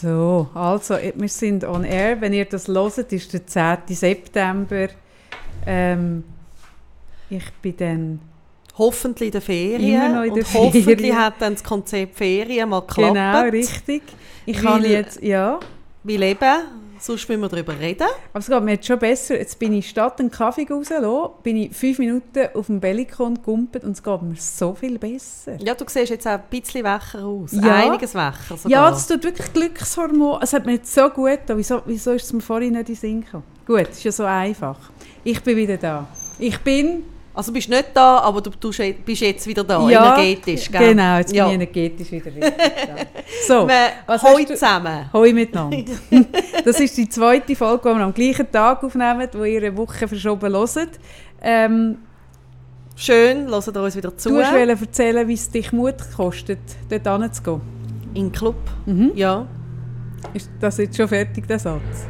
So, 0.00 0.48
also, 0.54 0.96
wir 1.14 1.28
sind 1.28 1.64
on 1.64 1.84
air. 1.84 2.20
Wenn 2.20 2.32
ihr 2.32 2.44
das 2.44 2.68
hört, 2.68 3.12
ist 3.12 3.32
der 3.32 3.46
10. 3.46 3.78
September. 3.88 4.88
Ähm, 5.66 6.22
ich 7.30 7.50
bin 7.62 7.76
dann 7.76 8.20
hoffentlich 8.76 9.28
in 9.28 9.32
der 9.32 9.40
Ferien. 9.40 9.94
Immer 9.94 10.08
noch 10.08 10.22
in 10.24 10.34
der 10.34 10.44
und 10.44 10.54
hoffentlich 10.54 10.84
Ferien. 10.84 11.18
hat 11.18 11.34
dann 11.40 11.54
das 11.54 11.64
Konzept 11.64 12.16
Ferien 12.16 12.68
mal 12.68 12.80
geklappt. 12.80 13.14
genau 13.14 13.42
richtig. 13.48 14.02
Ich 14.44 14.58
kann 14.58 14.84
jetzt, 14.84 15.22
ja. 15.22 15.58
Wie 16.04 16.16
leben, 16.18 16.54
sonst 17.06 17.28
müssen 17.28 17.40
wir 17.40 17.48
darüber 17.48 17.78
reden. 17.78 18.06
Aber 18.32 18.38
es 18.38 18.46
geht 18.46 18.62
mir 18.62 18.72
jetzt 18.72 18.86
schon 18.86 18.98
besser. 18.98 19.38
Jetzt 19.38 19.58
bin 19.58 19.72
ich 19.72 19.88
statt 19.88 20.20
einen 20.20 20.30
Kaffee 20.30 20.66
rausgelassen, 20.68 21.30
bin 21.42 21.56
ich 21.56 21.74
fünf 21.74 21.98
Minuten 21.98 22.48
auf 22.54 22.66
dem 22.66 22.80
Bellikon 22.80 23.34
gegumpelt 23.36 23.84
und 23.84 23.92
es 23.92 24.02
geht 24.02 24.22
mir 24.22 24.36
so 24.36 24.74
viel 24.74 24.98
besser. 24.98 25.56
Ja, 25.60 25.74
du 25.74 25.84
siehst 25.86 26.10
jetzt 26.10 26.26
auch 26.26 26.32
ein 26.32 26.42
bisschen 26.50 26.84
wacher 26.84 27.24
aus. 27.24 27.52
Ja. 27.52 27.74
Einiges 27.74 28.14
wacher 28.14 28.56
sogar. 28.56 28.70
Ja, 28.70 28.90
das 28.90 29.06
tut 29.06 29.24
wirklich 29.24 29.52
Glückshormon. 29.52 30.40
Es 30.42 30.52
hat 30.52 30.66
mir 30.66 30.72
jetzt 30.72 30.92
so 30.92 31.08
gut 31.08 31.30
getan. 31.30 31.56
Wieso, 31.58 31.82
wieso 31.86 32.12
ist 32.12 32.24
es 32.24 32.32
mir 32.32 32.40
vorhin 32.40 32.72
nicht 32.72 32.88
in 32.88 32.94
den 32.94 32.96
Sinn 32.96 33.20
gekommen? 33.24 33.44
Gut, 33.66 33.88
ist 33.88 34.04
ja 34.04 34.12
so 34.12 34.24
einfach. 34.24 34.78
Ich 35.24 35.42
bin 35.42 35.56
wieder 35.56 35.76
da. 35.76 36.06
Ich 36.38 36.58
bin... 36.60 37.04
also 37.36 37.50
du 37.50 37.54
bist 37.54 37.68
nicht 37.68 37.90
da, 37.92 38.18
aber 38.18 38.40
du, 38.40 38.50
du 38.50 38.70
bist 39.04 39.20
jetzt 39.20 39.46
wieder 39.46 39.62
da, 39.62 39.88
ja, 39.88 40.16
energetisch. 40.16 40.70
Gell? 40.70 40.88
Genau, 40.88 41.18
jetzt 41.18 41.32
ja. 41.34 41.44
bin 41.46 41.60
ich 41.60 41.68
energetisch 41.68 42.10
wieder 42.10 42.30
da. 42.30 42.48
So, 43.46 43.68
was 44.06 44.22
Hoi 44.22 44.44
du- 44.44 44.54
zusammen. 44.54 45.10
Hoi 45.12 45.32
miteinander. 45.32 45.84
das 46.64 46.80
ist 46.80 46.96
die 46.96 47.08
zweite 47.08 47.54
Folge, 47.54 47.90
die 47.90 47.98
wir 47.98 48.04
am 48.04 48.14
gleichen 48.14 48.50
Tag 48.50 48.82
aufnehmen, 48.82 49.28
wo 49.32 49.44
ihr 49.44 49.58
eine 49.58 49.76
Woche 49.76 50.08
verschoben 50.08 50.52
hört. 50.52 50.90
Ähm, 51.42 51.98
Schön, 52.98 53.50
hört 53.50 53.76
uns 53.76 53.94
wieder 53.94 54.16
zu. 54.16 54.30
du 54.30 54.36
wolltest 54.36 54.82
erzählen, 54.82 55.28
wie 55.28 55.34
es 55.34 55.50
dich 55.50 55.70
Mut 55.70 55.96
kostet, 56.16 56.58
dort 56.88 57.22
hinzugehen. 57.22 57.60
In 58.14 58.28
den 58.28 58.32
Club. 58.32 58.56
Mhm. 58.86 59.12
Ja. 59.14 59.46
Ist 60.32 60.50
das 60.58 60.78
jetzt 60.78 60.96
schon 60.96 61.06
fertig, 61.06 61.46
der 61.46 61.58
Satz? 61.58 62.06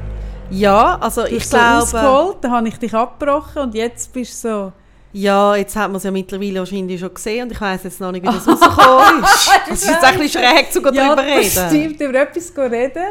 Ja, 0.51 0.97
also 1.01 1.23
Du 1.23 1.35
ich 1.35 1.43
hast 1.43 1.51
so 1.51 1.57
glaube... 1.57 1.83
ausgeholt, 1.83 2.37
dann 2.43 2.53
habe 2.53 2.69
ich 2.69 2.79
dich 2.79 2.95
abgebrochen 2.95 3.63
und 3.63 3.75
jetzt 3.75 4.13
bist 4.13 4.45
du 4.45 4.49
so... 4.49 4.73
Ja, 5.17 5.57
jetzt 5.57 5.75
hat 5.75 5.89
man 5.89 5.97
es 5.97 6.03
ja 6.03 6.11
mittlerweile 6.11 6.59
wahrscheinlich 6.59 7.01
schon 7.01 7.15
gesehen 7.15 7.45
und 7.45 7.53
ich 7.53 7.59
weiß 7.59 7.85
jetzt 7.85 8.01
noch 8.01 8.13
nicht, 8.13 8.23
wie 8.23 8.27
das 8.27 8.47
rausgekommen 8.49 9.25
ist. 9.25 9.51
Das 9.67 9.83
ist 9.83 9.89
jetzt 9.89 10.05
ein 10.05 10.19
bisschen 10.19 10.43
schräg, 10.43 10.71
zu 10.71 10.83
darüber 10.83 11.17
das 11.17 11.25
reden. 11.25 11.69
stimmt, 11.69 12.01
über 12.03 12.21
etwas 12.21 12.53
zu 12.53 12.61
reden. 12.71 13.07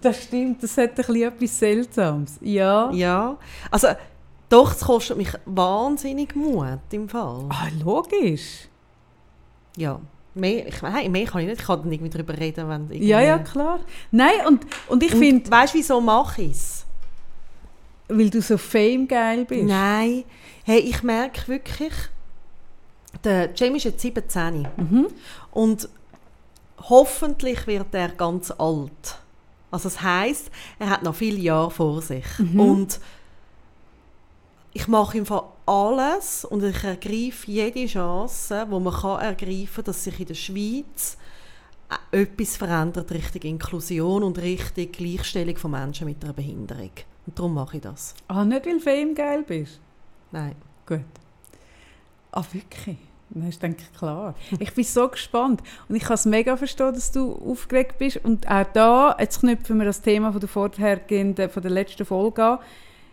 Das 0.00 0.22
stimmt, 0.22 0.62
das 0.62 0.76
hat 0.76 0.90
ein 0.90 0.94
bisschen 0.94 1.22
etwas 1.22 1.58
Seltsames. 1.58 2.38
Ja. 2.40 2.88
Ja, 2.92 3.36
also 3.68 3.88
doch, 4.48 4.70
es 4.72 4.80
kostet 4.80 5.16
mich 5.16 5.32
wahnsinnig 5.44 6.36
Mut 6.36 6.78
im 6.92 7.08
Fall. 7.08 7.46
Ah, 7.48 7.66
logisch. 7.84 8.68
Ja, 9.76 9.98
mehr, 10.34 10.68
ich, 10.68 10.82
nein, 10.82 11.10
mehr 11.10 11.24
kann 11.26 11.40
ich 11.40 11.48
nicht, 11.48 11.60
ich 11.62 11.66
kann 11.66 11.82
dann 11.82 11.90
irgendwie 11.90 12.10
darüber 12.10 12.38
reden, 12.38 12.68
wenn 12.68 12.82
irgendwie... 12.82 13.08
Ja, 13.08 13.20
ja, 13.20 13.38
klar. 13.38 13.80
Nein, 14.12 14.46
und, 14.46 14.64
und 14.86 15.02
ich 15.02 15.10
finde, 15.10 15.50
weißt 15.50 15.74
du, 15.74 15.78
wieso 15.78 16.00
mache 16.00 16.42
ich 16.42 16.52
es? 16.52 16.83
Weil 18.08 18.30
du 18.30 18.40
so 18.42 18.58
fame-geil 18.58 19.44
bist. 19.44 19.64
Nein, 19.68 20.24
hey, 20.64 20.78
ich 20.80 21.02
merke 21.02 21.48
wirklich, 21.48 21.92
der 23.22 23.50
Jamie 23.54 23.76
ist 23.78 23.84
jetzt 23.84 24.02
17 24.02 24.68
Mhm. 24.76 25.06
und 25.52 25.88
hoffentlich 26.88 27.66
wird 27.66 27.94
er 27.94 28.08
ganz 28.08 28.50
alt. 28.50 29.18
Also 29.70 29.88
das 29.88 30.02
heißt, 30.02 30.50
er 30.78 30.90
hat 30.90 31.02
noch 31.02 31.14
viele 31.14 31.38
Jahre 31.38 31.70
vor 31.70 32.02
sich 32.02 32.24
Mhm. 32.38 32.60
und 32.60 33.00
ich 34.72 34.88
mache 34.88 35.18
ihm 35.18 35.24
alles 35.66 36.44
und 36.44 36.62
ich 36.64 36.82
ergreife 36.82 37.50
jede 37.50 37.86
Chance, 37.86 38.66
wo 38.68 38.80
man 38.80 38.92
kann 38.92 39.20
ergreifen, 39.20 39.84
dass 39.84 40.02
sich 40.04 40.18
in 40.20 40.26
der 40.26 40.34
Schweiz 40.34 41.16
äh, 42.12 42.22
etwas 42.22 42.56
verändert 42.56 43.10
Richtung 43.12 43.42
Inklusion 43.42 44.24
und 44.24 44.38
Richtung 44.38 44.90
Gleichstellung 44.90 45.56
von 45.56 45.70
Menschen 45.70 46.06
mit 46.06 46.22
einer 46.24 46.32
Behinderung. 46.32 46.90
Und 47.26 47.38
darum 47.38 47.54
mache 47.54 47.76
ich 47.76 47.82
das. 47.82 48.14
Ah, 48.28 48.44
nicht 48.44 48.66
weil 48.66 48.74
du 48.74 48.80
fame-geil 48.80 49.44
bist. 49.46 49.80
Nein. 50.30 50.54
Gut. 50.86 51.00
Ah, 52.32 52.44
wirklich? 52.52 52.98
Das 53.30 53.48
ist, 53.48 53.62
denke 53.62 53.82
ich, 53.82 53.98
klar. 53.98 54.34
Ich 54.58 54.74
bin 54.74 54.84
so 54.84 55.08
gespannt. 55.08 55.62
Und 55.88 55.96
ich 55.96 56.04
kann 56.04 56.14
es 56.14 56.26
mega 56.26 56.56
verstehen, 56.56 56.92
dass 56.92 57.10
du 57.10 57.34
aufgeregt 57.34 57.98
bist. 57.98 58.18
Und 58.18 58.48
auch 58.48 58.66
da, 58.72 59.16
jetzt 59.18 59.40
knüpfen 59.40 59.78
wir 59.78 59.86
das 59.86 60.02
Thema 60.02 60.30
von 60.30 60.40
der 60.40 60.48
vorhergehenden, 60.48 61.48
von 61.48 61.62
der 61.62 61.72
letzten 61.72 62.04
Folge 62.04 62.44
an. 62.44 62.58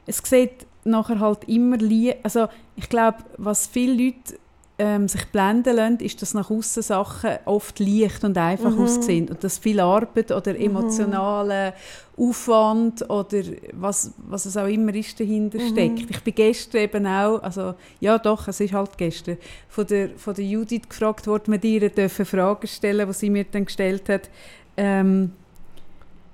Es 0.05 0.17
sieht 0.17 0.67
nachher 0.83 1.19
halt 1.19 1.47
immer 1.47 1.77
Also, 2.23 2.49
ich 2.75 2.89
glaube, 2.89 3.19
was 3.37 3.67
viele 3.67 4.05
Leute 4.05 4.39
ähm, 4.83 5.07
sich 5.07 5.25
blenden 5.27 5.75
lassen, 5.75 5.99
ist, 5.99 6.21
dass 6.23 6.33
nach 6.33 6.49
außen 6.49 6.81
Sachen 6.81 7.37
oft 7.45 7.79
leicht 7.79 8.23
und 8.23 8.35
einfach 8.35 8.75
Mhm. 8.75 8.83
aussehen. 8.83 9.29
Und 9.29 9.43
dass 9.43 9.59
viel 9.59 9.79
Arbeit 9.79 10.31
oder 10.31 10.57
emotionaler 10.59 11.73
Aufwand 12.17 13.07
oder 13.09 13.43
was, 13.73 14.11
was 14.17 14.45
es 14.45 14.57
auch 14.57 14.65
immer 14.67 14.93
ist, 14.95 15.19
dahinter 15.19 15.59
Mhm. 15.59 15.67
steckt. 15.69 16.09
Ich 16.09 16.23
bin 16.23 16.33
gestern 16.33 16.81
eben 16.81 17.05
auch, 17.05 17.43
also 17.43 17.75
ja 17.99 18.17
doch, 18.17 18.47
es 18.47 18.59
ist 18.59 18.73
halt 18.73 18.97
gestern, 18.97 19.37
von 19.69 19.85
der, 19.85 20.09
von 20.17 20.33
der 20.33 20.45
Judith 20.45 20.89
gefragt 20.89 21.27
worden, 21.27 21.51
wir 21.61 21.63
ihr 21.63 21.89
dürfen 21.89 22.25
Fragen 22.25 22.67
stellen, 22.67 23.07
die 23.07 23.13
sie 23.13 23.29
mir 23.29 23.45
dann 23.51 23.65
gestellt 23.65 24.09
hat, 24.09 24.29
ähm, 24.77 25.31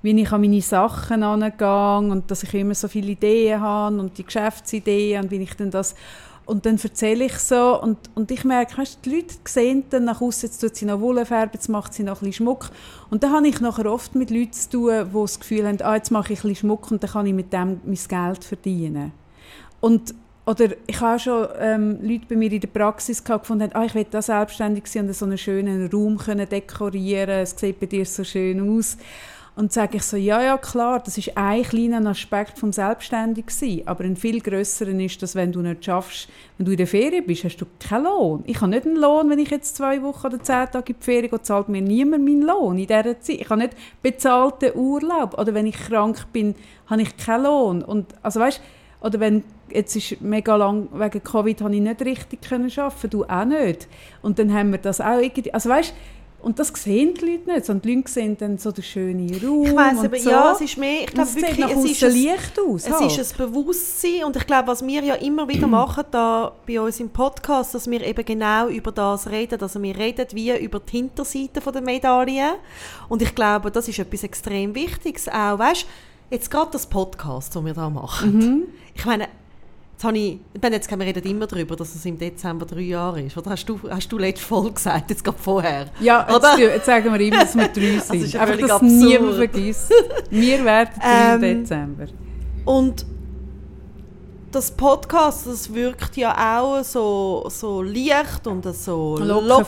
wie 0.03 0.21
ich 0.21 0.31
an 0.31 0.39
meine 0.41 0.61
Sachen 0.61 1.21
angehe 1.23 1.97
und 2.11 2.31
dass 2.31 2.43
ich 2.43 2.53
immer 2.53 2.75
so 2.75 2.87
viele 2.87 3.11
Ideen 3.11 3.59
habe 3.59 3.99
und 3.99 4.17
die 4.17 4.23
Geschäftsideen 4.23 5.23
und 5.23 5.31
wie 5.31 5.41
ich 5.43 5.53
dann 5.55 5.71
das 5.71 5.95
und 6.47 6.65
dann 6.65 6.79
erzähle 6.81 7.25
ich 7.25 7.37
so 7.37 7.79
und, 7.81 7.97
und 8.15 8.31
ich 8.31 8.43
merke, 8.43 8.77
weißt, 8.77 8.99
die 9.05 9.15
Leute 9.15 9.35
sehen 9.45 9.83
dann 9.89 10.05
nach 10.05 10.21
außen, 10.21 10.47
jetzt 10.47 10.59
tut 10.59 10.75
sie 10.75 10.85
noch 10.85 11.01
Wolle 11.01 11.25
färben, 11.25 11.51
jetzt 11.53 11.67
macht 11.67 11.93
sie 11.93 12.03
noch 12.03 12.21
ein 12.21 12.27
bisschen 12.27 12.45
Schmuck 12.45 12.69
und 13.09 13.21
dann 13.21 13.33
habe 13.33 13.47
ich 13.47 13.59
nachher 13.59 13.91
oft 13.91 14.15
mit 14.15 14.31
Leuten 14.31 14.53
zu 14.53 14.69
tun, 14.69 15.09
die 15.13 15.21
das 15.21 15.39
Gefühl 15.39 15.67
haben, 15.67 15.81
ah, 15.81 15.95
jetzt 15.95 16.09
mache 16.09 16.33
ich 16.33 16.39
ein 16.39 16.49
bisschen 16.49 16.67
Schmuck 16.67 16.89
und 16.89 17.03
dann 17.03 17.11
kann 17.11 17.25
ich 17.25 17.33
mit 17.33 17.53
dem 17.53 17.81
mein 17.85 17.99
Geld 18.07 18.43
verdienen. 18.43 19.11
Und 19.81 20.15
oder 20.45 20.69
ich 20.87 21.01
habe 21.01 21.19
schon 21.19 21.45
ähm, 21.59 21.99
Leute 22.01 22.25
bei 22.29 22.37
mir 22.37 22.49
in 22.49 22.61
der 22.61 22.69
Praxis 22.69 23.21
gehabt, 23.21 23.43
gefunden 23.43 23.69
ah, 23.73 23.83
ich 23.83 23.93
will 23.93 24.05
da 24.09 24.21
selbstständig 24.21 24.87
sein 24.87 25.05
und 25.05 25.13
so 25.13 25.25
einen 25.25 25.37
schönen 25.37 25.89
Raum 25.91 26.17
können 26.17 26.47
dekorieren 26.47 27.41
es 27.41 27.51
sieht 27.59 27.81
bei 27.81 27.85
dir 27.85 28.05
so 28.05 28.23
schön 28.23 28.77
aus. 28.77 28.97
Und 29.57 29.73
sage 29.73 29.97
ich 29.97 30.03
so, 30.03 30.17
ja, 30.17 30.39
ja, 30.43 30.55
klar, 30.55 31.01
das 31.03 31.17
ist 31.17 31.35
ein 31.35 31.63
kleiner 31.63 32.07
Aspekt 32.11 32.59
vom 32.59 32.71
Selbstständigsein, 32.71 33.81
aber 33.87 34.03
ein 34.03 34.15
viel 34.15 34.39
grösseren 34.39 34.99
ist, 34.99 35.23
dass 35.23 35.33
wenn 35.33 35.51
du 35.51 35.63
nicht 35.63 35.83
schaffst, 35.83 36.29
wenn 36.57 36.67
du 36.67 36.73
in 36.73 36.77
der 36.77 36.85
Ferien 36.85 37.25
bist, 37.25 37.43
hast 37.43 37.57
du 37.57 37.65
keinen 37.79 38.03
Lohn. 38.03 38.43
Ich 38.45 38.61
habe 38.61 38.69
nicht 38.69 38.85
einen 38.85 38.97
Lohn, 38.97 39.31
wenn 39.31 39.39
ich 39.39 39.49
jetzt 39.49 39.75
zwei 39.75 40.03
Wochen 40.03 40.27
oder 40.27 40.39
zehn 40.43 40.67
Tage 40.71 40.93
in 40.93 40.99
die 40.99 41.03
Ferien 41.03 41.31
gehe, 41.31 41.41
zahlt 41.41 41.69
mir 41.69 41.81
niemand 41.81 42.23
meinen 42.23 42.43
Lohn 42.43 42.77
in 42.77 42.85
dieser 42.85 43.19
Zeit. 43.19 43.41
Ich 43.41 43.49
habe 43.49 43.61
nicht 43.61 43.73
bezahlten 44.03 44.77
Urlaub. 44.77 45.39
Oder 45.39 45.55
wenn 45.55 45.65
ich 45.65 45.75
krank 45.75 46.27
bin, 46.31 46.53
habe 46.85 47.01
ich 47.01 47.17
keinen 47.17 47.45
Lohn. 47.45 47.81
Und, 47.81 48.13
also 48.21 48.39
weißt, 48.39 48.61
oder 49.01 49.19
wenn, 49.19 49.43
jetzt 49.71 49.95
ist 49.95 50.21
mega 50.21 50.55
lang, 50.55 50.87
wegen 50.93 51.23
Covid 51.23 51.61
habe 51.61 51.73
ich 51.73 51.81
nicht 51.81 52.05
richtig 52.05 52.41
können 52.43 52.71
du 53.09 53.25
auch 53.25 53.45
nicht. 53.45 53.87
Und 54.21 54.37
dann 54.37 54.53
haben 54.53 54.71
wir 54.71 54.77
das 54.77 55.01
auch 55.01 55.19
irgendwie, 55.19 55.51
also 55.51 55.67
weißt, 55.67 55.95
und 56.47 56.57
das 56.59 56.69
sehen 56.69 57.13
die 57.13 57.25
Leute 57.25 57.51
nicht, 57.51 57.65
sondern 57.65 57.81
die 57.81 57.95
Leute 57.95 58.09
sehen 58.09 58.37
dann 58.37 58.57
so 58.57 58.71
den 58.71 58.81
schönen 58.81 59.29
Raum 59.45 59.65
Ich 59.65 59.75
weiss 59.75 59.99
und 59.99 60.05
aber, 60.05 60.17
so. 60.17 60.29
ja, 60.29 60.51
es 60.53 60.61
ist 60.61 60.77
mehr, 60.77 61.01
ich 61.01 61.07
Und 61.07 61.13
glaube 61.15 61.35
wirklich, 61.35 61.65
es 61.65 61.91
ist, 61.91 62.03
ein, 62.05 62.23
leicht 62.23 62.59
aus. 62.65 62.87
es 62.87 62.93
halt. 62.93 63.17
ist 63.17 63.33
ein 63.33 63.49
Bewusstsein 63.49 64.23
und 64.23 64.33
ich 64.37 64.47
glaube, 64.47 64.69
was 64.69 64.87
wir 64.87 65.03
ja 65.03 65.15
immer 65.15 65.45
wieder 65.49 65.67
machen 65.81 66.05
da 66.09 66.53
bei 66.65 66.79
uns 66.79 67.01
im 67.01 67.09
Podcast, 67.09 67.75
dass 67.75 67.91
wir 67.91 67.99
eben 68.01 68.23
genau 68.23 68.69
über 68.69 68.93
das 68.93 69.29
reden, 69.29 69.61
also 69.61 69.83
wir 69.83 69.97
reden 69.97 70.25
wie 70.31 70.57
über 70.57 70.79
die 70.79 70.91
Hinterseite 70.97 71.59
von 71.59 71.73
der 71.73 71.81
Medaille 71.81 72.53
und 73.09 73.21
ich 73.21 73.35
glaube, 73.35 73.69
das 73.69 73.89
ist 73.89 73.99
etwas 73.99 74.23
extrem 74.23 74.73
Wichtiges 74.73 75.27
auch, 75.27 75.59
weißt, 75.59 75.85
jetzt 76.29 76.49
gerade 76.49 76.71
das 76.71 76.87
Podcast, 76.87 77.53
das 77.57 77.65
wir 77.65 77.73
da 77.73 77.89
machen. 77.89 78.37
Mhm. 78.37 78.63
Ich 78.95 79.05
meine, 79.05 79.27
Jetzt, 79.97 80.03
habe 80.03 80.15
ich, 80.19 80.39
ich 80.53 80.61
meine, 80.61 80.75
jetzt 80.75 80.91
wir 80.91 80.99
reden 80.99 81.23
immer 81.27 81.47
darüber, 81.47 81.75
dass 81.75 81.95
es 81.95 82.05
im 82.05 82.19
Dezember 82.19 82.67
drei 82.67 82.81
Jahre 82.81 83.19
ist. 83.23 83.35
Oder 83.35 83.49
hast 83.49 83.65
du, 83.65 83.79
hast 83.89 84.07
du 84.11 84.19
letzte 84.19 84.45
Folge 84.45 84.73
gesagt, 84.73 85.09
jetzt 85.09 85.23
gerade 85.23 85.39
vorher? 85.39 85.87
Ja, 85.99 86.27
jetzt, 86.29 86.59
jetzt 86.59 86.85
sagen 86.85 87.11
wir 87.11 87.19
immer, 87.19 87.39
dass 87.39 87.55
wir 87.55 87.67
drei 87.67 87.97
sind. 88.05 88.21
ist 88.25 88.33
ja 88.33 88.41
Einfach, 88.41 88.59
dass 88.59 88.71
absurd. 88.73 88.91
niemand 88.91 89.35
vergisst. 89.37 89.91
Wir 90.29 90.63
werden 90.63 90.89
drei 91.01 91.35
im 91.35 91.43
Ähm, 91.43 91.63
Dezember. 91.63 92.05
Und 92.63 93.07
das 94.51 94.71
Podcast, 94.71 95.45
das 95.45 95.73
wirkt 95.73 96.15
ja 96.17 96.59
auch 96.59 96.83
so, 96.83 97.45
so 97.49 97.81
leicht 97.81 98.47
und 98.47 98.63
so 98.75 99.17
Locker, 99.19 99.41
locker, 99.45 99.65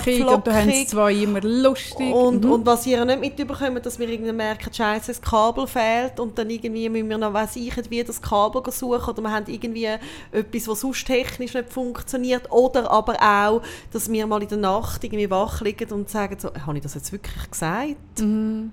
flockig, 0.00 0.26
und 0.26 0.46
du 0.46 0.52
hast 0.52 0.62
flockig. 0.64 0.88
zwei 0.88 1.12
immer 1.14 1.40
lustig. 1.40 2.12
Und, 2.14 2.44
Mhm. 2.44 2.52
und 2.52 2.66
was 2.66 2.86
ihr 2.86 3.04
nicht 3.04 3.20
mitbekommt, 3.20 3.84
dass 3.86 3.98
wir 3.98 4.08
irgendwie 4.08 4.32
merken, 4.32 4.72
scheiße, 4.72 5.08
das 5.12 5.20
Kabel 5.22 5.66
fehlt 5.66 6.20
und 6.20 6.38
dann 6.38 6.50
irgendwie 6.50 6.88
müssen 6.88 7.08
wir 7.08 7.18
noch, 7.18 7.32
weiss 7.32 7.56
ich, 7.56 7.72
wie 7.90 8.04
das 8.04 8.20
Kabel 8.20 8.62
suchen 8.70 9.10
oder 9.10 9.22
wir 9.22 9.30
haben 9.32 9.46
irgendwie 9.48 9.88
etwas, 10.32 10.68
was 10.68 10.80
sonst 10.80 11.06
technisch 11.06 11.54
nicht 11.54 11.72
funktioniert 11.72 12.50
oder 12.50 12.90
aber 12.90 13.14
auch, 13.22 13.62
dass 13.92 14.10
wir 14.10 14.26
mal 14.26 14.42
in 14.42 14.48
der 14.48 14.58
Nacht 14.58 15.02
irgendwie 15.04 15.30
wach 15.30 15.60
liegen 15.62 15.90
und 15.92 16.10
sagen 16.10 16.36
so, 16.38 16.50
habe 16.66 16.76
ich 16.76 16.82
das 16.82 16.94
jetzt 16.94 17.12
wirklich 17.12 17.50
gesagt? 17.50 18.20
Mhm. 18.20 18.72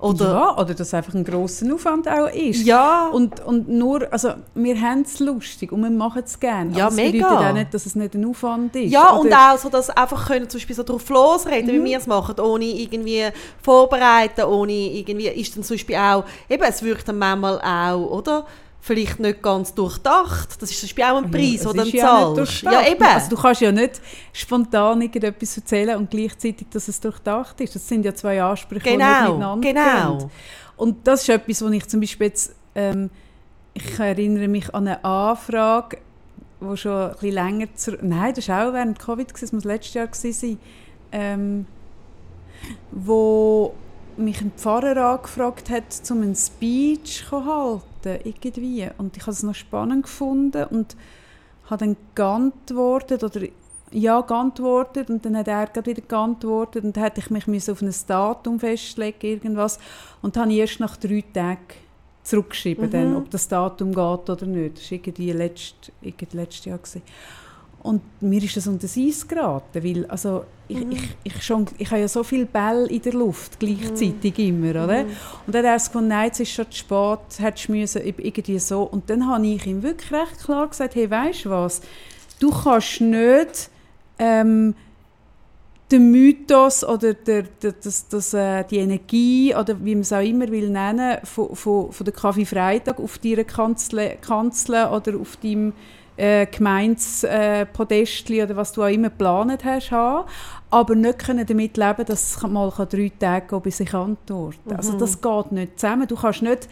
Oder, 0.00 0.32
ja, 0.32 0.52
oder 0.54 0.72
dass 0.74 0.80
es 0.88 0.94
einfach 0.94 1.12
ein 1.14 1.24
grosser 1.24 1.72
Aufwand 1.74 2.08
auch 2.08 2.28
ist. 2.32 2.64
ja, 2.64 3.08
Und, 3.12 3.44
und 3.44 3.68
nur, 3.68 4.10
also 4.10 4.30
wir 4.54 4.80
haben 4.80 5.02
es 5.02 5.18
lustig 5.20 5.72
und 5.72 5.82
wir 5.82 5.90
machen 5.90 6.22
es 6.24 6.40
gerne. 6.40 6.74
Ja, 6.76 6.86
aber 6.86 6.94
mega. 6.96 7.28
bedeutet 7.28 7.46
auch 7.48 7.52
nicht, 7.52 7.74
dass 7.74 7.84
es 7.84 7.94
nicht 7.94 8.14
ein 8.14 8.24
Aufwand 8.24 8.74
ist. 8.76 8.90
Ja, 8.90 9.10
und 9.10 9.26
Oder- 9.26 9.52
auch 9.52 9.58
so, 9.58 9.68
dass 9.68 9.90
einfach 9.90 10.26
können 10.28 10.48
zum 10.48 10.58
Beispiel 10.58 10.76
so 10.76 10.82
drauf 10.84 11.06
losreden, 11.10 11.76
Mhm. 11.76 11.84
wie 11.84 11.90
wir 11.90 11.98
es 11.98 12.06
machen, 12.06 12.40
ohne 12.40 12.64
irgendwie 12.64 13.24
vorbereiten, 13.62 14.42
ohne 14.44 14.72
irgendwie, 14.72 15.28
ist 15.28 15.54
dann 15.56 15.62
zum 15.64 15.74
Beispiel 15.76 15.96
auch, 15.96 16.24
eben, 16.48 16.62
es 16.62 16.82
wirkt 16.82 17.06
dann 17.08 17.18
manchmal 17.18 17.60
auch, 17.60 18.10
oder? 18.10 18.46
Vielleicht 18.82 19.20
nicht 19.20 19.42
ganz 19.42 19.74
durchdacht. 19.74 20.60
Das 20.60 20.70
ist 20.70 20.80
zum 20.80 20.86
Beispiel 20.86 21.04
auch 21.04 21.16
ein 21.22 21.30
Preis, 21.30 21.64
Ja, 21.64 21.72
den 21.72 21.72
du 21.72 21.76
ja 21.76 21.84
nicht 21.84 22.00
zahlst. 22.00 22.62
Ja, 22.62 22.86
eben. 22.86 23.02
Also 23.02 23.30
du 23.30 23.36
kannst 23.36 23.60
ja 23.60 23.70
nicht 23.70 24.00
spontan 24.32 25.02
irgendetwas 25.02 25.56
erzählen 25.56 25.98
und 25.98 26.10
gleichzeitig, 26.10 26.66
dass 26.70 26.88
es 26.88 26.98
durchdacht 26.98 27.60
ist. 27.60 27.74
Das 27.74 27.86
sind 27.86 28.04
ja 28.04 28.14
zwei 28.14 28.42
Ansprüche, 28.42 28.84
die 28.84 28.90
genau, 28.96 29.34
miteinander 29.34 29.68
genau. 29.68 30.18
gehen. 30.18 30.30
Und 30.76 31.06
das 31.06 31.22
ist 31.22 31.28
etwas, 31.28 31.62
was 31.62 31.72
ich 31.72 31.86
zum 31.88 32.00
Beispiel 32.00 32.28
jetzt, 32.28 32.54
ähm, 32.74 33.10
ich 33.74 33.98
erinnere 33.98 34.48
mich 34.48 34.74
an 34.74 34.88
eine 34.88 35.04
Anfrage, 35.04 35.98
die 36.60 36.76
schon 36.76 36.92
ein 36.92 37.10
bisschen 37.12 37.32
länger 37.32 37.74
zurück, 37.74 38.00
nein, 38.02 38.32
das 38.34 38.48
war 38.48 38.68
auch 38.68 38.72
während 38.72 38.98
Covid, 38.98 39.30
das 39.40 39.52
muss 39.52 39.64
letztes 39.64 39.94
Jahr 39.94 40.08
sein, 40.12 40.58
ähm, 41.12 41.66
wo 42.90 43.74
mich 44.16 44.40
ein 44.40 44.52
Pfarrer 44.56 44.96
angefragt 45.14 45.70
hat, 45.70 45.84
um 46.10 46.22
einen 46.22 46.34
Speech 46.34 47.24
zu 47.28 47.44
halten, 47.44 47.82
irgendwie. 48.04 48.88
Und 48.98 49.16
ich 49.16 49.22
habe 49.22 49.32
es 49.32 49.42
noch 49.42 49.54
spannend 49.54 50.04
gefunden 50.04 50.64
und 50.64 50.96
habe 51.66 51.84
dann 51.84 51.96
geantwortet, 52.14 53.22
oder 53.24 53.40
ja, 53.92 54.20
geantwortet 54.20 55.10
und 55.10 55.24
dann 55.24 55.36
hat 55.36 55.48
er 55.48 55.66
gerade 55.66 55.90
wieder 55.90 56.02
geantwortet 56.02 56.84
und 56.84 56.96
dann 56.96 57.04
hätte 57.04 57.20
ich 57.20 57.30
mich 57.30 57.46
müssen 57.46 57.72
auf 57.72 57.82
ein 57.82 57.94
Datum 58.06 58.60
festlegen, 58.60 59.26
irgendwas. 59.26 59.78
Und 60.22 60.36
dann 60.36 60.44
habe 60.44 60.52
ich 60.52 60.58
erst 60.60 60.80
nach 60.80 60.96
drei 60.96 61.24
Tagen 61.32 61.58
zurückgeschrieben, 62.22 62.86
Mhm. 62.86 62.90
dann, 62.90 63.16
ob 63.16 63.30
das 63.30 63.48
Datum 63.48 63.88
geht 63.88 64.30
oder 64.30 64.46
nicht. 64.46 64.76
Das 64.76 64.90
war 64.90 64.98
irgendwie 64.98 65.32
letzt, 65.32 65.92
irgendwie 66.00 66.36
letztes 66.36 66.64
Jahr. 66.66 66.78
Gewesen. 66.78 67.02
Und 67.82 68.02
mir 68.20 68.42
ist 68.42 68.56
das 68.56 68.66
unter 68.66 68.82
das 68.82 68.96
Eis 68.96 69.26
geraten, 69.26 69.82
weil 69.82 70.04
also 70.06 70.44
ich, 70.68 70.78
Mhm. 70.78 70.92
ich, 70.92 71.02
ich, 71.24 71.42
schon, 71.42 71.66
ich 71.78 71.90
habe 71.90 72.00
ja 72.00 72.08
so 72.08 72.22
viele 72.22 72.46
Bälle 72.46 72.86
in 72.88 73.02
der 73.02 73.14
Luft 73.14 73.58
gleichzeitig 73.58 74.36
Mhm. 74.38 74.44
immer, 74.64 74.84
oder? 74.84 75.04
Und 75.46 75.54
dann 75.54 75.66
hat 75.66 75.94
er 75.94 76.00
nein, 76.00 76.26
jetzt 76.26 76.40
ist 76.40 76.52
schon 76.52 76.70
zu 76.70 76.78
spät, 76.78 77.18
hättest 77.38 77.68
du 77.68 77.72
müssen, 77.72 78.02
irgendwie 78.04 78.58
so. 78.58 78.82
Und 78.82 79.08
dann 79.10 79.26
habe 79.26 79.46
ich 79.46 79.66
ihm 79.66 79.82
wirklich 79.82 80.12
recht 80.12 80.44
klar 80.44 80.68
gesagt, 80.68 80.94
hey, 80.94 81.10
weißt 81.10 81.46
du 81.46 81.50
was, 81.50 81.80
du 82.38 82.50
kannst 82.50 83.00
nicht 83.00 83.70
ähm, 84.18 84.74
den 85.90 86.10
Mythos 86.12 86.84
oder 86.84 87.14
der, 87.14 87.42
der, 87.42 87.72
das, 87.72 88.06
das, 88.08 88.32
äh, 88.34 88.62
die 88.64 88.78
Energie 88.78 89.54
oder 89.54 89.84
wie 89.84 89.94
man 89.94 90.02
es 90.02 90.12
auch 90.12 90.20
immer 90.24 90.48
will 90.48 90.70
nennen, 90.70 91.18
von, 91.24 91.56
von, 91.56 91.90
von 91.90 92.04
der 92.04 92.14
Kaffee 92.14 92.44
Freitag 92.44 93.00
auf 93.00 93.18
deiner 93.18 93.44
Kanzel, 93.44 94.16
Kanzel 94.20 94.86
oder 94.86 95.18
auf 95.18 95.36
deinem 95.42 95.72
äh, 96.16 96.46
Gemeindepodestli 96.46 98.42
oder 98.42 98.56
was 98.56 98.72
du 98.72 98.82
auch 98.82 98.88
immer 98.88 99.10
geplant 99.10 99.64
hast, 99.64 99.90
haben, 99.90 100.28
aber 100.70 100.94
nicht 100.94 101.18
können 101.18 101.46
damit 101.46 101.76
leben, 101.76 102.04
dass 102.06 102.36
es 102.36 102.42
mal 102.42 102.70
drei 102.70 103.12
Tage 103.18 103.46
gehen, 103.46 103.62
bis 103.62 103.80
ich 103.80 103.94
antworte. 103.94 104.76
Also 104.76 104.98
das 104.98 105.20
geht 105.20 105.52
nicht 105.52 105.80
zusammen. 105.80 106.06
Du 106.06 106.16
kannst 106.16 106.42
nicht 106.42 106.68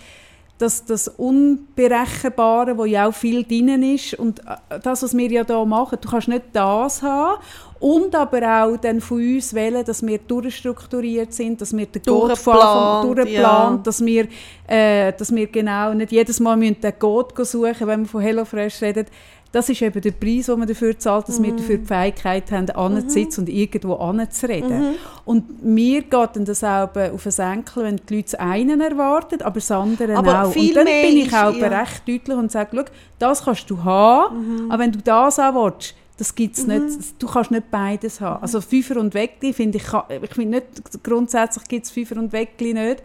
das, 0.59 0.85
das 0.85 1.09
Unberechenbare, 1.09 2.77
wo 2.77 2.85
ja 2.85 3.09
auch 3.09 3.15
viel 3.15 3.45
drin 3.45 3.83
ist 3.95 4.15
und 4.15 4.41
äh, 4.41 4.81
das, 4.83 5.03
was 5.03 5.17
wir 5.17 5.31
ja 5.31 5.45
da 5.45 5.65
machen, 5.65 5.99
du 6.01 6.09
kannst 6.09 6.29
nicht 6.29 6.45
das 6.53 7.01
haben 7.01 7.41
und 7.81 8.15
aber 8.15 8.65
auch 8.65 8.77
dann 8.77 9.01
von 9.01 9.19
uns 9.19 9.55
wählen, 9.55 9.85
dass 9.85 10.05
wir 10.05 10.19
durchstrukturiert 10.19 11.33
sind, 11.33 11.61
dass 11.61 11.77
wir 11.77 11.87
den 11.87 12.03
Durchgeplant, 12.03 13.05
durchgeplant, 13.05 13.31
ja. 13.31 13.81
dass 13.85 14.05
wir, 14.05 14.27
äh, 14.67 15.13
dass 15.13 15.33
wir 15.33 15.47
genau 15.47 15.95
nicht 15.95 16.11
jedes 16.11 16.41
Mal 16.41 16.57
müssen 16.57 16.81
den 16.81 16.99
Code 16.99 17.45
suchen 17.45 17.87
wenn 17.87 18.01
wir 18.01 18.09
von 18.09 18.21
HelloFresh 18.21 18.83
reden. 18.83 19.07
Das 19.51 19.69
ist 19.71 19.81
eben 19.81 20.01
der 20.01 20.11
Preis, 20.11 20.47
den 20.47 20.59
man 20.59 20.69
dafür 20.69 20.99
zahlt, 20.99 21.29
dass 21.29 21.43
wir 21.43 21.53
dafür 21.53 21.79
die 21.79 21.87
Fähigkeit 21.87 22.53
haben, 22.53 22.69
anzusitzen 22.71 23.45
und 23.45 23.49
irgendwo 23.49 23.95
anzureden. 23.95 24.97
Und 25.25 25.65
mir 25.65 26.03
geht 26.03 26.13
dann 26.35 26.45
das 26.45 26.63
auch 26.63 26.95
auf 26.95 27.23
den 27.23 27.33
Senkel, 27.33 27.85
wenn 27.85 27.97
die 27.97 28.17
Leute 28.17 28.33
das 28.33 28.35
einen 28.35 28.81
erwarten, 28.81 29.41
aber 29.41 29.55
das 29.55 29.71
andere 29.71 30.17
Aber 30.17 30.45
auch. 30.45 30.55
Und 30.55 30.77
dann 30.77 30.85
bin 30.85 31.17
ich 31.17 31.33
auch 31.33 31.55
ja. 31.55 31.69
recht 31.69 32.07
deutlich 32.07 32.37
und 32.37 32.53
sage, 32.53 32.71
schau, 32.75 32.85
das 33.19 33.45
kannst 33.45 33.71
du 33.71 33.83
haben, 33.83 34.71
aber 34.71 34.83
wenn 34.83 34.93
du 34.93 34.99
das 34.99 35.39
auch 35.39 35.55
willst, 35.55 35.95
das 36.19 36.35
gibt's 36.35 36.67
nicht, 36.67 37.23
du 37.23 37.27
kannst 37.29 37.51
nicht 37.51 37.71
beides 37.71 38.21
haben. 38.21 38.43
Also 38.43 38.61
Fünfer 38.61 38.99
und 38.99 39.15
Weckli 39.15 39.53
finde 39.53 39.79
ich, 39.79 39.85
ich 40.23 40.35
finde 40.35 40.59
nicht, 40.59 41.03
grundsätzlich 41.03 41.65
gibt 41.69 41.87
es 41.87 41.91
Fünfer 41.93 42.17
und 42.17 42.33
Weckli 42.33 42.75
nicht, 42.75 43.03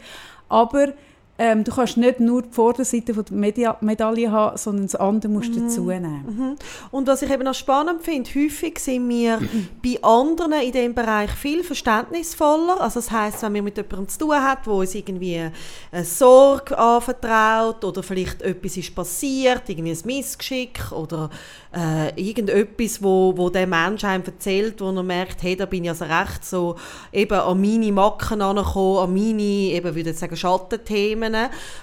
aber 0.49 0.93
ähm, 1.39 1.63
du 1.63 1.71
kannst 1.73 1.97
nicht 1.97 2.19
nur 2.19 2.43
die 2.43 2.51
Vorderseite 2.51 3.13
von 3.13 3.25
der 3.25 3.35
Media 3.35 3.77
Medaille 3.81 4.31
haben, 4.31 4.55
sondern 4.55 4.85
das 4.85 4.95
andere 4.95 5.31
musst 5.31 5.55
du 5.55 5.61
dazu 5.61 5.85
nehmen. 5.85 6.57
Und 6.91 7.07
was 7.07 7.23
ich 7.23 7.31
eben 7.31 7.43
noch 7.43 7.55
spannend 7.55 8.03
finde, 8.03 8.29
häufig 8.35 8.77
sind 8.77 9.09
wir 9.09 9.39
bei 9.83 9.97
anderen 10.03 10.53
in 10.53 10.71
diesem 10.71 10.93
Bereich 10.93 11.31
viel 11.31 11.63
verständnisvoller. 11.63 12.79
Also 12.79 12.99
das 12.99 13.09
heißt, 13.09 13.41
wenn 13.41 13.55
wir 13.55 13.63
mit 13.63 13.77
jemandem 13.77 14.07
zu 14.07 14.19
tun 14.19 14.35
haben, 14.35 14.61
wo 14.65 14.81
uns 14.81 14.93
irgendwie 14.93 15.49
eine 15.91 16.05
Sorge 16.05 16.77
anvertraut 16.77 17.83
oder 17.83 18.03
vielleicht 18.03 18.43
etwas 18.43 18.77
ist 18.77 18.93
passiert, 18.93 19.63
irgendwie 19.67 19.91
ein 19.91 20.01
Missgeschick 20.05 20.91
oder 20.91 21.31
äh, 21.73 22.09
irgendetwas, 22.21 23.01
wo, 23.01 23.33
wo 23.35 23.49
der 23.49 23.67
Mensch 23.67 24.03
einem 24.03 24.23
erzählt, 24.23 24.79
wo 24.81 24.91
er 24.91 25.03
merkt, 25.03 25.41
hey, 25.43 25.55
da 25.55 25.65
bin 25.65 25.83
ich 25.83 25.89
also 25.89 26.05
recht 26.05 26.45
so 26.45 26.75
eben 27.11 27.39
an 27.39 27.59
meine 27.59 27.91
Macken 27.91 28.41
angekommen, 28.41 28.99
an 28.99 29.13
meine, 29.13 29.41
eben 29.41 29.95
würde 29.95 30.11
ich 30.11 30.17
sagen, 30.17 30.35
Schattenthemen. 30.35 31.35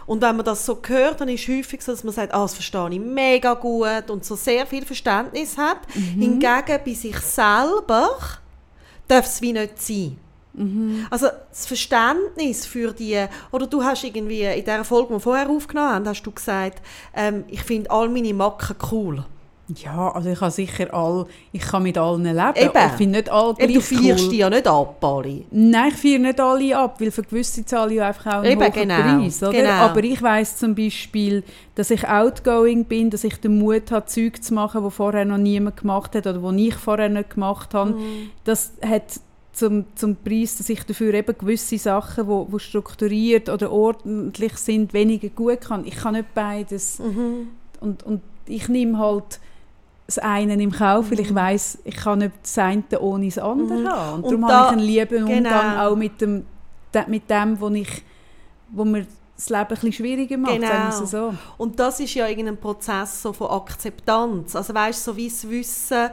Und 0.07 0.23
wenn 0.23 0.37
man 0.37 0.45
das 0.45 0.65
so 0.65 0.79
hört, 0.87 1.21
dann 1.21 1.29
ist 1.29 1.49
es 1.49 1.57
häufig 1.57 1.83
so, 1.83 1.93
dass 1.93 2.05
man 2.05 2.15
sagt, 2.15 2.35
ah, 2.35 2.43
das 2.43 2.55
verstehe 2.55 2.91
ich 2.91 3.01
mega 3.01 3.55
gut 3.55 4.11
und 4.11 4.25
so 4.25 4.37
sehr 4.37 4.67
viel 4.67 4.85
Verständnis 4.85 5.59
hat. 5.59 5.81
Hingegen 5.93 6.79
bei 6.85 6.95
sich 6.95 7.19
selber 7.19 8.11
darf 9.09 9.27
es 9.27 9.43
wie 9.43 9.53
nicht 9.53 9.81
sein. 9.81 10.17
Also 11.11 11.29
das 11.49 11.67
Verständnis 11.67 12.67
für 12.67 12.93
die, 12.93 13.25
oder 13.53 13.67
du 13.67 13.83
hast 13.83 14.05
irgendwie 14.05 14.43
in 14.43 14.65
der 14.65 14.85
Folge, 14.85 15.09
die 15.09 15.15
wir 15.15 15.21
vorher 15.21 15.49
aufgenommen 15.49 15.91
haben, 15.91 16.09
hast 16.09 16.23
du 16.23 16.31
gesagt, 16.33 16.83
ähm, 17.15 17.45
ich 17.49 17.63
finde 17.63 17.91
all 17.91 18.09
meine 18.09 18.35
Macken 18.35 18.77
cool. 18.91 19.25
Ja, 19.77 20.11
also 20.11 20.31
ich 20.31 20.39
kann 20.39 20.51
sicher 20.51 20.93
all, 20.93 21.27
ich 21.53 21.63
kann 21.63 21.83
mit 21.83 21.97
allen 21.97 22.25
leben. 22.25 22.53
Eben. 22.55 22.73
Ich 22.87 22.93
finde 22.93 23.19
nicht 23.19 23.29
alle 23.29 23.55
Eben, 23.59 23.75
du 23.75 23.81
gleich 23.81 23.85
feierst 23.85 24.25
cool. 24.25 24.31
die 24.31 24.37
ja 24.39 24.51
nicht 24.51 24.67
ab, 24.67 25.05
alle. 25.05 25.43
Nein, 25.51 25.89
ich 25.89 25.95
feiere 25.95 26.19
nicht 26.19 26.41
alle 26.41 26.79
ab, 26.79 27.01
weil 27.01 27.11
für 27.11 27.23
gewisse 27.23 27.65
zahle 27.65 27.95
ich 27.95 28.03
einfach 28.03 28.27
auch 28.27 28.43
einen 28.43 28.61
Eben, 28.61 28.73
genau, 28.73 28.95
Preis. 28.95 29.43
Oder? 29.43 29.53
genau. 29.53 29.71
Aber 29.71 30.03
ich 30.03 30.23
weiss 30.23 30.57
zum 30.57 30.75
Beispiel, 30.75 31.45
dass 31.75 31.91
ich 31.91 32.07
outgoing 32.09 32.85
bin, 32.85 33.11
dass 33.11 33.25
ich 33.25 33.37
den 33.37 33.59
Mut 33.59 33.91
habe, 33.91 34.07
Zeug 34.07 34.43
zu 34.43 34.55
machen, 34.55 34.85
die 34.85 34.91
vorher 34.91 35.25
noch 35.25 35.39
niemand 35.39 35.77
gemacht 35.77 36.15
hat 36.15 36.27
oder 36.27 36.53
die 36.53 36.69
ich 36.69 36.75
vorher 36.75 37.09
nicht 37.09 37.31
gemacht 37.31 37.75
habe. 37.75 37.93
Mhm. 37.93 38.31
Das 38.45 38.73
hat 38.85 39.21
zum, 39.53 39.85
zum 39.95 40.17
Preis, 40.17 40.57
dass 40.57 40.69
ich 40.69 40.85
dafür 40.85 41.13
eben 41.15 41.37
gewisse 41.37 41.79
Sachen, 41.79 42.27
wo, 42.27 42.47
wo 42.51 42.59
strukturiert 42.59 43.49
oder 43.49 43.71
ordentlich 43.71 44.57
sind, 44.57 44.93
weniger 44.93 45.29
gut 45.29 45.63
kann. 45.63 45.85
Ich 45.85 45.97
kann 45.97 46.15
nicht 46.15 46.33
beides. 46.35 46.99
Mhm. 46.99 47.49
Und, 47.81 48.03
und 48.05 48.23
ich 48.47 48.69
nehme 48.69 48.99
halt 48.99 49.41
das 50.17 50.19
eine 50.19 50.55
im 50.61 50.73
Kauf, 50.73 51.11
weil 51.11 51.21
ich 51.21 51.35
weiß, 51.35 51.79
ich 51.85 51.97
kann 51.97 52.19
nicht 52.21 52.33
das 52.43 52.59
eine 52.59 52.83
ohne 53.01 53.27
das 53.27 53.39
andere 53.39 53.79
Mhm. 53.79 53.89
haben. 53.89 54.25
Und, 54.25 54.35
Und 54.35 54.41
darum 54.43 54.49
da- 54.49 54.59
habe 54.59 54.67
ich 54.67 54.73
einen 54.73 54.81
lieben 55.11 55.23
Umgang 55.25 55.43
genau. 55.45 55.89
auch 55.89 55.97
mit 55.97 56.21
dem, 56.21 56.45
de, 56.95 57.03
mit 57.07 57.31
dem, 57.31 57.61
wo 57.61 57.69
ich, 57.69 58.03
wo 58.71 58.85
mir 58.85 59.07
das 59.37 59.49
Leben 59.49 59.61
ein 59.63 59.69
bisschen 59.69 59.93
schwieriger 59.93 60.37
macht, 60.37 60.53
Genau. 60.61 61.05
so. 61.05 61.35
Und 61.57 61.79
das 61.81 61.99
ist 62.01 62.13
ja 62.15 62.27
irgendein 62.27 62.59
Prozess 62.59 63.23
so 63.23 63.33
von 63.33 63.49
Akzeptanz. 63.51 64.55
Also 64.55 64.75
weißt 64.75 65.05
so 65.05 65.17
wie 65.17 65.29
das 65.29 65.49
Wissen, 65.49 66.11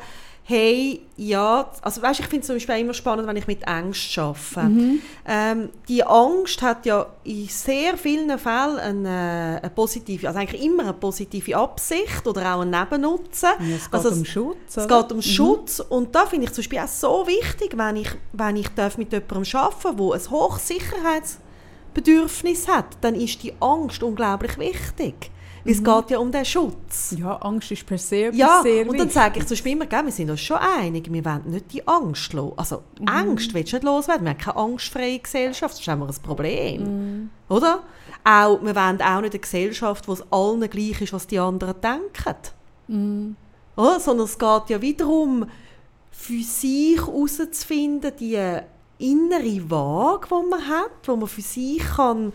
hey, 0.50 1.02
ja, 1.18 1.70
also 1.82 2.02
weißt, 2.02 2.22
ich 2.22 2.28
finde 2.28 2.40
es 2.40 2.48
zum 2.48 2.56
Beispiel 2.56 2.78
immer 2.78 2.94
spannend, 2.94 3.28
wenn 3.28 3.36
ich 3.36 3.48
mit 3.48 3.68
Angst 3.68 4.18
arbeite. 4.18 4.70
Mhm. 4.70 5.02
Ähm, 5.28 5.68
die 5.90 6.06
Angst 6.06 6.62
hat 6.62 6.86
ja 6.86 7.06
in 7.26 7.50
sehr 7.50 7.98
vielen 7.98 8.40
Fällen 8.40 8.80
eine, 8.80 9.60
eine 9.62 9.70
positive, 9.76 10.26
also 10.26 10.40
eigentlich 10.40 10.64
immer 10.64 10.84
eine 10.84 10.94
positive 10.94 11.54
Absicht 11.58 12.26
oder 12.26 12.56
auch 12.56 12.62
einen 12.62 12.72
Nebennutzen. 12.72 13.50
Ja, 13.60 13.76
es 13.76 13.92
geht 13.92 13.94
Also 13.94 14.12
um 14.12 14.24
Schutz. 14.24 14.56
Es 14.70 14.78
oder? 14.86 15.02
geht 15.02 15.12
um 15.12 15.22
Schutz 15.22 15.82
und 15.82 16.16
da 16.16 16.26
finde 16.26 16.46
ich 16.46 16.54
zum 16.54 16.62
Beispiel 16.62 16.80
auch 16.80 16.88
so 16.88 17.28
wichtig, 17.28 17.78
wenn 17.78 17.98
ich, 17.98 18.12
wenn 18.32 18.56
ich 18.56 18.70
darf 18.70 18.98
mit 18.98 19.12
jemandem 19.12 19.44
arbeiten 19.54 19.98
der 19.98 20.14
ein 20.14 20.32
Hochsicherheitsbedürfnis 20.32 22.70
hat, 22.70 22.86
dann 23.02 23.16
ist 23.16 23.44
die 23.44 23.52
Angst 23.60 24.02
unglaublich 24.02 24.58
wichtig. 24.58 25.30
Weil 25.68 25.74
es 25.74 25.84
geht 25.84 26.12
ja 26.12 26.20
um 26.20 26.32
den 26.32 26.46
Schutz. 26.46 27.16
Ja, 27.18 27.36
Angst 27.38 27.72
ist 27.72 27.86
per 27.86 27.98
se 27.98 28.26
etwas 28.26 28.40
Ja, 28.40 28.62
sehr 28.64 28.88
und 28.88 28.98
dann 28.98 29.10
sage 29.10 29.40
ich 29.40 29.46
zum 29.46 29.56
Beispiel 29.56 29.72
immer, 29.74 29.86
gell, 29.86 30.06
wir 30.06 30.12
sind 30.12 30.30
uns 30.30 30.40
schon 30.42 30.58
einig, 30.58 31.12
wir 31.12 31.26
wollen 31.26 31.44
nicht 31.50 31.74
die 31.74 31.86
Angst 31.88 32.32
los. 32.34 32.54
Also 32.56 32.84
Mhm. 33.00 33.08
Angst 33.08 33.54
willst 33.54 33.74
du 33.74 33.76
nicht 33.76 33.84
loswerden. 33.84 34.26
Wir 34.26 34.32
haben 34.32 34.38
keine 34.38 34.58
angstfreie 34.58 35.20
Gesellschaft, 35.20 35.74
das 35.74 35.82
ist 35.82 35.88
immer 35.88 36.08
ein 36.08 36.16
Problem. 36.24 36.84
Mhm. 36.84 37.30
Oder? 37.50 37.84
Auch, 38.24 38.62
wir 38.62 38.76
wollen 38.76 39.02
auch 39.02 39.22
nicht 39.22 39.34
eine 39.34 39.40
Gesellschaft, 39.40 40.08
wo 40.08 40.14
es 40.14 40.24
allen 40.32 40.70
gleich 40.70 41.02
ist, 41.02 41.14
was 41.14 41.28
die 41.28 41.40
anderen 41.40 41.76
denken. 41.82 42.38
Mhm. 42.88 43.36
Oder? 43.76 44.00
Sondern 44.00 44.26
es 44.26 44.40
geht 44.40 44.70
ja 44.70 44.82
wiederum, 44.82 45.46
für 46.12 46.42
sich 46.42 46.98
herauszufinden, 46.98 48.12
die 48.20 48.40
innere 48.98 49.70
Waage, 49.70 50.28
die 50.30 50.50
man 50.50 50.68
hat, 50.68 50.92
wo 51.06 51.16
man 51.16 51.28
für 51.28 51.42
sich 51.42 51.80
kann 51.96 52.34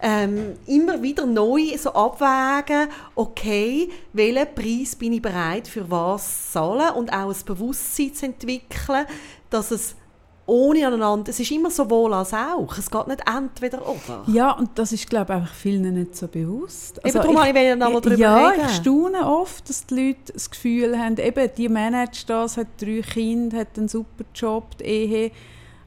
ähm, 0.00 0.54
immer 0.66 1.02
wieder 1.02 1.26
neu 1.26 1.76
so 1.76 1.92
abwägen, 1.92 2.88
okay, 3.14 3.88
welchen 4.12 4.54
Preis 4.54 4.94
bin 4.94 5.12
ich 5.12 5.22
bereit 5.22 5.66
für 5.66 5.90
was 5.90 6.46
zu 6.46 6.52
zahlen 6.52 6.94
und 6.94 7.12
auch 7.12 7.34
ein 7.34 7.44
Bewusstsein 7.44 8.14
zu 8.14 8.26
entwickeln, 8.26 9.06
dass 9.50 9.70
es 9.70 9.96
ohne 10.46 10.86
aneinander, 10.86 11.28
es 11.28 11.38
ist 11.40 11.50
immer 11.50 11.70
sowohl 11.70 12.14
als 12.14 12.32
auch, 12.32 12.78
es 12.78 12.90
geht 12.90 13.06
nicht 13.06 13.22
entweder 13.28 13.86
oder. 13.86 14.24
Ja, 14.28 14.52
und 14.52 14.70
das 14.76 14.92
ist, 14.92 15.10
glaube 15.10 15.32
ich, 15.34 15.40
einfach 15.40 15.54
vielen 15.54 15.92
nicht 15.92 16.16
so 16.16 16.26
bewusst. 16.26 17.04
Also 17.04 17.18
eben 17.18 17.34
darum 17.34 17.54
ich, 17.54 17.62
ich 17.62 17.76
noch 17.76 17.92
mal 17.92 18.00
darüber 18.00 18.16
ja, 18.18 18.48
reden. 18.48 18.64
ich 18.64 18.76
staune 18.76 19.26
oft, 19.26 19.68
dass 19.68 19.84
die 19.84 19.94
Leute 19.94 20.32
das 20.32 20.50
Gefühl 20.50 20.98
haben, 20.98 21.18
eben, 21.18 21.50
die 21.54 21.68
managt 21.68 22.30
das, 22.30 22.56
hat 22.56 22.68
drei 22.80 23.02
Kinder, 23.02 23.58
hat 23.58 23.76
einen 23.76 23.88
super 23.88 24.24
Job, 24.34 24.78
die 24.78 24.84
Ehe, 24.84 25.30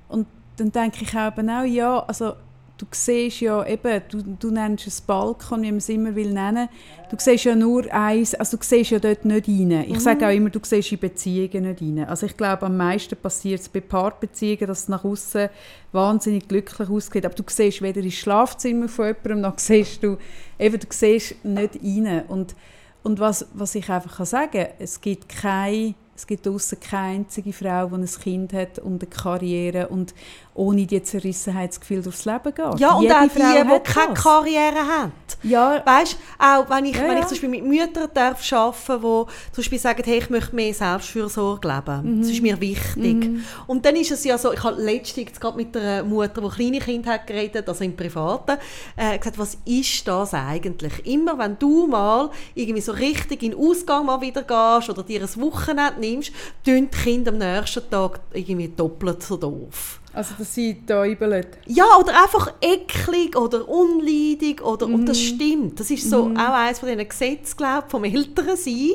und 0.10 0.27
dann 0.58 0.72
denke 0.72 1.06
ich 1.06 1.18
auch, 1.18 1.63
ja, 1.63 2.03
also 2.03 2.34
du 2.81 2.88
siehst 2.91 3.41
ja 3.41 3.63
eben, 3.65 4.01
du, 4.09 4.23
du 4.23 4.50
nennst 4.50 4.88
es 4.88 5.01
Balkon, 5.01 5.61
wie 5.61 5.67
man 5.67 5.77
es 5.77 5.89
immer 5.89 6.15
will 6.15 6.33
nennen, 6.33 6.67
du 7.11 7.15
siehst 7.19 7.43
ja 7.43 7.55
nur 7.55 7.91
eins, 7.93 8.33
also 8.33 8.57
du 8.57 8.63
siehst 8.63 8.89
ja 8.89 9.00
dort 9.00 9.23
nicht 9.23 9.47
rein. 9.47 9.71
Ich 9.88 9.93
mhm. 9.93 10.00
sage 10.00 10.27
auch 10.27 10.31
immer, 10.31 10.50
du 10.50 10.59
siehst 10.63 10.91
in 10.91 11.00
Beziehungen 11.00 11.69
nicht 11.69 11.81
rein. 11.81 12.05
Also 12.09 12.25
ich 12.25 12.35
glaube, 12.35 12.65
am 12.65 12.77
meisten 12.77 13.15
passiert 13.15 13.61
es 13.61 13.69
bei 13.69 13.81
Paarbeziehungen, 13.81 14.67
dass 14.67 14.81
es 14.81 14.88
nach 14.88 15.03
außen 15.03 15.50
wahnsinnig 15.91 16.47
glücklich 16.47 16.89
ausgeht, 16.89 17.25
aber 17.25 17.35
du 17.35 17.43
siehst 17.47 17.83
weder 17.83 18.01
ins 18.01 18.15
Schlafzimmer 18.15 18.88
von 18.88 19.07
jemandem, 19.07 19.41
noch 19.41 19.59
siehst 19.59 20.01
du, 20.03 20.17
eben, 20.57 20.79
du 20.79 20.88
siehst 20.89 21.45
nicht 21.45 21.75
rein. 21.75 22.23
Und, 22.27 22.55
und 23.03 23.19
was, 23.19 23.45
was 23.53 23.75
ich 23.75 23.89
einfach 23.89 24.17
kann 24.17 24.25
sagen 24.25 24.51
kann, 24.51 24.67
es 24.79 25.00
gibt 25.00 25.29
keine 25.29 25.93
es 26.21 26.27
gibt 26.27 26.47
außer 26.47 26.75
keine 26.75 27.17
einzige 27.19 27.51
Frau, 27.51 27.88
die 27.88 27.95
ein 27.95 28.05
Kind 28.05 28.53
hat 28.53 28.77
und 28.77 29.01
eine 29.01 29.09
Karriere 29.09 29.88
und 29.88 30.13
ohne 30.53 30.86
die 30.86 31.01
Zerrissenheitsgefühl 31.01 32.01
durchs 32.01 32.25
Leben 32.25 32.53
geht. 32.53 32.79
Ja, 32.79 32.93
und 32.93 33.03
Jede 33.03 33.15
auch 33.15 33.22
die, 33.24 33.29
die 33.29 33.93
keine 33.93 34.13
Karriere 34.13 34.79
hat. 34.79 35.12
Ja. 35.43 35.81
Weißt 35.86 36.17
auch 36.38 36.70
wenn 36.70 36.86
ich, 36.86 36.96
ja, 36.96 37.03
wenn 37.03 37.17
ich 37.17 37.25
zum 37.25 37.29
Beispiel 37.29 37.50
mit 37.50 37.65
Müttern 37.65 38.10
darf 38.13 38.51
arbeiten 38.51 39.01
darf, 39.01 39.27
die 39.48 39.51
zum 39.53 39.62
Beispiel 39.62 39.79
sagen, 39.79 40.03
hey, 40.05 40.17
ich 40.20 40.29
möchte 40.29 40.55
mehr 40.55 40.74
Selbstfürsorge 40.74 41.67
leben. 41.67 42.17
Mhm. 42.17 42.22
Das 42.22 42.31
ist 42.31 42.41
mir 42.41 42.60
wichtig. 42.60 43.15
Mhm. 43.15 43.43
Und 43.67 43.86
dann 43.86 43.96
ist 43.96 44.12
es 44.12 44.24
ja 44.24 44.38
so, 44.38 44.51
ich 44.51 44.62
habe 44.63 44.81
letztens 44.81 45.39
gerade 45.39 45.58
mit 45.58 45.75
einer 45.75 46.03
Mutter, 46.03 46.41
die 46.41 46.50
kleine 46.50 46.79
Kinder 46.79 47.13
hat 47.13 47.27
geredet, 47.27 47.67
also 47.67 47.84
im 47.84 47.96
Privaten, 47.96 48.58
äh, 48.96 49.17
gesagt, 49.17 49.39
was 49.39 49.58
ist 49.65 50.08
das 50.08 50.34
eigentlich? 50.34 51.05
Immer 51.05 51.38
wenn 51.39 51.58
du 51.58 51.88
mal 51.88 52.29
irgendwie 52.53 52.81
so 52.81 52.91
richtig 52.91 53.41
in 53.43 53.51
den 53.51 53.60
Ausgang 53.60 54.05
mal 54.05 54.22
wieder 54.22 54.43
gehst 54.43 54.89
oder 54.89 55.03
dir 55.03 55.22
ein 55.22 55.41
Wochenende 55.41 56.00
nimmst, 56.00 56.31
tun 56.65 56.89
die 56.91 56.98
Kinder 56.98 57.31
am 57.31 57.38
nächsten 57.38 57.89
Tag 57.89 58.20
irgendwie 58.34 58.67
doppelt 58.67 59.24
so 59.24 59.38
doof. 59.38 60.00
Also, 60.13 60.36
dass 60.38 60.53
sie 60.53 60.82
täubeln? 60.86 61.46
Ja, 61.68 61.86
oder 61.98 62.22
einfach 62.22 62.53
eklig 62.62 63.38
oder 63.38 63.68
unleidig. 63.68 64.62
Oder, 64.62 64.88
mm. 64.88 64.94
Und 64.94 65.06
das 65.06 65.18
mhm. 65.18 65.36
stimmt. 65.36 65.80
Das 65.80 65.89
ist 65.89 66.10
so 66.10 66.25
mm. 66.25 66.38
auch 66.38 66.53
eines 66.53 66.80
von 66.80 66.89
diesen 66.89 67.08
Gesetzen, 67.08 67.58
glaube 67.58 67.86
vom 67.88 68.03
Älteren 68.03 68.58
sein, 68.58 68.91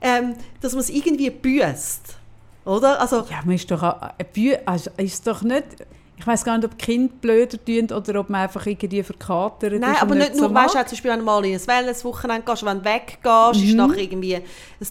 ähm, 0.00 0.34
dass 0.60 0.72
man 0.72 0.80
es 0.80 0.90
irgendwie 0.90 1.30
büßt. 1.30 2.16
Oder? 2.66 3.00
Also, 3.00 3.24
ja, 3.30 3.40
man 3.44 3.54
ist 3.54 3.70
doch, 3.70 3.82
auch, 3.82 3.96
also 4.66 4.90
ist 4.98 5.26
doch 5.26 5.42
nicht 5.42 5.64
ich 6.20 6.26
weiß 6.26 6.44
gar 6.44 6.58
nicht, 6.58 6.66
ob 6.66 6.78
Kinder 6.78 7.14
blöder 7.18 7.64
tun 7.64 7.96
oder 7.96 8.20
ob 8.20 8.28
man 8.28 8.42
einfach 8.42 8.66
irgendwie 8.66 9.02
verkatert 9.02 9.80
Nein, 9.80 9.96
aber 9.98 10.14
nicht, 10.14 10.34
nur, 10.34 10.50
so 10.50 10.54
weißt 10.54 10.74
du, 10.74 10.78
zum 10.80 10.90
Beispiel, 10.90 11.10
wenn 11.12 11.18
du 11.20 11.24
mal 11.24 11.44
in 11.46 11.54
ein 11.54 11.66
Wellness-Wochenende 11.66 12.42
gehst, 12.42 12.64
wenn 12.66 12.78
du 12.78 12.84
weggehst, 12.84 13.60
mhm. 13.60 13.68
ist 13.68 13.74
nachher 13.74 13.98
irgendwie 13.98 14.36
ein 14.36 14.42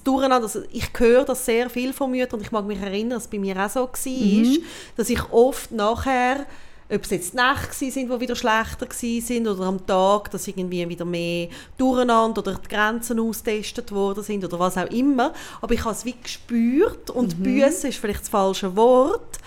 Durcheinander. 0.04 0.48
Also 0.48 0.64
ich 0.72 0.90
höre 0.98 1.26
das 1.26 1.46
sehr 1.46 1.70
viel 1.70 1.94
von 1.94 2.10
Müttern 2.10 2.40
und 2.40 2.46
ich 2.46 2.52
mag 2.52 2.66
mich 2.66 2.82
erinnern, 2.82 3.12
dass 3.12 3.26
es 3.26 3.30
bei 3.30 3.38
mir 3.38 3.56
auch 3.64 3.70
so 3.70 3.82
war, 3.82 4.12
mhm. 4.12 4.58
dass 4.98 5.10
ich 5.10 5.32
oft 5.32 5.72
nachher 5.72 6.48
ob 6.92 7.04
es 7.04 7.12
jetzt 7.12 7.36
Nächte 7.36 7.92
sind, 7.92 8.12
die 8.12 8.20
wieder 8.20 8.36
schlechter 8.36 8.88
sind 8.92 9.48
oder 9.48 9.66
am 9.66 9.86
Tag, 9.86 10.32
dass 10.32 10.48
irgendwie 10.48 10.90
wieder 10.90 11.06
mehr 11.06 11.50
Durcheinander 11.78 12.42
oder 12.42 12.56
die 12.56 12.68
Grenzen 12.68 13.20
austestet 13.20 13.92
worden 13.92 14.24
sind 14.24 14.44
oder 14.44 14.58
was 14.58 14.76
auch 14.76 14.90
immer. 14.90 15.32
Aber 15.62 15.76
ich 15.76 15.86
habe 15.86 15.94
es 15.94 16.04
wie 16.04 16.16
gespürt 16.20 17.12
und 17.12 17.38
mhm. 17.38 17.44
Büsse 17.44 17.90
ist 17.90 18.00
vielleicht 18.00 18.22
das 18.22 18.30
falsche 18.30 18.76
Wort, 18.76 19.38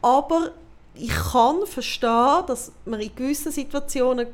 aber 0.00 0.52
ich 0.94 1.10
kann 1.10 1.66
verstehen, 1.66 2.44
dass 2.46 2.72
man 2.84 3.00
in 3.00 3.14
gewissen 3.14 3.52
Situationen 3.52 4.28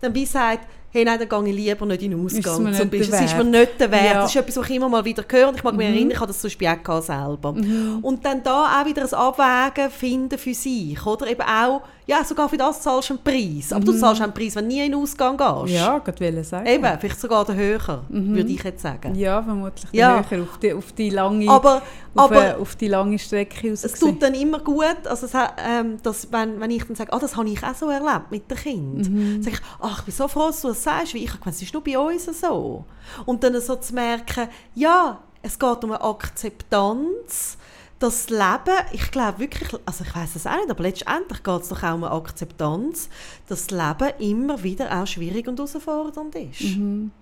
dann 0.00 0.14
wie 0.14 0.26
sagt, 0.26 0.68
hey, 0.94 1.04
nein, 1.04 1.18
dann 1.18 1.28
gehe 1.28 1.50
ich 1.50 1.56
lieber 1.56 1.86
nicht 1.86 2.02
in 2.02 2.12
den 2.12 2.24
Ausgang. 2.24 2.68
Ist 2.68 2.78
zum 2.78 2.88
Beispiel. 2.88 3.06
Das 3.06 3.20
ist 3.20 3.36
mir 3.36 3.44
nicht 3.44 3.80
der 3.80 3.90
Wert. 3.90 4.04
Ja. 4.04 4.14
Das 4.22 4.30
ist 4.30 4.36
etwas, 4.36 4.56
was 4.56 4.70
ich 4.70 4.76
immer 4.76 4.88
mal 4.88 5.04
wieder 5.04 5.24
höre. 5.28 5.52
Ich 5.52 5.64
mag 5.64 5.74
mich 5.74 5.88
mhm. 5.88 5.92
erinnern, 5.92 6.10
ich 6.12 6.20
habe 6.20 6.28
das 6.28 6.40
zum 6.40 6.48
Beispiel 6.48 6.68
auch 6.68 7.02
selber. 7.02 7.52
Mhm. 7.52 7.98
Und 8.00 8.24
dann 8.24 8.44
da 8.44 8.80
auch 8.80 8.86
wieder 8.86 9.02
ein 9.02 9.12
Abwägen 9.12 9.90
finden 9.90 10.38
für 10.38 10.54
sich. 10.54 11.04
Oder 11.04 11.26
eben 11.26 11.42
auch, 11.42 11.82
ja, 12.06 12.22
sogar 12.22 12.48
für 12.48 12.58
das 12.58 12.80
zahlst 12.80 13.10
du 13.10 13.14
einen 13.14 13.24
Preis. 13.24 13.72
Aber 13.72 13.80
mhm. 13.80 13.86
du 13.86 13.98
zahlst 13.98 14.22
einen 14.22 14.32
Preis, 14.32 14.54
wenn 14.54 14.68
du 14.68 14.74
nie 14.74 14.84
in 14.84 14.92
den 14.92 15.00
Ausgang 15.00 15.36
gehst. 15.36 15.74
Ja, 15.74 15.98
Gott 15.98 16.20
will 16.20 16.44
sagen. 16.44 16.66
Eben, 16.66 16.98
vielleicht 17.00 17.20
sogar 17.20 17.44
der 17.44 17.56
höher, 17.56 18.04
mhm. 18.08 18.36
würde 18.36 18.50
ich 18.50 18.62
jetzt 18.62 18.82
sagen. 18.82 19.16
Ja, 19.16 19.42
vermutlich 19.42 19.86
ja. 19.90 20.24
höher, 20.28 20.42
auf 20.42 20.58
die, 20.58 20.72
auf 20.74 20.92
die 20.92 21.10
lange, 21.10 21.48
aber, 21.48 21.76
auf, 22.14 22.30
aber, 22.30 22.40
eine, 22.40 22.56
auf 22.58 22.76
die 22.76 22.88
lange 22.88 23.18
Strecke 23.18 23.70
raus. 23.70 23.84
Es 23.84 23.98
tut 23.98 24.22
dann 24.22 24.34
immer 24.34 24.60
gut, 24.60 25.06
also 25.06 25.26
es, 25.26 25.32
ähm, 25.34 25.96
dass, 26.02 26.30
wenn, 26.30 26.60
wenn 26.60 26.70
ich 26.70 26.84
dann 26.84 26.94
sage, 26.94 27.12
ah, 27.12 27.18
das 27.18 27.36
habe 27.36 27.48
ich 27.48 27.64
auch 27.64 27.74
so 27.74 27.88
erlebt 27.88 28.30
mit 28.30 28.50
dem 28.50 28.58
Kind. 28.58 29.10
Mhm. 29.10 29.42
sage 29.42 29.56
ich, 29.56 29.62
ach, 29.80 30.00
ich 30.00 30.04
bin 30.04 30.14
so 30.14 30.28
froh, 30.28 30.46
dass 30.48 30.60
du 30.60 30.68
das 30.68 30.83
sagst, 30.84 31.14
weil 31.14 31.22
ich 31.22 31.32
es 31.46 31.62
ist 31.62 31.74
nur 31.74 31.82
bei 31.84 31.98
uns 31.98 32.24
so. 32.24 32.84
Und 33.26 33.42
dann 33.42 33.60
so 33.60 33.76
zu 33.76 33.94
merken, 33.94 34.48
ja, 34.74 35.20
es 35.42 35.58
geht 35.58 35.84
um 35.84 35.92
eine 35.92 36.00
Akzeptanz, 36.00 37.58
das 37.98 38.28
Leben, 38.28 38.76
ich 38.92 39.10
glaube 39.10 39.38
wirklich, 39.38 39.68
also 39.86 40.04
ich 40.04 40.14
weiß 40.14 40.36
es 40.36 40.46
auch 40.46 40.56
nicht, 40.56 40.70
aber 40.70 40.82
letztendlich 40.82 41.42
geht 41.42 41.62
es 41.62 41.68
doch 41.68 41.82
auch 41.82 41.94
um 41.94 42.04
eine 42.04 42.14
Akzeptanz, 42.14 43.08
dass 43.48 43.66
das 43.66 43.70
Leben 43.70 44.18
immer 44.18 44.62
wieder 44.62 45.00
auch 45.00 45.06
schwierig 45.06 45.48
und 45.48 45.58
herausfordernd 45.58 46.34
ist. 46.34 46.60
Mhm. 46.60 47.12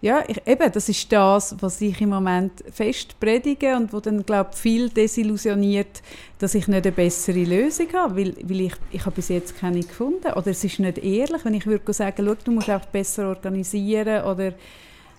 Ja, 0.00 0.22
ich, 0.26 0.40
eben, 0.46 0.72
das 0.72 0.88
ist 0.88 1.10
das, 1.12 1.54
was 1.60 1.80
ich 1.80 2.00
im 2.00 2.10
Moment 2.10 2.64
fest 2.72 3.18
predige 3.20 3.76
und 3.76 3.92
wo 3.92 4.00
dann, 4.00 4.24
glaube 4.24 4.52
viel 4.54 4.88
desillusioniert, 4.88 6.02
dass 6.38 6.54
ich 6.54 6.68
nicht 6.68 6.86
eine 6.86 6.92
bessere 6.92 7.44
Lösung 7.44 7.86
habe, 7.94 8.16
weil, 8.16 8.34
weil 8.42 8.60
ich, 8.62 8.74
ich 8.90 9.00
habe 9.04 9.16
bis 9.16 9.28
jetzt 9.28 9.58
keine 9.58 9.80
gefunden. 9.80 10.32
Oder 10.32 10.48
es 10.48 10.64
ist 10.64 10.78
nicht 10.78 10.98
ehrlich, 10.98 11.44
wenn 11.44 11.54
ich 11.54 11.66
würde 11.66 11.92
sagen, 11.92 12.24
schau, 12.26 12.34
du 12.44 12.50
musst 12.52 12.70
auch 12.70 12.84
besser 12.86 13.28
organisieren 13.28 14.24
oder 14.24 14.52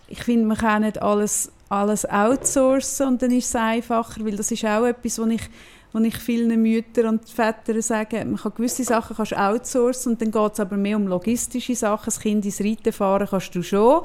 ich 0.08 0.24
finde, 0.24 0.46
man 0.46 0.58
kann 0.58 0.82
nicht 0.82 1.02
alles 1.02 1.52
alles 1.72 2.06
outsourcen 2.06 3.08
und 3.08 3.22
dann 3.22 3.32
ist 3.32 3.48
es 3.48 3.56
einfacher, 3.56 4.26
weil 4.26 4.36
das 4.36 4.52
ist 4.52 4.66
auch 4.66 4.86
etwas, 4.86 5.18
was 5.18 5.30
ich, 5.30 5.42
was 5.94 6.04
ich 6.04 6.18
vielen 6.18 6.62
Müttern 6.62 7.08
und 7.08 7.30
Vätern 7.30 7.82
sage, 7.82 8.26
man 8.26 8.36
kann 8.36 8.54
gewisse 8.56 8.84
Sachen 8.84 9.16
kannst 9.16 9.36
outsourcen 9.36 10.12
und 10.12 10.22
dann 10.22 10.32
geht 10.32 10.54
es 10.54 10.60
aber 10.60 10.76
mehr 10.76 10.98
um 10.98 11.08
logistische 11.08 11.76
Sachen, 11.76 12.06
das 12.06 12.20
Kind 12.20 12.44
ins 12.44 12.60
Reiten 12.60 12.92
fahren 12.92 13.28
kannst 13.30 13.56
du 13.56 13.64
schon, 13.64 14.02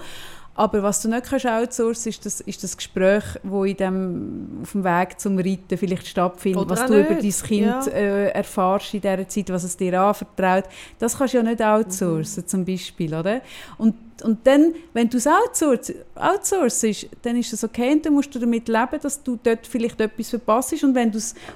aber 0.57 0.83
was 0.83 1.03
du 1.03 1.09
nicht 1.09 1.27
kannst 1.27 1.47
outsourcen 1.47 2.09
ist 2.09 2.25
das, 2.25 2.41
ist 2.41 2.65
das 2.65 2.77
Gespräch, 2.77 3.25
wo 3.43 3.65
in 3.65 3.77
dem, 3.77 4.61
auf 4.63 4.73
dem 4.73 4.85
Weg 4.85 5.21
zum 5.21 5.37
Reiten 5.39 5.77
vielleicht 5.77 6.07
stattfindet, 6.07 6.63
Oder 6.63 6.71
was 6.71 6.87
du 6.87 6.95
nicht. 6.95 7.11
über 7.11 7.21
dein 7.21 7.31
Kind 7.31 7.87
ja. 7.87 7.87
äh, 7.93 8.29
erfährst 8.31 8.95
in 8.95 9.03
dieser 9.03 9.29
Zeit, 9.29 9.51
was 9.51 9.65
es 9.65 9.77
dir 9.77 10.01
anvertraut. 10.01 10.65
Das 10.99 11.19
kannst 11.19 11.35
du 11.35 11.39
ja 11.39 11.45
nicht 11.45 11.61
outsourcen, 11.63 12.43
mhm. 12.43 12.49
zum 12.49 12.65
Beispiel, 12.65 13.15
oder? 13.15 13.43
Und, 13.77 13.97
und 14.25 14.47
dann, 14.47 14.75
wenn 14.95 15.11
du 15.11 15.19
es 15.19 15.27
outsourcest, 15.27 15.99
outsourcest, 16.15 17.09
dann 17.21 17.37
ist 17.37 17.53
das 17.53 17.63
okay 17.63 17.93
und 17.93 18.07
dann 18.07 18.15
musst 18.15 18.35
du 18.35 18.39
damit 18.39 18.67
leben, 18.67 18.99
dass 19.03 19.23
du 19.23 19.39
dort 19.43 19.67
vielleicht 19.67 20.01
etwas 20.01 20.31
verpasst 20.31 20.83
und 20.83 20.95
wenn, 20.95 21.13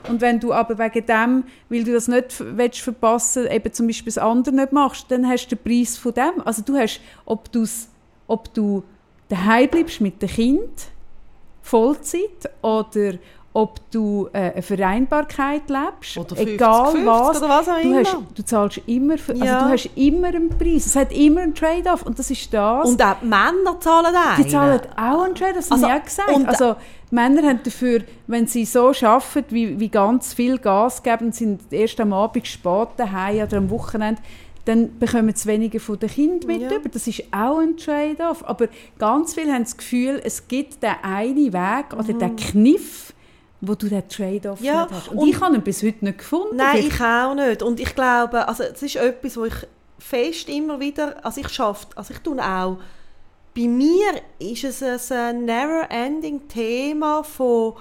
und 0.08 0.20
wenn 0.20 0.38
du 0.38 0.52
aber 0.52 0.78
wegen 0.78 1.06
dem, 1.06 1.44
weil 1.70 1.84
du 1.84 1.94
das 1.94 2.06
nicht 2.06 2.34
willst 2.38 2.80
verpassen 2.80 3.50
eben 3.50 3.72
zum 3.72 3.86
Beispiel 3.86 4.12
das 4.12 4.18
andere 4.18 4.54
nicht 4.54 4.72
machst, 4.72 5.06
dann 5.08 5.26
hast 5.26 5.48
du 5.48 5.56
den 5.56 5.64
Preis 5.64 5.96
von 5.96 6.12
dem. 6.12 6.42
Also 6.44 6.60
du 6.60 6.76
hast, 6.76 7.00
ob 7.24 7.50
du 7.50 7.62
es 7.62 7.88
ob 8.30 8.54
du 8.54 8.84
daheim 9.28 9.68
bleibst 9.68 10.00
mit 10.00 10.22
dem 10.22 10.28
Kind, 10.28 10.88
Vollzeit, 11.62 12.50
oder 12.62 13.14
ob 13.52 13.80
du 13.90 14.28
äh, 14.32 14.52
eine 14.52 14.62
Vereinbarkeit 14.62 15.68
lebst, 15.68 16.16
oder 16.16 16.36
50, 16.36 16.54
egal 16.54 16.92
50 16.92 17.06
was, 17.06 17.40
was 17.42 17.68
auch 17.68 17.82
du, 17.82 17.94
hast, 17.96 18.16
du 18.36 18.44
zahlst 18.44 18.80
immer, 18.86 19.18
für, 19.18 19.32
also 19.32 19.44
ja. 19.44 19.54
also 19.54 19.66
du 19.66 19.72
hast 19.72 19.90
immer 19.96 20.28
einen 20.28 20.48
Preis, 20.50 20.86
es 20.86 20.94
hat 20.94 21.12
immer 21.12 21.40
einen 21.40 21.54
Trade-off 21.54 22.02
und 22.02 22.16
das 22.18 22.30
ist 22.30 22.54
das. 22.54 22.88
Und 22.88 23.02
auch 23.02 23.16
die 23.20 23.26
Männer 23.26 23.80
zahlen 23.80 24.14
einen. 24.14 24.44
Die 24.44 24.48
zahlen 24.48 24.80
auch 24.96 25.22
einen 25.22 25.34
Trade-off, 25.34 25.68
das 25.68 25.72
also, 25.72 25.88
habe 25.88 25.96
ich 25.96 26.00
auch 26.00 26.04
gesagt. 26.04 26.48
also 26.48 26.76
Männer 27.10 27.42
haben 27.42 27.60
dafür, 27.64 28.02
wenn 28.28 28.46
sie 28.46 28.64
so 28.64 28.92
arbeiten, 29.02 29.46
wie, 29.50 29.80
wie 29.80 29.88
ganz 29.88 30.32
viel 30.32 30.58
Gas 30.58 31.02
geben, 31.02 31.32
sind 31.32 31.72
erst 31.72 31.98
am 31.98 32.12
Abend 32.12 32.46
spät 32.46 32.88
daheim 32.96 33.42
oder 33.42 33.56
am 33.56 33.68
Wochenende, 33.70 34.22
dann 34.70 34.98
bekommen 34.98 35.34
sie 35.34 35.48
weniger 35.48 35.80
von 35.80 35.98
den 35.98 36.08
Kindern 36.08 36.46
mit 36.46 36.62
ja. 36.62 36.78
Das 36.78 37.06
ist 37.06 37.24
auch 37.32 37.58
ein 37.58 37.76
Trade-off. 37.76 38.44
Aber 38.44 38.68
ganz 38.98 39.34
viele 39.34 39.52
haben 39.52 39.64
das 39.64 39.76
Gefühl, 39.76 40.20
es 40.22 40.46
gibt 40.46 40.82
den 40.82 40.94
einen 41.02 41.52
Weg 41.52 41.92
oder 41.92 42.14
mhm. 42.14 42.18
den 42.20 42.36
Kniff, 42.36 43.12
wo 43.60 43.74
du 43.74 43.88
den 43.88 44.08
Trade-off 44.08 44.60
ja. 44.60 44.86
hast. 44.88 45.08
Und, 45.08 45.18
und, 45.18 45.28
ich 45.28 45.40
habe 45.40 45.56
ihn 45.56 45.62
bis 45.62 45.82
heute 45.82 46.04
nicht 46.04 46.18
gefunden. 46.18 46.56
Nein, 46.56 46.84
ich 46.86 47.00
auch 47.00 47.34
nicht. 47.34 47.62
Und 47.62 47.80
ich 47.80 47.94
glaube, 47.96 48.46
also 48.46 48.62
es 48.62 48.80
ist 48.80 48.94
etwas, 48.94 49.36
wo 49.36 49.44
ich 49.44 49.54
fest 49.98 50.48
immer 50.48 50.78
wieder, 50.78 51.24
also 51.24 51.40
ich 51.40 51.48
schaffe, 51.48 51.88
also 51.96 52.14
ich 52.14 52.20
tue 52.20 52.38
auch, 52.38 52.78
bei 53.54 53.66
mir 53.66 54.12
ist 54.38 54.62
es 54.62 55.10
ein 55.10 55.44
never-ending 55.44 56.46
Thema 56.46 57.24
von 57.24 57.74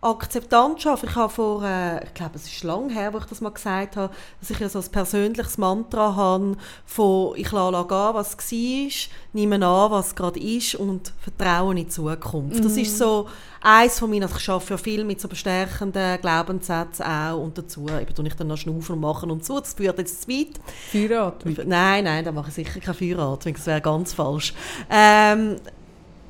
Akzeptanz 0.00 0.82
schaffen. 0.82 1.08
Ich 1.08 1.16
habe 1.16 1.32
vor, 1.32 1.64
äh, 1.64 2.04
ich 2.04 2.14
glaube, 2.14 2.36
es 2.36 2.46
ist 2.46 2.62
lang 2.62 2.88
her, 2.88 3.12
wo 3.12 3.18
ich 3.18 3.24
das 3.24 3.40
mal 3.40 3.50
gesagt 3.50 3.96
habe, 3.96 4.14
dass 4.38 4.48
ich 4.48 4.60
ja 4.60 4.68
so 4.68 4.78
ein 4.78 4.88
persönliches 4.92 5.58
Mantra 5.58 6.14
habe 6.14 6.56
von 6.86 7.32
ich 7.36 7.50
lasse 7.50 7.72
gehen, 7.72 8.14
was 8.14 8.36
war, 8.36 9.10
nehme 9.32 9.54
an, 9.56 9.90
was 9.90 10.14
gerade 10.14 10.38
ist 10.38 10.76
und 10.76 11.12
vertraue 11.20 11.72
in 11.72 11.78
die 11.78 11.88
Zukunft. 11.88 12.58
Mhm. 12.58 12.62
Das 12.62 12.76
ist 12.76 12.96
so 12.96 13.28
eins 13.60 13.98
von 13.98 14.08
meinen, 14.10 14.22
also 14.22 14.36
ich 14.36 14.48
arbeite 14.48 14.70
ja 14.70 14.76
viel 14.76 15.02
mit 15.02 15.20
so 15.20 15.26
bestärkenden 15.26 16.20
Glaubenssätzen 16.20 17.04
auch 17.04 17.42
und 17.42 17.58
dazu 17.58 17.88
eben 17.88 18.14
tue 18.14 18.26
ich 18.28 18.34
dann 18.34 18.46
noch 18.46 18.56
schnaufen 18.56 18.94
und 18.94 19.00
machen 19.00 19.32
und 19.32 19.44
so. 19.44 19.58
Das 19.58 19.74
führt 19.74 19.98
jetzt 19.98 20.22
zu 20.22 20.28
weit. 20.28 20.60
Feueratmung? 20.92 21.56
Nein, 21.66 22.04
nein, 22.04 22.24
da 22.24 22.30
mache 22.30 22.50
ich 22.50 22.54
sicher 22.54 22.78
keine 22.78 22.94
Feueratmung, 22.94 23.54
das 23.54 23.66
wäre 23.66 23.80
ganz 23.80 24.14
falsch. 24.14 24.54
Ähm, 24.88 25.56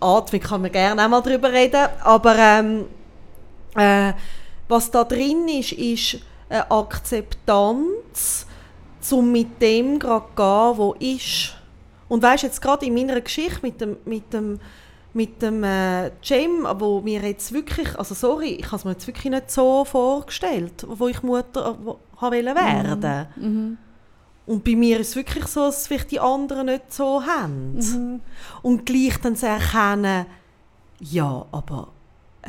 Atmung 0.00 0.40
kann 0.40 0.62
man 0.62 0.72
gerne 0.72 1.04
auch 1.04 1.08
mal 1.08 1.20
drüber 1.20 1.52
reden, 1.52 1.86
aber 2.02 2.34
ähm, 2.38 2.84
äh, 3.78 4.14
was 4.68 4.90
da 4.90 5.04
drin 5.04 5.48
ist, 5.48 5.72
ist 5.72 6.18
eine 6.48 6.70
Akzeptanz, 6.70 8.46
um 9.10 9.32
mit 9.32 9.60
dem 9.62 9.98
gerade 9.98 10.26
zu 10.26 10.34
gehen, 10.36 10.78
wo 10.78 10.94
ist. 10.98 11.54
Und 12.08 12.22
weißt 12.22 12.42
jetzt 12.42 12.60
gerade 12.60 12.86
in 12.86 12.94
meiner 12.94 13.20
Geschichte 13.20 13.60
mit 13.62 13.80
dem, 13.80 13.96
mit 14.04 14.32
dem, 14.32 14.60
mit 15.12 15.42
dem 15.42 15.64
äh, 15.64 16.10
Cem, 16.22 16.66
wo 16.78 17.00
mir 17.00 17.20
jetzt 17.22 17.52
wirklich, 17.52 17.98
also 17.98 18.14
sorry, 18.14 18.50
ich 18.60 18.66
habe 18.66 18.76
es 18.76 18.84
mir 18.84 18.92
jetzt 18.92 19.06
wirklich 19.06 19.30
nicht 19.30 19.50
so 19.50 19.84
vorgestellt, 19.84 20.86
wo 20.88 21.08
ich 21.08 21.22
Mutter 21.22 21.76
wo, 21.82 21.98
habe 22.18 22.44
werden 22.44 23.28
mhm. 23.36 23.46
mhm. 23.46 23.78
Und 24.46 24.64
bei 24.64 24.76
mir 24.76 25.00
ist 25.00 25.10
es 25.10 25.16
wirklich 25.16 25.44
so, 25.46 25.66
dass 25.66 25.86
vielleicht 25.86 26.10
die 26.10 26.20
anderen 26.20 26.66
nicht 26.66 26.90
so 26.90 27.22
haben. 27.22 27.74
Mhm. 27.74 28.20
Und 28.62 28.86
gleich 28.86 29.18
dann 29.20 29.36
zu 29.36 29.46
erkennen, 29.46 30.24
ja, 31.00 31.44
aber 31.52 31.88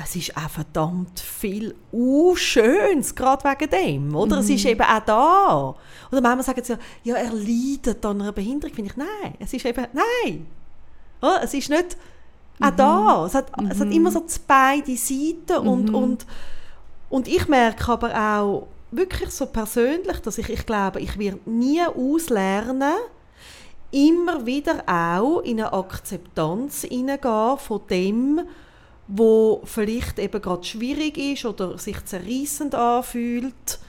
es 0.01 0.15
ist 0.15 0.37
auch 0.37 0.49
verdammt 0.49 1.19
viel 1.19 1.75
uh, 1.91 2.35
Schönes, 2.35 3.13
gerade 3.15 3.43
wegen 3.43 3.69
dem, 3.69 4.15
oder? 4.15 4.37
Mhm. 4.37 4.41
Es 4.41 4.49
ist 4.49 4.63
mhm. 4.63 4.71
eben 4.71 4.81
auch 4.81 4.99
da. 5.05 5.75
Oder 6.11 6.21
manchmal 6.21 6.43
sagen 6.43 6.63
sie, 6.63 6.77
ja, 7.03 7.15
er 7.15 7.33
leidet 7.33 8.05
an 8.05 8.21
einer 8.21 8.31
Behinderung. 8.31 8.73
Finde 8.73 8.91
ich, 8.91 8.97
nein, 8.97 9.35
es 9.39 9.53
ist 9.53 9.65
eben, 9.65 9.85
nein. 9.93 10.47
Oh, 11.21 11.35
es 11.43 11.53
ist 11.53 11.69
nicht 11.69 11.97
mhm. 12.59 12.65
auch 12.65 12.75
da. 12.75 13.25
Es 13.25 13.35
hat, 13.35 13.59
mhm. 13.59 13.71
es 13.71 13.79
hat 13.79 13.87
mhm. 13.87 13.93
immer 13.93 14.11
so 14.11 14.23
beide 14.47 14.95
Seiten 14.95 15.67
und, 15.67 15.89
mhm. 15.89 15.95
und, 15.95 16.25
und 17.09 17.27
ich 17.27 17.47
merke 17.47 17.91
aber 17.91 18.13
auch 18.15 18.67
wirklich 18.91 19.31
so 19.31 19.47
persönlich, 19.47 20.19
dass 20.19 20.37
ich, 20.37 20.49
ich 20.49 20.65
glaube, 20.65 21.01
ich 21.01 21.17
werde 21.19 21.39
nie 21.45 21.81
auslernen, 21.81 22.93
immer 23.91 24.45
wieder 24.45 24.83
auch 24.87 25.41
in 25.41 25.59
eine 25.59 25.73
Akzeptanz 25.73 26.83
hineingehen 26.83 27.57
von 27.57 27.81
dem, 27.89 28.41
wo 29.09 29.61
vielleicht 29.65 30.19
eben 30.19 30.39
gerade 30.39 30.63
schwierig 30.63 31.17
ist 31.17 31.43
oder 31.43 31.77
sich 31.79 32.05
zerrissend 32.05 32.75
anfühlt. 32.75 33.79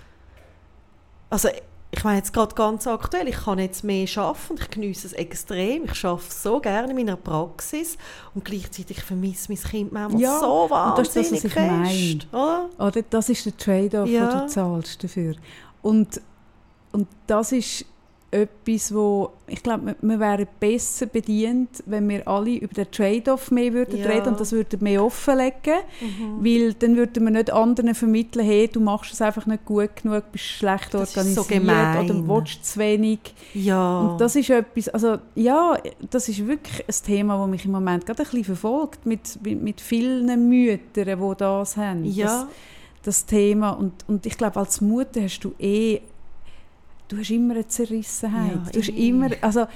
Also 1.28 1.48
ich 1.92 2.04
meine 2.04 2.18
jetzt 2.18 2.32
gerade 2.32 2.54
ganz 2.54 2.86
aktuell, 2.86 3.28
ich 3.28 3.36
kann 3.36 3.58
jetzt 3.58 3.84
mehr 3.84 4.08
arbeiten 4.16 4.50
und 4.50 4.60
ich 4.60 4.70
genieße 4.70 5.08
es 5.08 5.12
extrem. 5.12 5.84
Ich 5.84 6.04
arbeite 6.04 6.32
so 6.32 6.58
gerne 6.58 6.90
in 6.90 6.96
meiner 6.96 7.16
Praxis 7.16 7.98
und 8.34 8.44
gleichzeitig 8.44 9.02
vermisse 9.02 9.52
mein 9.52 9.62
Kind 9.62 9.92
manchmal 9.92 10.22
ja, 10.22 10.38
so 10.38 10.66
wahnsinnig 10.70 11.12
das 11.12 11.16
ist 11.16 11.32
das, 11.32 11.44
was 11.44 11.50
ich 11.50 11.56
meine. 11.56 12.18
Oder? 12.32 12.70
oder? 12.78 13.02
das 13.10 13.28
ist 13.28 13.44
der 13.44 13.56
Trade-off, 13.56 14.08
ja. 14.08 14.30
den 14.30 14.40
du 14.40 14.46
zahlst 14.46 15.04
dafür. 15.04 15.34
Und, 15.82 16.20
und 16.92 17.08
das 17.26 17.52
ist 17.52 17.84
etwas, 18.32 18.94
wo 18.94 19.32
ich 19.48 19.62
glaube, 19.62 19.96
wir, 20.00 20.20
wären 20.20 20.46
besser 20.60 21.06
bedient, 21.06 21.82
wenn 21.86 22.08
wir 22.08 22.28
alle 22.28 22.52
über 22.52 22.72
den 22.72 22.88
Trade-off 22.90 23.50
mehr 23.50 23.72
würden 23.72 23.98
ja. 23.98 24.06
reden 24.06 24.28
und 24.28 24.40
das 24.40 24.52
würden 24.52 24.82
mehr 24.82 25.04
offenlegen, 25.04 25.80
mhm. 26.00 26.44
weil 26.44 26.74
dann 26.74 26.96
würden 26.96 27.24
wir 27.24 27.30
nicht 27.32 27.52
anderen 27.52 27.94
vermitteln, 27.94 28.44
hey, 28.44 28.68
du 28.68 28.78
machst 28.78 29.12
es 29.12 29.20
einfach 29.20 29.46
nicht 29.46 29.64
gut 29.64 29.96
genug, 29.96 30.30
bist 30.30 30.44
schlecht 30.44 30.94
das 30.94 31.16
organisiert 31.16 31.48
so 31.48 32.04
oder 32.04 32.28
willst 32.28 32.64
zu 32.64 32.78
wenig. 32.78 33.18
Ja. 33.54 34.00
Und 34.00 34.20
das 34.20 34.36
ist 34.36 34.48
etwas, 34.50 34.88
also 34.90 35.18
ja, 35.34 35.76
das 36.10 36.28
ist 36.28 36.46
wirklich 36.46 36.84
ein 36.86 37.04
Thema, 37.04 37.38
das 37.38 37.48
mich 37.48 37.64
im 37.64 37.72
Moment 37.72 38.06
gerade 38.06 38.22
ein 38.22 38.24
bisschen 38.24 38.44
verfolgt, 38.44 39.06
mit, 39.06 39.42
mit, 39.42 39.60
mit 39.60 39.80
vielen 39.80 40.48
Müttern, 40.48 41.20
die 41.20 41.36
das 41.36 41.76
haben. 41.76 42.04
Ja. 42.04 42.26
Das, 42.26 42.46
das 43.02 43.26
Thema 43.26 43.70
und, 43.70 43.92
und 44.06 44.26
ich 44.26 44.36
glaube, 44.36 44.60
als 44.60 44.80
Mutter 44.80 45.22
hast 45.22 45.40
du 45.40 45.54
eh 45.58 46.02
du 47.10 47.18
hast 47.18 47.30
immer 47.30 47.54
eine 47.54 47.66
Zerrissenheit. 47.66 48.52
Ja, 48.66 48.72
du 48.72 48.78
hast 48.78 48.88
immer, 48.88 49.28
also 49.40 49.66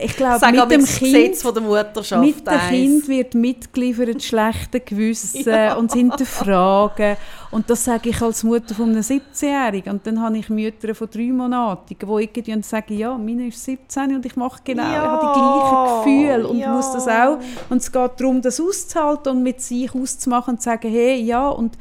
ich 0.00 0.16
glaube, 0.16 0.46
mit 0.52 0.70
dem 0.70 0.84
Kind, 0.84 1.36
von 1.36 1.54
der 1.54 1.62
Mutterschaft 1.62 2.24
mit 2.24 2.46
dem 2.46 2.58
Kind 2.68 3.08
wird 3.08 3.34
mitgeliefert 3.34 4.22
schlechte 4.22 4.80
Gewissen 4.80 5.42
ja. 5.50 5.74
und 5.74 5.92
hinterfragen. 5.92 7.16
Und 7.50 7.68
das 7.68 7.84
sage 7.84 8.10
ich 8.10 8.22
als 8.22 8.44
Mutter 8.44 8.74
von 8.74 8.90
einem 8.90 9.00
17-Jährigen. 9.00 9.94
Und 9.94 10.06
dann 10.06 10.20
habe 10.20 10.38
ich 10.38 10.48
Mütter 10.48 10.94
von 10.94 11.08
drei 11.10 11.32
Monaten, 11.32 11.96
die 11.96 11.96
irgendwie 12.00 12.62
sagen, 12.62 12.96
ja, 12.96 13.18
meine 13.18 13.48
ist 13.48 13.64
17 13.64 14.14
und 14.14 14.24
ich 14.24 14.36
mache 14.36 14.60
genau, 14.64 14.84
ja. 14.84 14.92
ich 14.92 14.98
habe 14.98 15.26
die 15.26 15.40
gleichen 15.40 15.96
Gefühle 15.98 16.48
und 16.48 16.74
muss 16.74 16.92
das 16.92 17.08
auch. 17.08 17.38
Und 17.70 17.78
es 17.78 17.90
geht 17.90 18.10
darum, 18.18 18.40
das 18.40 18.60
auszuhalten 18.60 19.36
und 19.36 19.42
mit 19.42 19.60
sich 19.60 19.92
auszumachen 19.92 20.54
und 20.54 20.60
zu 20.60 20.70
sagen, 20.70 20.90
hey, 20.90 21.20
ja, 21.20 21.48
und 21.48 21.76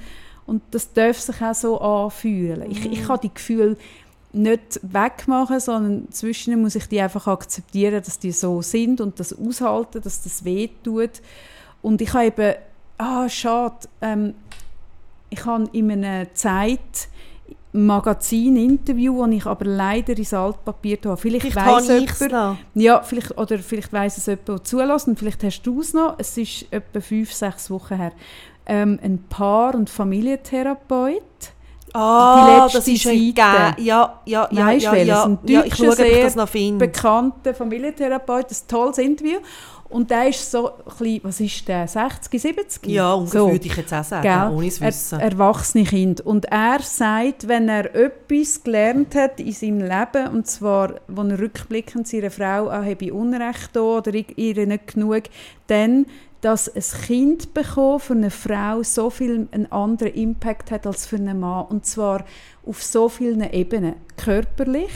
und 0.46 0.62
das 0.72 0.92
darf 0.92 1.20
sich 1.20 1.42
auch 1.42 1.54
so 1.54 1.80
anfühlen. 1.80 2.70
Ich, 2.70 2.86
ich 2.86 3.08
habe 3.08 3.22
die 3.22 3.34
Gefühle 3.34 3.78
nicht 4.34 4.80
wegmachen, 4.82 5.60
sondern 5.60 6.12
zwischen 6.12 6.60
muss 6.62 6.76
ich 6.76 6.88
die 6.88 7.00
einfach 7.00 7.28
akzeptieren, 7.28 8.02
dass 8.04 8.20
die 8.20 8.32
so 8.32 8.62
sind 8.62 9.00
und 9.00 9.20
das 9.20 9.38
aushalten, 9.38 10.02
dass 10.02 10.24
das 10.24 10.44
weh 10.44 10.70
tut. 10.84 11.22
Und 11.82 12.02
ich 12.02 12.14
habe 12.14 12.26
eben, 12.26 12.56
ah, 12.98 13.30
schade, 13.30 13.88
ähm, 14.02 14.34
ich 15.30 15.46
habe 15.46 15.70
in 15.72 15.92
einem 15.92 16.28
Zeit 16.34 17.08
Magazin-Interview, 17.74 19.26
das 19.26 19.36
ich 19.36 19.46
aber 19.46 19.66
leider 19.66 20.16
ins 20.16 20.34
Altpapier 20.34 20.98
habe. 21.06 21.18
Vielleicht, 21.18 21.48
vielleicht 21.48 21.90
weiss 21.90 22.20
jemand, 22.20 22.60
ja, 22.76 23.02
vielleicht, 23.02 23.38
oder 23.38 23.60
vielleicht 23.60 23.92
weiss 23.92 24.18
es 24.18 24.28
jemand, 24.28 24.48
der 24.48 24.64
zulässt, 24.64 25.08
und 25.08 25.18
vielleicht 25.18 25.44
hast 25.44 25.64
du 25.64 25.82
es 25.82 25.94
noch. 25.94 26.16
Es 26.20 26.38
ist 26.38 26.68
etwa 26.72 27.02
fünf, 27.02 27.34
sechs 27.34 27.70
Wochen 27.72 27.96
her. 27.96 28.12
Ähm, 28.66 29.00
ein 29.04 29.24
Paar- 29.28 29.76
und 29.76 29.90
Familientherapeut 29.90 31.22
Ah, 31.94 32.68
das 32.72 32.88
ist 32.88 33.06
ein 33.06 33.34
Ja, 33.36 33.76
ja, 33.78 34.20
ja, 34.26 34.48
weißt, 34.52 34.86
ja, 34.86 34.96
ja, 34.96 35.24
ein 35.26 35.40
ja, 35.46 35.64
ich 35.64 35.76
schaue, 35.76 35.92
ob 35.92 36.00
ich 36.00 36.22
das 36.22 36.36
noch 36.36 36.50
finde. 36.50 36.88
bekannter 36.88 37.54
Familientherapeut, 37.54 38.50
ein 38.50 38.68
tolles 38.68 38.98
Interview. 38.98 39.38
Und 39.94 40.10
der 40.10 40.30
ist 40.30 40.50
so 40.50 40.70
ein 40.70 40.74
bisschen, 40.86 41.20
was 41.24 41.40
ist 41.40 41.68
der, 41.68 41.88
60, 41.88 42.42
70? 42.42 42.88
Ja, 42.88 43.14
ungefähr 43.14 43.42
so. 43.42 43.52
würde 43.52 43.68
ich 43.68 43.76
jetzt 43.76 43.94
auch 43.94 44.04
sagen, 44.04 44.24
Gell? 44.24 44.58
ohne 44.58 44.68
es 44.68 44.82
wissen. 44.82 45.20
Er, 45.20 45.32
erwachsene 45.32 45.84
Kind. 45.84 46.20
Und 46.20 46.46
er 46.46 46.80
sagt, 46.82 47.48
wenn 47.48 47.70
er 47.70 47.94
etwas 47.94 48.64
gelernt 48.64 49.14
hat 49.14 49.40
in 49.40 49.52
seinem 49.52 49.82
Leben, 49.82 50.34
und 50.34 50.48
zwar, 50.48 50.96
als 51.16 51.30
er 51.30 51.40
rückblickend 51.40 52.08
seiner 52.08 52.32
Frau 52.32 52.70
auch 52.70 52.84
habe 52.84 53.14
Unrecht 53.14 53.70
da 53.74 53.82
oder 53.82 54.12
ihr 54.14 54.66
nicht 54.66 54.96
genug, 54.96 55.24
dann 55.68 56.08
dass 56.44 56.68
ein 56.68 57.02
Kind 57.06 57.54
bekommen 57.54 58.02
für 58.02 58.14
eine 58.14 58.30
Frau 58.30 58.84
so 58.84 59.10
viel 59.10 59.48
einen 59.52 59.72
anderen 59.72 60.14
Impact 60.14 60.72
hat 60.72 60.86
als 60.86 61.06
für 61.06 61.16
einen 61.16 61.40
Mann. 61.40 61.68
Und 61.68 61.86
zwar 61.86 62.26
auf 62.66 62.84
so 62.84 63.08
vielen 63.08 63.50
Ebenen. 63.50 63.96
Körperlich, 64.18 64.92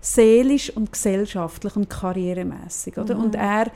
seelisch 0.00 0.70
und 0.70 0.90
gesellschaftlich 0.90 1.76
und 1.76 1.90
karrieremäßig 1.90 2.96
oder? 2.96 3.14
Mhm. 3.14 3.24
und 3.24 3.34
er 3.34 3.70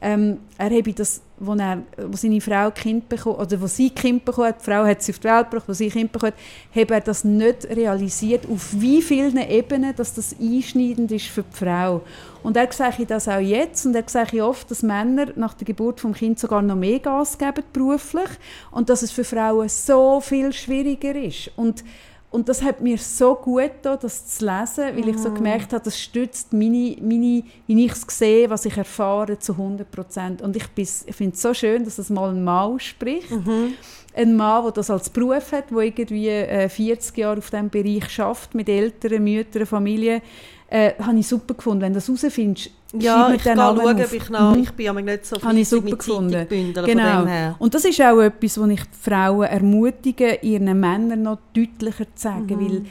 ähm, 0.00 0.38
er 0.58 0.70
habe 0.70 0.92
das, 0.92 1.22
wo, 1.38 1.54
er, 1.54 1.82
wo 1.96 2.16
seine 2.16 2.40
Frau 2.40 2.70
Kind 2.70 3.08
bekommen, 3.08 3.36
oder 3.36 3.60
wo 3.60 3.66
sie 3.66 3.90
Kind 3.90 4.24
bekommen 4.24 4.48
hat, 4.48 4.60
die 4.60 4.64
Frau 4.64 4.84
hat 4.84 5.02
sie 5.02 5.12
auf 5.12 5.18
die 5.18 5.28
Welt 5.28 5.50
gebracht, 5.50 5.68
wo 5.68 5.72
sie 5.72 5.88
Kind 5.88 6.12
bekommen 6.12 6.32
hat, 6.32 6.80
habe 6.80 6.94
er 6.94 7.00
das 7.00 7.24
nicht 7.24 7.64
realisiert, 7.68 8.46
auf 8.48 8.68
wie 8.72 9.00
vielen 9.00 9.38
Ebenen 9.38 9.94
dass 9.96 10.14
das 10.14 10.36
einschneidend 10.40 11.12
ist 11.12 11.26
für 11.26 11.42
die 11.42 11.56
Frau. 11.56 12.02
Und 12.42 12.56
er 12.56 12.70
sage 12.72 13.06
das 13.06 13.26
auch 13.26 13.40
jetzt, 13.40 13.86
und 13.86 13.96
er 13.96 14.04
sage 14.06 14.44
oft, 14.44 14.70
dass 14.70 14.82
Männer 14.82 15.28
nach 15.34 15.54
der 15.54 15.64
Geburt 15.64 16.00
vom 16.00 16.12
Kind 16.12 16.38
sogar 16.38 16.62
noch 16.62 16.76
mehr 16.76 17.00
Gas 17.00 17.38
geben 17.38 17.64
beruflich 17.72 18.30
und 18.70 18.88
dass 18.88 19.02
es 19.02 19.10
für 19.10 19.24
Frauen 19.24 19.68
so 19.68 20.20
viel 20.20 20.52
schwieriger 20.52 21.14
ist. 21.16 21.50
Und 21.56 21.82
und 22.30 22.48
das 22.48 22.62
hat 22.62 22.80
mir 22.80 22.98
so 22.98 23.34
gut 23.34 23.62
getan, 23.62 23.98
das 24.02 24.26
zu 24.26 24.44
lesen, 24.44 24.96
weil 24.96 25.08
ich 25.08 25.18
so 25.18 25.30
mhm. 25.30 25.36
gemerkt 25.36 25.72
habe, 25.72 25.84
das 25.84 25.98
stützt 25.98 26.52
meine, 26.52 26.96
meine 27.00 27.44
wie 27.66 27.84
ich 27.84 27.92
es 27.92 28.02
sehe, 28.08 28.50
was 28.50 28.64
ich 28.64 28.76
erfahre, 28.76 29.38
zu 29.38 29.52
100 29.52 29.90
Prozent. 29.90 30.42
Und 30.42 30.56
ich, 30.56 30.64
ich 30.76 31.16
finde 31.16 31.34
es 31.34 31.42
so 31.42 31.54
schön, 31.54 31.84
dass 31.84 31.96
das 31.96 32.10
mal 32.10 32.30
ein 32.30 32.42
Mann 32.42 32.80
spricht. 32.80 33.30
Mhm. 33.30 33.74
Ein 34.14 34.34
Mann, 34.34 34.64
der 34.64 34.72
das 34.72 34.90
als 34.90 35.08
Beruf 35.08 35.52
hat, 35.52 35.70
der 35.70 35.78
irgendwie 35.78 36.28
äh, 36.28 36.68
40 36.68 37.16
Jahre 37.16 37.38
auf 37.38 37.50
diesem 37.50 37.70
Bereich 37.70 38.10
schafft, 38.10 38.54
mit 38.54 38.68
Eltern, 38.68 39.22
Müttern, 39.22 39.66
Familie. 39.66 40.20
Äh, 40.68 40.94
habe 41.00 41.18
ich 41.18 41.28
super 41.28 41.54
gefunden. 41.54 41.82
Wenn 41.82 41.92
du 41.92 41.98
das 41.98 42.08
herausfindest, 42.08 42.70
ja, 43.00 43.32
ich 43.32 43.42
kann 43.42 43.56
schauen, 43.56 44.00
ob 44.02 44.12
ich 44.12 44.30
noch, 44.30 44.56
ich 44.56 44.70
bin 44.72 44.88
aber 44.88 45.02
nicht 45.02 45.26
so 45.26 45.38
viel 45.38 45.64
super 45.64 45.84
mit 45.84 45.98
gefunden. 45.98 46.46
Genau. 46.48 47.54
Und 47.58 47.74
das 47.74 47.84
ist 47.84 48.00
auch 48.00 48.20
etwas, 48.20 48.60
was 48.60 48.68
ich 48.70 48.80
Frauen 49.00 49.46
ermutige, 49.46 50.38
ihren 50.42 50.78
Männern 50.78 51.22
noch 51.22 51.38
deutlicher 51.54 52.04
zu 52.14 52.22
sagen, 52.22 52.46
mhm. 52.46 52.60
weil 52.60 52.84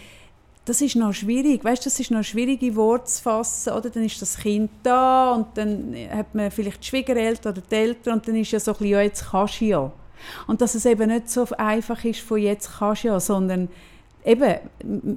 das 0.65 0.81
ist 0.81 0.95
noch 0.95 1.13
schwierig, 1.13 1.63
weißt, 1.63 1.85
das 1.85 1.99
ist 1.99 2.09
noch 2.09 2.23
schwierige 2.23 2.75
Worte 2.75 3.05
zu 3.05 3.21
fassen, 3.21 3.73
oder? 3.73 3.89
Dann 3.91 4.03
ist 4.03 4.19
das 4.21 4.37
Kind 4.37 4.71
da 4.81 5.33
und 5.33 5.47
dann 5.53 5.95
hat 6.11 6.33
man 6.33 6.49
vielleicht 6.49 6.83
die 6.83 6.87
Schwiegereltern 6.87 7.53
oder 7.53 7.61
die 7.61 7.75
Eltern 7.75 8.15
und 8.15 8.27
dann 8.27 8.35
ist 8.35 8.51
ja 8.51 8.59
so 8.59 8.71
ein 8.71 8.77
bisschen, 8.77 8.91
ja, 8.91 9.01
jetzt 9.01 9.29
kannst 9.29 9.61
du 9.61 9.65
ja. 9.65 9.91
Und 10.47 10.61
dass 10.61 10.73
es 10.73 10.85
eben 10.85 11.09
nicht 11.09 11.29
so 11.29 11.45
einfach 11.57 12.03
ist 12.03 12.21
von 12.21 12.39
jetzt 12.39 12.79
kannst 12.79 13.03
du 13.03 13.09
ja, 13.09 13.19
sondern 13.19 13.69
eben, 14.25 14.55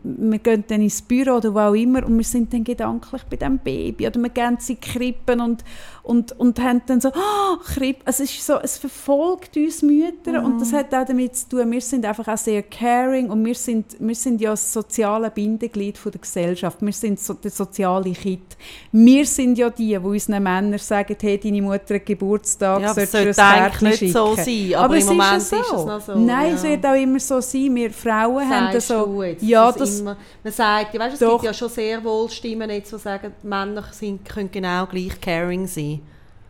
wir 0.03 0.39
gehen 0.39 0.65
dann 0.69 0.83
ins 0.83 1.03
Büro 1.03 1.37
oder 1.37 1.55
wo 1.55 1.59
auch 1.59 1.75
immer 1.75 2.05
und 2.05 2.17
wir 2.17 2.25
sind 2.25 2.53
dann 2.53 2.63
gedanklich 2.63 3.23
bei 3.25 3.37
dem 3.37 3.59
Baby 3.59 4.07
oder 4.07 4.21
wir 4.21 4.29
gehen 4.29 4.57
sie 4.61 4.77
krippen 4.77 5.41
und, 5.41 5.65
und, 6.09 6.33
und 6.41 6.59
haben 6.59 6.81
dann 6.87 7.03
so, 7.03 7.11
oh, 7.11 7.57
Krippen, 7.59 8.03
es 8.07 8.19
ist 8.19 8.45
so, 8.45 8.59
es 8.63 8.79
verfolgt 8.79 9.55
uns 9.59 9.83
Mütter 9.83 10.41
mhm. 10.41 10.47
und 10.47 10.61
das 10.61 10.73
hat 10.73 10.95
auch 10.95 11.05
damit 11.05 11.37
zu 11.37 11.51
tun, 11.51 11.71
wir 11.71 11.83
sind 11.83 12.03
einfach 12.07 12.27
auch 12.29 12.39
sehr 12.39 12.63
caring 12.63 13.29
und 13.29 13.45
wir 13.45 13.55
sind, 13.55 13.95
wir 13.99 14.15
sind 14.15 14.41
ja 14.41 14.51
das 14.51 14.73
soziale 14.73 15.31
Bindeglied 15.31 15.99
von 15.99 16.11
der 16.11 16.23
Gesellschaft, 16.23 16.79
wir 16.81 16.95
sind 16.95 17.21
so 17.21 17.35
der 17.35 17.51
soziale 17.51 18.13
Kit. 18.13 18.57
Wir 18.91 19.27
sind 19.27 19.59
ja 19.59 19.69
die, 19.69 19.89
die 19.89 19.97
unseren 19.99 20.43
Männern 20.43 20.79
sagen, 20.79 21.15
hey, 21.21 21.39
deine 21.39 21.61
Mutter 21.61 21.97
hat 21.97 22.07
Geburtstag, 22.07 22.81
ja, 22.81 22.95
sollst 22.95 23.13
du 23.13 23.19
ein 23.19 23.35
Kärtchen 23.35 23.93
schicken. 23.93 24.13
so 24.13 24.35
sein, 24.35 24.75
aber, 24.77 24.85
aber 24.85 24.97
im 24.97 25.07
Moment 25.07 25.37
ist, 25.37 25.51
so. 25.51 25.57
ist, 25.57 25.73
es 25.73 25.85
noch 25.85 26.01
so. 26.01 26.15
Nein, 26.15 26.49
ja. 26.49 26.55
es 26.55 26.63
wird 26.63 26.87
auch 26.87 26.95
immer 26.95 27.21
so 27.21 27.41
sein, 27.43 27.75
wir 27.75 27.91
Frauen 27.91 28.49
haben 28.49 28.73
das 28.73 28.89
so 28.89 29.23
jetzt, 29.23 29.43
ja, 29.43 29.71
das, 29.71 30.01
immer, 30.01 30.17
man 30.43 30.53
sagt, 30.55 30.95
ja, 30.95 31.01
weißt, 31.01 31.15
es 31.15 31.21
doch. 31.21 31.33
gibt 31.33 31.45
ja 31.45 31.53
schon 31.53 31.69
sehr 31.69 32.03
wohl 32.03 32.31
Stimmen, 32.31 32.71
jetzt, 32.71 32.91
die 32.93 32.99
sagen, 32.99 33.35
Männer 33.43 33.85
sind, 33.91 34.27
können 34.27 34.51
genau 34.51 34.87
gleich 34.87 35.21
caring 35.21 35.67
sein. 35.67 35.98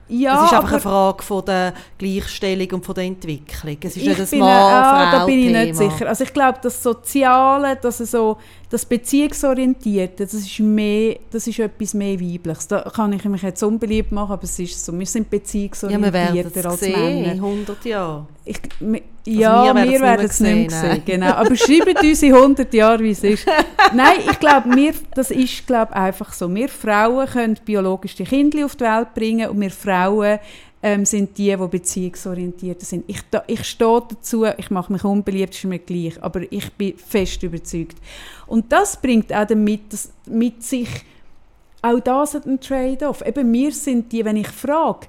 Ja, 0.09 0.45
es 0.45 0.51
ist 0.51 0.57
einfach 0.57 0.73
eine 0.73 0.81
Frage 0.81 1.23
von 1.23 1.45
der 1.45 1.75
Gleichstellung 1.99 2.71
und 2.73 2.87
von 2.87 2.95
der 2.95 3.05
Entwicklung. 3.05 3.77
Es 3.83 3.97
ist 3.97 4.07
nicht 4.07 4.33
ein 4.33 4.39
Mann, 4.39 4.49
ah, 4.51 5.13
Da 5.13 5.27
bin 5.27 5.39
ich 5.39 5.53
nicht 5.53 5.77
sicher. 5.77 6.09
Also 6.09 6.25
ich 6.25 6.33
glaube, 6.33 6.59
das 6.63 6.83
Soziale, 6.83 7.77
das, 7.77 7.99
so, 7.99 8.39
das 8.71 8.85
Beziehungsorientierte, 8.85 10.25
das 10.25 10.35
ist, 10.35 10.61
mehr, 10.61 11.17
das 11.31 11.47
ist 11.47 11.59
etwas 11.59 11.95
mehr 11.95 12.21
Weibliches. 12.21 12.69
Da 12.69 12.81
kann 12.83 13.13
ich 13.15 13.25
mich 13.25 13.43
jetzt 13.43 13.63
unbeliebt 13.63 14.13
machen, 14.13 14.33
aber 14.33 14.45
es 14.45 14.59
ist 14.59 14.85
so. 14.85 14.97
Wir 14.99 15.07
sind 15.07 15.31
beziehungsorientierter 15.31 16.35
ja, 16.35 16.55
wir 16.55 16.67
als 16.67 16.81
sehen, 16.81 16.93
Männer. 16.93 17.33
in 17.33 17.39
100 17.39 17.85
Jahren. 17.87 18.27
Ich, 18.45 18.61
ja, 19.25 19.65
wir 19.65 19.75
werden, 19.75 19.91
wir 19.91 20.01
werden 20.01 20.27
es 20.27 20.41
nicht 20.41 20.71
mehr 20.71 20.81
sehen. 20.81 21.03
Genau. 21.05 21.33
Aber 21.33 21.57
schreibt 21.57 22.03
uns 22.03 22.23
in 22.23 22.35
100 22.35 22.75
Jahren, 22.75 23.03
wie 23.03 23.11
es 23.11 23.25
ist. 23.25 23.47
Nein, 23.95 24.19
ich 24.31 24.39
glaube, 24.39 24.69
das 25.15 25.31
ist 25.31 25.67
glaub, 25.67 25.93
einfach 25.93 26.33
so. 26.35 26.55
Wir 26.55 26.69
Frauen 26.69 27.27
können 27.27 27.59
biologisch 27.65 28.15
die 28.17 28.25
Kinder 28.25 28.67
auf 28.67 28.77
die 28.77 28.85
Welt 28.85 29.15
bringen 29.15 29.49
und 29.49 29.61
wir 29.61 29.71
Frauen 29.71 30.39
ähm, 30.83 31.05
sind 31.05 31.37
die, 31.37 31.57
die 31.57 31.69
beziehungsorientiert 31.69 32.81
sind. 32.83 33.05
Ich, 33.07 33.21
da, 33.31 33.43
ich 33.47 33.65
stehe 33.65 34.03
dazu, 34.09 34.45
ich 34.45 34.71
mache 34.71 34.93
mich 34.93 35.05
unbeliebt, 35.05 35.55
ist 35.55 35.65
mir 35.65 35.79
gleich, 35.79 36.23
aber 36.23 36.51
ich 36.51 36.73
bin 36.75 36.97
fest 36.97 37.43
überzeugt. 37.43 37.97
Und 38.47 38.71
das 38.71 39.01
bringt 39.01 39.33
auch 39.33 39.47
damit, 39.47 39.93
dass, 39.93 40.13
mit 40.27 40.63
sich, 40.63 40.89
auch 41.83 42.01
das 42.01 42.35
hat 42.35 42.47
einen 42.47 42.61
Trade-off. 42.61 43.27
Eben 43.27 43.53
wir 43.53 43.73
sind 43.73 44.13
die, 44.13 44.25
wenn 44.25 44.37
ich 44.37 44.49
frage, 44.49 45.09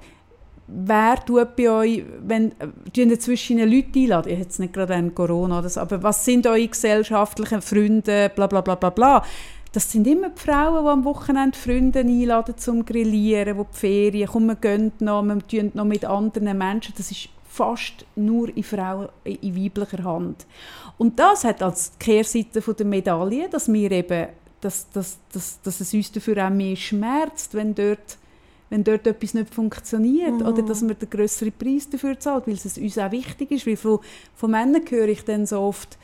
wer 0.66 1.16
tut 1.24 1.56
bei 1.56 1.70
euch, 1.70 2.04
wenn 2.20 2.52
äh, 2.96 3.18
zwischen 3.18 3.58
Leute 3.58 3.98
einladen, 3.98 4.38
jetzt 4.38 4.60
nicht 4.60 4.72
gerade 4.72 4.94
an 4.94 5.14
Corona, 5.14 5.60
oder 5.60 5.80
aber 5.80 6.02
was 6.02 6.24
sind 6.24 6.46
eure 6.46 6.66
gesellschaftlichen 6.66 7.62
Freunde, 7.62 8.30
bla 8.34 8.46
bla 8.46 8.60
bla 8.60 8.74
bla 8.74 8.90
bla. 8.90 9.24
Das 9.72 9.90
sind 9.90 10.06
immer 10.06 10.30
die 10.30 10.40
Frauen, 10.40 10.84
die 10.84 10.90
am 10.90 11.04
Wochenende 11.04 11.56
Freunde 11.56 12.00
einladen 12.00 12.56
zum 12.56 12.84
Grillieren, 12.84 13.56
die 13.56 13.64
die 13.72 13.78
Ferien, 13.78 14.28
kommen, 14.28 14.48
wir 14.48 14.56
gehen 14.56 14.92
noch, 14.98 15.22
wir 15.22 15.38
tun 15.46 15.70
noch 15.74 15.84
mit 15.84 16.04
anderen 16.04 16.58
Menschen. 16.58 16.94
Das 16.96 17.10
ist 17.10 17.28
fast 17.48 18.04
nur 18.16 18.54
in, 18.56 18.64
Frauen, 18.64 19.08
in 19.24 19.56
weiblicher 19.56 20.02
Hand. 20.02 20.46
Und 20.98 21.18
das 21.18 21.44
hat 21.44 21.62
als 21.62 21.92
Kehrseite 21.98 22.60
der 22.60 22.86
Medaille, 22.86 23.48
dass 23.48 23.72
wir 23.72 23.90
eben, 23.92 24.28
dass, 24.60 24.90
dass, 24.90 25.18
dass, 25.32 25.60
dass 25.62 25.80
es 25.80 25.94
uns 25.94 26.10
dafür 26.10 26.46
auch 26.46 26.50
mehr 26.50 26.76
schmerzt, 26.76 27.54
wenn 27.54 27.74
dort 27.74 28.18
wenn 28.70 28.84
dort 28.84 29.04
etwas 29.04 29.34
nicht 29.34 29.52
funktioniert 29.52 30.40
mhm. 30.40 30.46
oder 30.46 30.62
dass 30.62 30.80
man 30.80 30.96
den 30.96 31.10
größeren 31.10 31.52
Preis 31.52 31.90
dafür 31.90 32.18
zahlt, 32.20 32.46
weil 32.46 32.54
es 32.54 32.78
uns 32.78 32.98
auch 32.98 33.10
wichtig 33.10 33.50
ist. 33.50 33.66
Weil 33.66 33.76
von, 33.76 33.98
von 34.36 34.50
Männern 34.52 34.84
höre 34.88 35.08
ich 35.08 35.24
dann 35.24 35.44
so 35.44 35.58
oft, 35.58 35.98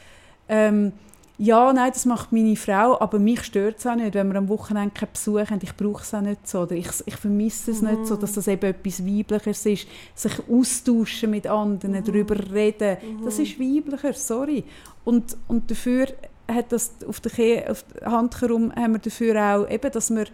ähm, 0.48 0.92
ja, 1.38 1.72
nein, 1.72 1.90
das 1.92 2.06
macht 2.06 2.32
meine 2.32 2.56
Frau, 2.56 2.98
aber 2.98 3.18
mich 3.18 3.42
stört 3.42 3.78
es 3.78 3.86
auch 3.86 3.94
nicht, 3.94 4.14
wenn 4.14 4.28
wir 4.28 4.36
am 4.36 4.48
Wochenende 4.48 4.94
keinen 4.94 5.12
Besuch 5.12 5.50
haben. 5.50 5.60
Ich 5.62 5.76
brauche 5.76 6.02
es 6.02 6.14
auch 6.14 6.22
nicht 6.22 6.48
so. 6.48 6.60
Oder 6.60 6.76
ich, 6.76 6.88
ich 7.04 7.16
vermisse 7.16 7.72
es 7.72 7.82
mhm. 7.82 7.90
nicht 7.90 8.06
so, 8.06 8.16
dass 8.16 8.32
das 8.32 8.48
eben 8.48 8.64
etwas 8.70 9.04
Weibliches 9.04 9.66
ist. 9.66 9.86
Sich 10.14 10.32
austauschen 10.50 11.30
mit 11.30 11.46
anderen, 11.46 11.92
mhm. 11.92 12.04
darüber 12.04 12.36
reden, 12.52 12.96
mhm. 13.02 13.24
das 13.24 13.38
ist 13.38 13.60
weiblicher, 13.60 14.14
sorry. 14.14 14.64
Und, 15.04 15.36
und 15.46 15.70
dafür 15.70 16.06
hat 16.48 16.72
das 16.72 16.92
auf 17.06 17.20
der, 17.20 17.70
auf 17.70 17.84
der 17.84 18.10
Hand 18.10 18.40
herum 18.40 18.72
haben 18.74 18.92
wir 18.94 18.98
dafür 19.00 19.36
auch 19.42 19.70
eben, 19.70 19.90
dass 19.90 20.10
wir 20.10 20.26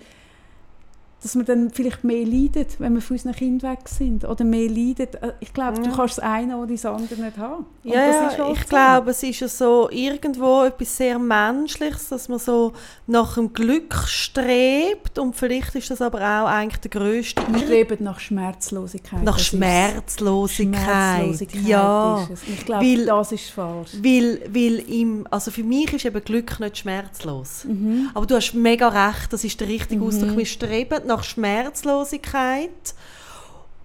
dass 1.22 1.36
man 1.36 1.44
dann 1.44 1.70
vielleicht 1.70 2.02
mehr 2.02 2.26
leidet, 2.26 2.80
wenn 2.80 2.94
wir 2.94 3.00
von 3.00 3.14
unseren 3.16 3.34
Kindern 3.34 3.72
weg 3.72 3.88
sind. 3.88 4.24
Oder 4.24 4.44
mehr 4.44 4.68
leidet. 4.68 5.14
Äh, 5.16 5.32
ich 5.38 5.52
glaube, 5.52 5.78
ja. 5.78 5.84
du 5.84 5.96
kannst 5.96 6.18
das 6.18 6.24
eine 6.24 6.56
oder 6.56 6.72
das 6.72 6.84
andere 6.84 7.14
nicht 7.14 7.38
haben. 7.38 7.66
Und 7.84 7.92
ja, 7.92 8.00
halt 8.00 8.32
ich 8.52 8.62
so. 8.62 8.68
glaube, 8.68 9.10
es 9.12 9.22
ist 9.22 9.40
ja 9.40 9.48
so 9.48 9.88
irgendwo 9.90 10.64
etwas 10.64 10.96
sehr 10.96 11.18
Menschliches, 11.18 12.08
dass 12.08 12.28
man 12.28 12.40
so 12.40 12.72
nach 13.06 13.34
dem 13.34 13.52
Glück 13.52 13.94
strebt. 14.06 15.18
Und 15.18 15.36
vielleicht 15.36 15.76
ist 15.76 15.90
das 15.90 16.02
aber 16.02 16.18
auch 16.18 16.46
eigentlich 16.48 16.80
der 16.80 16.90
grösste... 16.90 17.42
Wir 17.48 17.60
streben 17.60 18.02
nach 18.02 18.18
Schmerzlosigkeit. 18.18 19.22
Nach 19.22 19.38
Schmerzlosigkeit. 19.38 20.82
Schmerzlosigkeit 20.82 21.62
ja. 21.62 22.28
Ich 22.48 22.64
glaube, 22.64 23.04
das 23.04 23.32
ist 23.32 23.50
falsch. 23.50 23.90
Weil, 24.02 24.40
weil 24.48 24.78
im, 24.90 25.26
also 25.30 25.52
für 25.52 25.62
mich 25.62 25.92
ist 25.92 26.04
eben 26.04 26.22
Glück 26.24 26.58
nicht 26.58 26.78
schmerzlos. 26.78 27.64
Mhm. 27.64 28.10
Aber 28.12 28.26
du 28.26 28.34
hast 28.34 28.54
mega 28.54 28.88
recht, 28.88 29.32
das 29.32 29.44
ist 29.44 29.60
der 29.60 29.68
richtige 29.68 30.00
mhm. 30.00 30.08
Ausdruck. 30.08 30.36
Wir 30.36 30.46
streben 30.46 31.11
nach 31.12 31.24
Schmerzlosigkeit 31.24 32.94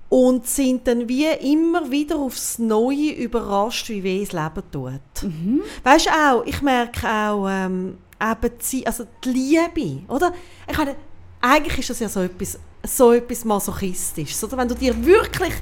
und 0.10 0.48
sind 0.48 0.88
dann 0.88 1.10
wie 1.10 1.26
immer 1.26 1.92
wieder 1.92 2.18
aufs 2.18 2.60
Neue 2.60 3.12
überrascht, 3.12 3.90
wie 3.90 4.04
weh 4.04 4.24
das 4.24 4.32
Leben 4.32 4.72
tut. 4.72 5.24
Mhm. 5.24 5.62
Weißt 5.84 6.06
du 6.06 6.10
auch, 6.12 6.46
ich 6.46 6.62
merke 6.62 7.08
auch, 7.08 7.48
ähm, 7.50 7.98
eben 8.22 8.54
die, 8.72 8.88
also 8.88 9.06
die 9.24 9.30
Liebe, 9.30 10.04
oder? 10.08 10.34
Ich 10.70 10.78
meine, 10.78 10.96
eigentlich 11.42 11.80
ist 11.80 11.90
das 11.90 12.00
ja 12.00 12.10
so 12.10 12.22
etwas, 12.22 12.58
so 12.84 13.12
etwas 13.12 13.44
Masochistisches, 13.44 14.44
oder? 14.44 14.58
Wenn 14.58 14.68
du 14.68 14.76
dir 14.76 15.06
wirklich 15.06 15.54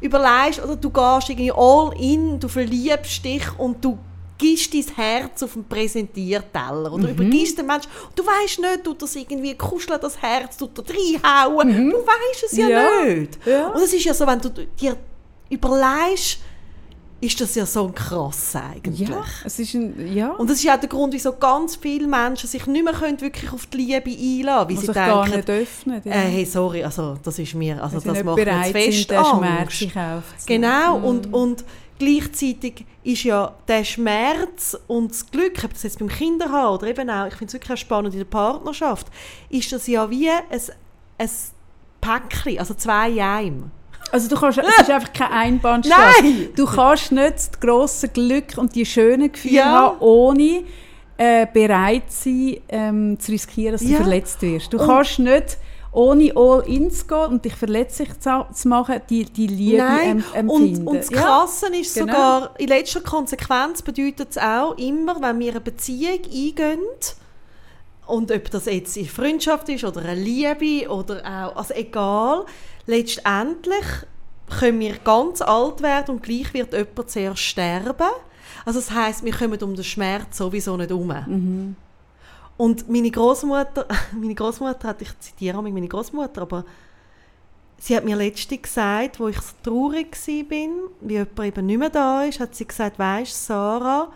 überlegst, 0.00 0.62
oder 0.62 0.76
du 0.76 0.90
gehst 0.90 1.30
irgendwie 1.30 1.52
all 1.52 1.92
in, 1.98 2.38
du 2.38 2.48
verliebst 2.48 3.24
dich 3.24 3.58
und 3.58 3.84
du 3.84 3.98
gibst 4.38 4.72
dein 4.72 4.84
Herz 4.94 5.42
auf 5.42 5.52
den 5.52 5.64
Präsentierteller 5.64 6.92
oder 6.92 7.08
mhm. 7.08 7.14
übergibst 7.14 7.58
den 7.58 7.66
Menschen. 7.66 7.90
Du 8.14 8.24
weißt 8.24 8.60
nicht, 8.60 8.84
tut 8.84 9.02
das 9.02 9.16
irgendwie 9.16 9.54
kuscheln, 9.54 9.98
das 10.00 10.20
Herz, 10.22 10.56
tut 10.56 10.78
er 10.78 10.84
reinhauen. 10.88 11.68
Mhm. 11.68 11.90
Du 11.90 11.98
weißt 11.98 12.44
es 12.44 12.56
ja, 12.56 12.68
ja. 12.68 13.04
nicht. 13.04 13.38
Ja. 13.44 13.68
Und 13.68 13.82
es 13.82 13.92
ist 13.92 14.04
ja 14.04 14.14
so, 14.14 14.26
wenn 14.26 14.40
du 14.40 14.48
dir 14.48 14.96
überlegst, 15.50 16.38
ist 17.20 17.40
das 17.40 17.54
ja 17.56 17.66
so 17.66 17.86
ein 17.86 17.94
krass 17.94 18.54
eigentlich. 18.54 19.08
Ja, 19.08 19.24
es 19.44 19.58
ist 19.58 19.74
ein, 19.74 20.14
ja. 20.14 20.30
Und 20.30 20.48
das 20.48 20.60
ist 20.60 20.70
auch 20.70 20.78
der 20.78 20.88
Grund, 20.88 21.12
wieso 21.12 21.32
ganz 21.32 21.74
viele 21.74 22.06
Menschen 22.06 22.48
sich 22.48 22.64
nicht 22.66 22.84
mehr 22.84 22.92
können 22.92 23.20
wirklich 23.20 23.52
auf 23.52 23.66
die 23.66 23.78
Liebe 23.78 24.10
einlassen 24.10 24.46
können. 24.46 24.68
Weil 24.68 24.76
sie 24.76 24.86
denken, 24.86 24.94
gar 24.94 25.28
nicht 25.28 25.50
öffnen. 25.50 26.02
Ja. 26.04 26.12
Äh, 26.12 26.30
hey, 26.30 26.44
sorry, 26.44 26.84
also 26.84 27.18
das 27.20 27.40
ist 27.40 27.54
mir, 27.54 27.82
also 27.82 27.98
das 27.98 28.22
macht 28.22 28.36
mir 28.36 28.46
jetzt 28.46 28.70
fest 28.70 29.12
Angst. 29.12 29.72
Schmerz 29.72 30.46
genau, 30.46 30.98
mhm. 30.98 31.04
und, 31.04 31.34
und 31.34 31.64
Gleichzeitig 31.98 32.86
ist 33.02 33.24
ja 33.24 33.54
der 33.66 33.84
Schmerz 33.84 34.78
und 34.86 35.10
das 35.10 35.30
Glück, 35.30 35.64
ob 35.64 35.72
das 35.72 35.82
jetzt 35.82 35.98
beim 35.98 36.08
Kinderhaben 36.08 36.74
oder 36.74 36.86
eben 36.86 37.10
auch, 37.10 37.26
ich 37.26 37.34
finde 37.34 37.46
es 37.46 37.52
wirklich 37.54 37.72
auch 37.72 37.76
spannend 37.76 38.14
in 38.14 38.20
der 38.20 38.26
Partnerschaft, 38.26 39.08
ist 39.48 39.72
das 39.72 39.86
ja 39.86 40.08
wie 40.10 40.30
ein, 40.30 40.42
ein 41.18 41.30
Päckchen, 42.00 42.58
also 42.58 42.74
zwei 42.74 43.08
in 43.42 43.70
Also 44.12 44.28
du 44.28 44.36
kannst, 44.36 44.58
es 44.58 44.80
ist 44.80 44.90
einfach 44.90 45.12
kein 45.12 45.32
Einbahnstraße. 45.32 46.22
Nein! 46.22 46.48
Du 46.54 46.66
kannst 46.66 47.12
nicht 47.12 47.36
das 47.36 47.60
grosse 47.60 48.08
Glück 48.08 48.56
und 48.56 48.74
die 48.74 48.86
schönen 48.86 49.32
Gefühle 49.32 49.54
ja. 49.54 49.66
haben, 49.66 49.98
ohne 50.00 50.62
äh, 51.16 51.46
bereit 51.52 52.10
sein, 52.10 52.58
ähm, 52.68 53.18
zu 53.18 53.32
riskieren, 53.32 53.72
dass 53.72 53.82
du 53.82 53.88
ja. 53.88 53.96
verletzt 53.96 54.40
wirst. 54.40 54.72
Du 54.72 54.78
und 54.78 54.86
kannst 54.86 55.18
nicht 55.18 55.58
ohne 55.92 56.32
All-In 56.36 56.90
zu 56.90 57.06
gehen 57.06 57.26
und 57.26 57.44
dich 57.44 57.54
verletzlich 57.54 58.08
zu 58.20 58.68
machen, 58.68 59.00
die, 59.08 59.24
die 59.24 59.46
Liebe 59.46 59.78
Nein. 59.78 60.24
empfinden. 60.34 60.86
Und, 60.86 60.86
und 60.86 60.96
das 60.98 61.10
Krasse 61.10 61.66
ja, 61.72 61.80
ist 61.80 61.94
genau. 61.94 62.12
sogar, 62.12 62.50
in 62.58 62.68
letzter 62.68 63.00
Konsequenz 63.00 63.82
bedeutet 63.82 64.30
es 64.30 64.38
auch 64.38 64.76
immer, 64.76 65.20
wenn 65.20 65.38
wir 65.38 65.50
eine 65.52 65.60
Beziehung 65.60 66.20
eingehen, 66.24 66.80
und 68.06 68.32
ob 68.32 68.50
das 68.50 68.64
jetzt 68.64 68.96
eine 68.96 69.06
Freundschaft 69.06 69.68
ist 69.68 69.84
oder 69.84 70.00
eine 70.00 70.14
Liebe 70.14 70.88
oder 70.90 71.18
auch, 71.18 71.56
also 71.56 71.74
egal, 71.74 72.46
letztendlich 72.86 73.84
können 74.58 74.80
wir 74.80 74.96
ganz 75.04 75.42
alt 75.42 75.82
werden 75.82 76.16
und 76.16 76.22
gleich 76.22 76.54
wird 76.54 76.72
jemand 76.72 77.10
zuerst 77.10 77.40
sterben. 77.40 78.08
Also 78.64 78.80
das 78.80 78.90
heißt, 78.90 79.24
wir 79.24 79.32
kommen 79.32 79.62
um 79.62 79.74
den 79.74 79.84
Schmerz 79.84 80.38
sowieso 80.38 80.76
nicht 80.78 80.88
herum. 80.88 81.08
Mhm. 81.26 81.76
Und 82.58 82.90
meine 82.90 83.10
Großmutter, 83.10 83.86
meine 84.12 84.34
Großmutter 84.34 84.88
hat, 84.88 85.00
ich 85.00 85.18
zitiere 85.20 85.62
meine 85.62 85.88
Großmutter, 85.88 86.42
aber 86.42 86.64
sie 87.78 87.96
hat 87.96 88.04
mir 88.04 88.16
letztens 88.16 88.62
gesagt, 88.62 89.18
wo 89.20 89.28
ich 89.28 89.40
so 89.40 89.54
traurig 89.62 90.14
war, 90.14 90.90
wie 91.00 91.12
jemand 91.14 91.40
eben 91.40 91.66
nicht 91.66 91.78
mehr 91.78 91.88
da 91.88 92.24
ist, 92.24 92.40
hat 92.40 92.54
sie 92.54 92.66
gesagt, 92.66 92.98
weißt 92.98 93.46
Sarah, 93.46 94.12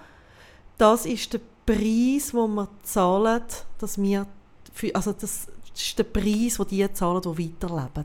das 0.76 1.06
ist 1.06 1.32
der 1.32 1.40
Preis, 1.64 2.32
den 2.32 2.54
wir 2.54 2.68
zahlen, 2.82 3.42
dass 3.78 4.02
wir, 4.02 4.26
für, 4.74 4.94
also 4.94 5.12
das 5.12 5.46
ist 5.74 5.98
der 5.98 6.04
Preis, 6.04 6.56
den 6.56 6.66
die 6.68 6.92
zahlen, 6.92 7.22
die 7.22 7.28
weiterleben. 7.28 8.04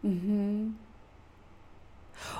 Mhm. 0.00 0.76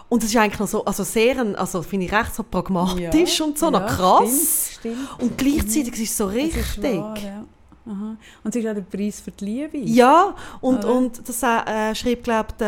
Und 0.08 0.22
das 0.22 0.30
ist 0.30 0.36
eigentlich 0.36 0.60
noch 0.60 0.68
so, 0.68 0.84
also 0.84 1.02
sehr, 1.04 1.38
ein- 1.40 1.56
also 1.56 1.82
finde 1.82 2.06
ich 2.06 2.12
recht 2.12 2.34
so 2.34 2.42
pragmatisch 2.42 3.40
und 3.40 3.58
so, 3.58 3.70
noch 3.70 3.80
ja, 3.80 3.86
krass. 3.86 4.70
Stimmt, 4.78 4.96
stimmt. 4.98 5.20
Und 5.22 5.38
gleichzeitig 5.38 5.94
ist 5.94 6.10
es 6.10 6.16
so 6.16 6.28
Es 6.28 6.34
richtig. 6.34 6.98
wahr, 7.00 7.18
ja. 7.18 7.44
Und 7.84 8.16
es 8.44 8.54
ist 8.56 8.68
auch 8.68 8.74
der 8.74 8.82
Preis 8.82 9.20
für 9.20 9.32
die 9.32 9.44
Liebe. 9.44 9.78
Ja, 9.78 10.36
und, 10.60 10.84
Oder? 10.84 10.94
und 10.94 11.28
das 11.28 11.42
äh, 11.42 11.92
schreibt, 11.96 12.22
glaube 12.24 12.48
ich, 12.60 12.64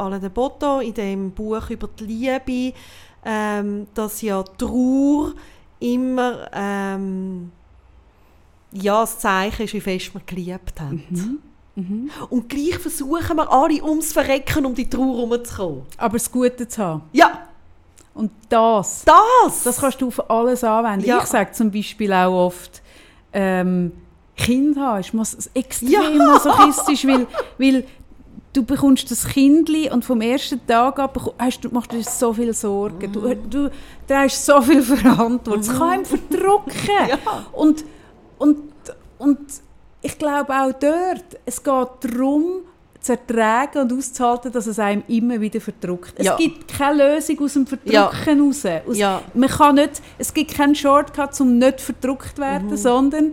Alain 0.00 0.20
de 0.20 0.28
Botto 0.28 0.80
in 0.80 0.92
dem 0.92 1.30
Buch 1.30 1.70
über 1.70 1.88
die 2.00 2.04
Liebe, 2.04 2.76
ähm, 3.24 3.86
dass 3.94 4.22
ja 4.22 4.42
Trauer 4.42 5.34
immer 5.78 6.48
ähm, 6.52 7.52
ja, 8.72 9.02
das 9.02 9.18
Zeichen 9.20 9.62
ist, 9.66 9.74
wie 9.74 9.80
fest 9.80 10.12
man 10.14 10.24
geliebt 10.26 10.80
hat. 10.80 10.90
Mhm. 10.92 11.38
Mhm. 11.76 12.10
Und 12.30 12.48
gleich 12.48 12.78
versuchen 12.78 13.36
wir 13.36 13.52
alle 13.52 13.82
ums 13.84 14.12
Verrecken, 14.12 14.64
um 14.66 14.74
die 14.74 14.88
Trauer 14.88 15.16
herumzukommen. 15.28 15.82
Aber 15.98 16.14
das 16.18 16.30
Gute 16.32 16.66
zu 16.66 16.82
haben. 16.82 17.02
Ja, 17.12 17.46
Und 18.14 18.30
das, 18.48 19.04
das! 19.04 19.62
das 19.64 19.78
kannst 19.78 20.00
du 20.00 20.08
auf 20.08 20.30
alles 20.30 20.64
anwenden. 20.64 21.04
Ja. 21.06 21.18
Ich 21.18 21.24
sage 21.26 21.52
zum 21.52 21.70
Beispiel 21.70 22.12
auch 22.12 22.46
oft, 22.46 22.82
ähm, 23.32 23.92
Kind 24.36 24.76
haben 24.78 25.00
ist 25.00 25.12
mas- 25.14 25.50
extrem 25.54 25.90
Ja. 25.90 26.10
masochistisch, 26.10 27.06
weil, 27.06 27.26
weil 27.58 27.84
du 28.54 28.62
bekommst 28.64 29.10
das 29.10 29.26
Kindli 29.26 29.90
und 29.90 30.02
vom 30.04 30.20
ersten 30.22 30.66
Tag 30.66 30.98
an 30.98 31.10
hast 31.38 31.60
du, 31.60 31.68
machst 31.70 31.92
du 31.92 31.96
dir 31.98 32.04
so 32.04 32.32
viel 32.32 32.54
Sorgen. 32.54 33.12
Du, 33.12 33.34
du 33.34 33.70
trägst 34.08 34.44
so 34.46 34.60
viel 34.62 34.80
Verantwortung. 34.94 35.60
Es 35.60 35.68
kann 35.78 36.00
ihm 36.00 36.04
verdrücken. 36.06 36.72
Mhm. 36.72 37.08
Ja. 37.10 37.18
Und, 37.52 37.84
und, 38.38 38.58
und 39.18 39.38
ich 40.02 40.18
glaube 40.18 40.52
auch 40.52 40.72
dort, 40.72 41.24
es 41.44 41.62
geht 41.62 41.74
darum, 42.12 42.62
zu 43.00 43.12
ertragen 43.12 43.82
und 43.82 43.92
auszuhalten, 43.92 44.50
dass 44.50 44.66
es 44.66 44.80
einem 44.80 45.04
immer 45.06 45.40
wieder 45.40 45.60
verdrückt. 45.60 46.14
Es 46.16 46.26
Ja. 46.26 46.36
gibt 46.36 46.66
keine 46.66 47.14
Lösung 47.14 47.38
aus 47.40 47.52
dem 47.52 47.64
Verdrücken 47.66 47.96
raus. 48.40 48.64
Aus, 48.88 48.98
Ja. 48.98 49.22
man 49.32 49.48
kann 49.48 49.76
nicht, 49.76 50.02
es 50.18 50.34
gibt 50.34 50.54
keinen 50.54 50.74
Shortcut, 50.74 51.40
um 51.40 51.56
nicht 51.58 51.80
verdrückt 51.80 52.34
zu 52.34 52.42
werden, 52.42 52.70
Mhm. 52.70 52.76
sondern 52.76 53.32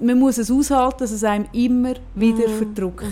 man 0.00 0.18
muss 0.18 0.38
es 0.38 0.50
aushalten, 0.50 0.96
dass 0.98 1.12
es 1.12 1.22
einem 1.22 1.46
immer 1.52 1.94
wieder 2.16 2.48
Mhm. 2.48 2.56
verdrückt. 2.58 3.04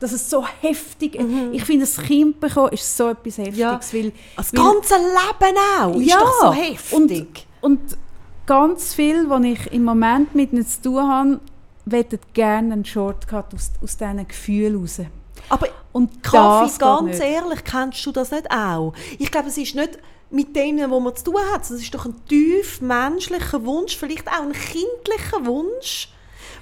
Dass 0.00 0.12
es 0.12 0.28
so 0.28 0.44
heftig 0.60 1.16
Ich 1.52 1.64
finde, 1.64 1.86
das 1.86 1.96
Kind 1.96 2.40
bekommen 2.40 2.72
ist 2.72 2.96
so 2.96 3.08
etwas 3.10 3.38
Heftiges, 3.38 3.58
Ja. 3.58 3.80
weil 3.92 4.12
Das 4.36 4.52
weil- 4.52 4.64
ganze 4.64 4.94
Leben 4.94 5.56
auch 5.80 5.96
ist 5.96 6.10
Ja, 6.10 6.18
doch 6.18 6.40
so 6.40 6.52
heftig. 6.52 7.46
Und 7.60 7.80
ganz 8.46 8.94
viel, 8.94 9.28
was 9.28 9.44
ich 9.44 9.72
im 9.72 9.84
Moment 9.84 10.34
mit 10.34 10.52
ihnen 10.52 10.66
zu 10.66 10.82
tun 10.82 11.08
habe, 11.08 11.40
wollen 11.86 12.18
gerne 12.32 12.72
einen 12.74 12.84
Shortcut 12.84 13.54
aus, 13.54 13.70
aus 13.82 13.96
diesen 13.96 14.26
Gefühlen 14.28 14.80
raus. 14.80 15.00
Aber 15.48 15.68
Und 15.92 16.22
Kaffee, 16.22 16.78
ganz 16.78 17.20
ehrlich, 17.20 17.64
kennst 17.64 18.04
du 18.06 18.12
das 18.12 18.30
nicht 18.30 18.50
auch? 18.50 18.94
Ich 19.18 19.30
glaube, 19.30 19.48
es 19.48 19.58
ist 19.58 19.74
nicht 19.74 19.98
mit 20.30 20.56
denen, 20.56 20.90
wo 20.90 20.98
man 21.00 21.14
zu 21.14 21.24
tun 21.24 21.36
hat, 21.52 21.64
sondern 21.64 21.80
es 21.80 21.84
ist 21.84 21.94
doch 21.94 22.06
ein 22.06 22.14
tief 22.26 22.80
menschlicher 22.80 23.64
Wunsch, 23.64 23.96
vielleicht 23.96 24.26
auch 24.28 24.42
ein 24.42 24.52
kindlicher 24.52 25.44
Wunsch, 25.44 26.08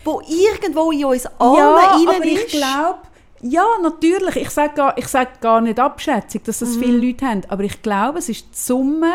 wo 0.04 0.20
irgendwo 0.28 0.90
in 0.90 1.04
uns 1.04 1.26
allen 1.38 1.56
ja, 1.56 1.96
innen 1.96 2.08
aber 2.08 2.24
ich 2.24 2.44
ist. 2.46 2.50
glaube, 2.50 2.98
ja, 3.42 3.64
natürlich. 3.82 4.36
Ich 4.36 4.50
sage 4.50 4.74
gar, 4.74 4.98
ich 4.98 5.06
sag 5.08 5.40
gar 5.40 5.60
nicht 5.60 5.78
abschätzig, 5.80 6.44
dass 6.44 6.58
das 6.58 6.76
Mhm. 6.76 6.80
viele 6.82 7.06
Leute 7.06 7.26
haben. 7.26 7.42
Aber 7.48 7.62
ich 7.64 7.80
glaube, 7.82 8.18
es 8.18 8.28
ist 8.28 8.42
die 8.52 8.58
Summe, 8.58 9.12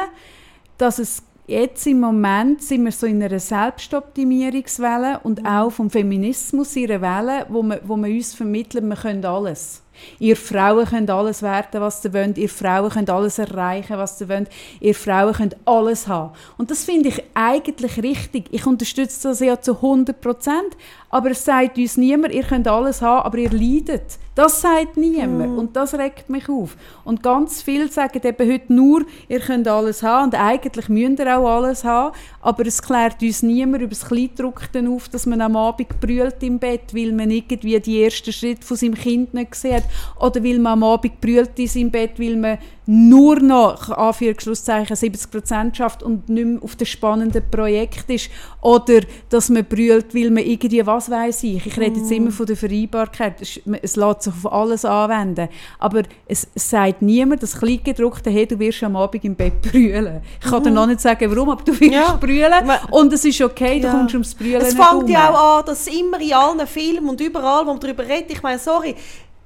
dass 0.77 0.99
es 0.99 1.23
jetzt 1.47 1.87
im 1.87 1.99
Moment 2.01 2.61
sind 2.61 2.83
wir 2.85 2.91
so 2.91 3.07
in 3.07 3.23
einer 3.23 3.39
Selbstoptimierungswelle 3.39 5.21
und 5.23 5.41
Mhm. 5.41 5.47
auch 5.47 5.71
vom 5.71 5.89
Feminismus 5.89 6.75
in 6.75 6.91
einer 6.91 7.01
Welle, 7.01 7.45
wo 7.49 7.63
man, 7.63 7.79
wo 7.83 7.95
man 7.95 8.11
uns 8.11 8.35
vermittelt, 8.35 8.83
wir 8.85 8.95
können 8.95 9.25
alles. 9.25 9.81
Ihr 10.19 10.35
Frauen 10.35 10.85
könnt 10.85 11.09
alles 11.09 11.41
werden, 11.41 11.81
was 11.81 12.05
ihr 12.05 12.13
wollt. 12.13 12.37
Ihr 12.37 12.49
Frauen 12.49 12.91
könnt 12.91 13.09
alles 13.09 13.39
erreichen, 13.39 13.97
was 13.97 14.21
ihr 14.21 14.29
wollt. 14.29 14.49
Ihr 14.79 14.93
Frauen 14.93 15.33
könnt 15.33 15.55
alles 15.65 16.07
haben. 16.07 16.33
Und 16.57 16.69
das 16.69 16.83
finde 16.83 17.09
ich 17.09 17.23
eigentlich 17.33 18.03
richtig. 18.03 18.45
Ich 18.51 18.67
unterstütze 18.67 19.29
das 19.29 19.39
ja 19.39 19.59
zu 19.59 19.81
100 19.81 20.21
Prozent. 20.21 20.77
Aber 21.09 21.31
es 21.31 21.45
sagt 21.45 21.77
uns 21.77 21.95
niemand, 21.95 22.33
ihr 22.33 22.43
könnt 22.43 22.67
alles 22.67 23.01
haben, 23.01 23.25
aber 23.25 23.37
ihr 23.37 23.51
leidet. 23.51 24.17
Das 24.35 24.61
sagt 24.61 24.97
niemand. 24.97 25.57
Und 25.57 25.75
das 25.75 25.93
regt 25.95 26.29
mich 26.29 26.47
auf. 26.49 26.75
Und 27.05 27.23
ganz 27.23 27.61
viele 27.61 27.87
sagen 27.87 28.21
eben 28.23 28.51
heute 28.51 28.73
nur, 28.73 29.05
ihr 29.29 29.39
könnt 29.39 29.67
alles 29.67 30.03
haben. 30.03 30.25
Und 30.25 30.35
eigentlich 30.35 30.89
müsst 30.89 31.19
ihr 31.19 31.37
auch 31.37 31.47
alles 31.47 31.83
haben. 31.83 32.13
Aber 32.41 32.65
es 32.67 32.81
klärt 32.81 33.21
uns 33.21 33.41
niemand 33.41 33.81
über 33.83 33.89
das 33.89 34.05
Kleidruckten 34.05 34.87
auf, 34.93 35.07
dass 35.09 35.25
man 35.25 35.41
am 35.41 35.55
Abend 35.55 35.99
brüllt 35.99 36.43
im 36.43 36.59
Bett, 36.59 36.93
weil 36.93 37.13
man 37.13 37.31
irgendwie 37.31 37.79
die 37.79 38.03
ersten 38.03 38.33
Schritte 38.33 38.65
von 38.65 38.77
seinem 38.77 38.95
Kind 38.95 39.33
nicht 39.33 39.51
gesehen 39.51 39.77
hat. 39.77 39.83
Oder 40.19 40.43
weil 40.43 40.59
man 40.59 40.73
am 40.73 40.83
Abend 40.83 41.19
brüllt 41.21 41.57
in 41.57 41.67
seinem 41.67 41.89
Bett, 41.89 42.19
weil 42.19 42.35
man 42.35 42.57
nur 42.89 43.39
noch, 43.41 43.89
Anführungsschlusszeichen, 43.89 44.95
70% 44.95 45.75
schafft 45.75 46.03
und 46.03 46.29
nicht 46.29 46.45
mehr 46.47 46.63
auf 46.63 46.77
dem 46.77 46.85
spannenden 46.87 47.43
Projekt 47.51 48.09
ist. 48.09 48.29
Oder 48.61 49.01
dass 49.29 49.49
man 49.49 49.65
brüllt, 49.65 50.15
weil 50.15 50.31
man 50.31 50.43
irgendwie, 50.43 50.85
was 50.87 51.11
weiß 51.11 51.43
ich, 51.43 51.65
ich 51.65 51.77
rede 51.77 51.99
jetzt 51.99 52.11
immer 52.13 52.31
von 52.31 52.45
der 52.45 52.55
Vereinbarkeit, 52.55 53.41
es, 53.41 53.95
lässt 53.97 54.21
sich 54.23 54.33
auf 54.33 54.51
alles 54.51 54.85
anwenden. 54.85 55.49
Aber 55.79 56.03
es, 56.27 56.47
sagt 56.55 57.01
niemand, 57.01 57.43
das 57.43 57.59
Kleingedruckte, 57.59 58.29
hey, 58.29 58.47
du 58.47 58.57
wirst 58.57 58.81
am 58.83 58.95
Abend 58.95 59.23
im 59.25 59.35
Bett 59.35 59.61
brüllen. 59.61 60.21
Ich 60.41 60.49
kann 60.49 60.63
dir 60.63 60.71
noch 60.71 60.87
nicht 60.87 61.01
sagen, 61.01 61.29
warum, 61.29 61.49
aber 61.49 61.63
du 61.63 61.77
wirst 61.77 61.91
Ja. 61.91 62.15
brüllen 62.15 62.53
und 62.91 63.11
es 63.11 63.25
ist 63.25 63.41
okay, 63.41 63.81
du 63.81 63.87
Ja. 63.87 63.91
kommst 63.93 64.13
ums 64.13 64.33
Brüllen 64.33 64.61
Es 64.61 64.73
fängt 64.73 65.09
ja 65.09 65.29
auch 65.29 65.59
an, 65.59 65.65
dass 65.65 65.87
immer 65.87 66.21
in 66.21 66.33
allen 66.33 66.65
Filmen 66.65 67.09
und 67.09 67.19
überall, 67.19 67.65
wo 67.65 67.71
man 67.71 67.81
darüber 67.81 68.03
redet, 68.07 68.31
ich 68.31 68.41
meine, 68.41 68.59
sorry, 68.59 68.95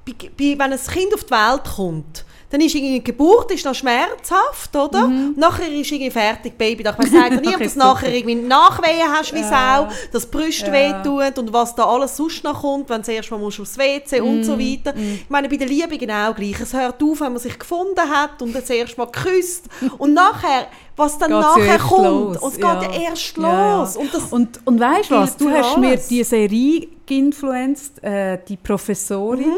wenn 0.06 0.62
ein 0.62 0.80
Kind 0.80 1.14
auf 1.16 1.24
die 1.24 1.32
Welt 1.32 1.64
kommt, 1.76 2.26
dann 2.52 2.62
ist 2.62 2.76
irgendwie 2.76 3.02
Geburt 3.04 3.50
ist 3.52 3.66
noch 3.66 3.74
schmerzhaft, 3.74 4.76
oder? 4.76 5.08
Nachher 5.36 5.68
ist 5.72 5.92
irgendwie 5.92 6.12
fertig, 6.12 6.58
Baby. 6.58 6.84
Ich 6.88 6.98
meine, 6.98 7.10
sagt 7.32 7.46
dass 7.46 7.62
ist 7.62 7.76
du 7.76 7.80
nachher 7.80 8.14
irgendwie 8.14 8.36
Nachwehen 8.36 9.08
hast 9.12 9.34
wie 9.34 9.40
Ja. 9.40 9.88
Sau, 9.90 9.96
dass 10.12 10.30
die 10.30 10.38
Brüste 10.38 10.68
Ja. 10.68 10.74
wehtun 11.04 11.32
und 11.46 11.54
was 11.54 11.74
da 11.76 11.86
alles 11.86 12.16
sonst 12.18 12.44
noch 12.44 12.62
kommt, 12.62 12.90
wenn 12.90 13.02
du 13.02 13.12
erst 13.12 13.32
mal 13.32 13.38
musst 13.40 13.60
aufs 13.60 13.78
WC 13.78 14.22
und 14.22 14.44
so 14.44 14.60
weiter. 14.60 14.94
Ich 14.96 15.30
meine, 15.30 15.48
bei 15.50 15.58
der 15.58 15.68
Liebe 15.68 15.98
genau 15.98 16.34
gleich. 16.34 16.60
Es 16.60 16.74
hört 16.74 17.02
auf, 17.02 17.22
wenn 17.22 17.32
man 17.34 17.42
sich 17.42 17.58
gefunden 17.58 18.00
hat 18.10 18.42
und 18.42 18.54
das 18.54 18.70
erste 18.70 18.98
Mal 19.00 19.06
geküsst 19.08 19.66
und 19.98 20.14
nachher, 20.14 20.68
was 20.98 21.18
dann 21.18 21.32
Geht's 21.32 21.46
nachher 21.56 21.80
kommt. 21.80 22.04
los. 22.06 22.38
Und 22.38 22.50
es 22.52 22.56
geht 22.56 22.64
Ja. 22.66 22.82
ja 22.84 23.02
erst 23.10 23.38
los. 23.38 23.96
Und 23.98 24.14
das, 24.14 24.24
Und, 24.32 24.60
und 24.66 24.80
weißt 24.80 25.10
du 25.10 25.16
was? 25.16 25.38
Du 25.38 25.50
hast 25.50 25.78
mir 25.78 25.88
alles. 25.92 26.08
die 26.10 26.24
Serie 26.24 26.88
geinfluenced, 27.08 28.04
äh, 28.04 28.40
die 28.48 28.58
Professorin. 28.58 29.54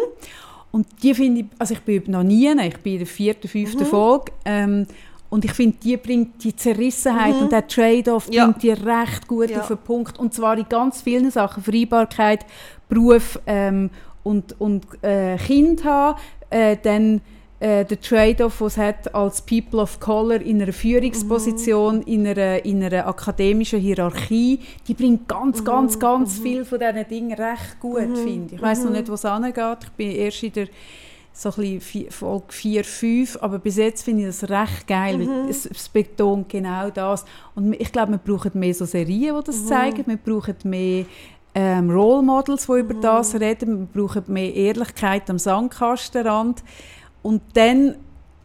Mhm. 0.73 0.79
Und 0.79 0.88
die 1.03 1.13
finde 1.13 1.41
ich, 1.41 1.45
also 1.59 1.73
ich 1.75 1.81
bin 1.81 2.03
noch 2.07 2.23
nie, 2.23 2.49
ich 2.49 2.77
bin 2.77 2.93
in 2.93 2.99
der 2.99 3.07
vierten, 3.07 3.47
fünften 3.47 3.81
Mhm. 3.83 3.86
Folge. 3.88 4.31
Ähm, 4.45 4.88
und 5.29 5.45
ich 5.45 5.53
finde, 5.53 5.77
die 5.83 5.97
bringt 5.97 6.43
die 6.43 6.55
Zerrissenheit 6.55 7.33
und 7.41 7.51
der 7.51 7.67
Trade-off 7.67 8.27
Mhm. 8.27 8.33
Ja. 8.33 8.45
bringt 8.45 8.63
die 8.63 8.71
recht 8.71 9.27
gut 9.27 9.49
Ja. 9.49 9.62
auf 9.62 9.67
den 9.67 9.77
Punkt. 9.77 10.19
Und 10.19 10.33
zwar 10.33 10.57
in 10.57 10.65
ganz 10.69 11.01
vielen 11.01 11.31
Sachen. 11.31 11.63
Vereinbarkeit, 11.63 12.45
Beruf 12.89 13.39
ähm, 13.47 13.89
und, 14.23 14.59
und 14.59 14.86
äh, 15.03 15.38
Kind 15.38 15.83
haben. 15.86 16.19
Äh, 16.51 16.77
dann 16.83 17.21
äh, 17.63 17.86
der 17.86 18.02
Trade-off, 18.02 18.60
was 18.60 18.73
es 18.73 18.78
hat 18.78 19.15
als 19.15 19.41
People 19.41 19.80
of 19.80 19.97
Color 20.02 20.41
in 20.41 20.62
einer 20.62 20.73
Führungsposition, 20.73 22.02
in, 22.02 22.28
einer, 22.28 22.65
in 22.65 22.84
einer 22.84 23.08
akademischen 23.08 23.80
Hierarchie, 23.80 24.60
die 24.86 24.93
bringt 24.93 25.30
ganz, 25.30 25.63
ganz, 25.63 25.97
ganz 25.97 26.39
viel 26.39 26.65
von 26.65 26.78
diesen 26.78 27.08
Dingen 27.08 27.34
recht 27.34 27.80
gut, 27.80 28.17
finde 28.17 28.47
ich. 28.47 28.54
Ich 28.54 28.62
weiß 28.62 28.84
noch 28.84 28.91
nicht, 28.91 29.08
wo 29.08 29.13
es 29.13 29.23
angeht. 29.23 29.78
Ich 29.82 29.91
bin 29.91 30.12
erst 30.12 30.43
in 30.43 30.52
der 30.52 30.67
so 31.32 31.49
ein 31.49 31.80
bisschen 31.80 32.12
Folge 32.12 32.45
4, 32.49 32.84
5, 32.84 33.38
aber 33.41 33.60
bis 33.60 33.78
jetzt 33.78 34.04
finde 34.04 34.23
ich 34.23 34.28
das 34.28 34.49
recht 34.49 34.86
geil, 34.86 35.17
weil 35.19 35.49
es, 35.49 35.65
es 35.65 35.88
betont 35.88 36.49
genau 36.49 36.89
das. 36.89 37.23
Und 37.56 37.80
ich 37.80 37.93
glaube, 37.93 38.12
wir 38.12 38.17
brauchen 38.17 38.60
mehr 38.60 38.73
so 38.73 38.84
Serien, 38.84 39.36
die 39.39 39.43
das 39.45 39.65
zeigen, 39.65 40.04
wir 40.06 40.17
brauchen 40.17 40.56
mehr 40.65 41.06
ähm, 41.56 41.89
Role 41.89 42.23
Models, 42.23 42.67
die 42.67 42.80
über 42.80 42.93
das 42.95 43.34
reden, 43.36 43.88
wir 43.93 44.02
brauchen 44.02 44.23
mehr 44.28 44.54
Ehrlichkeit 44.54 45.30
am 45.30 45.39
Sandkastenrand 45.39 46.62
und 47.23 47.41
dann 47.53 47.95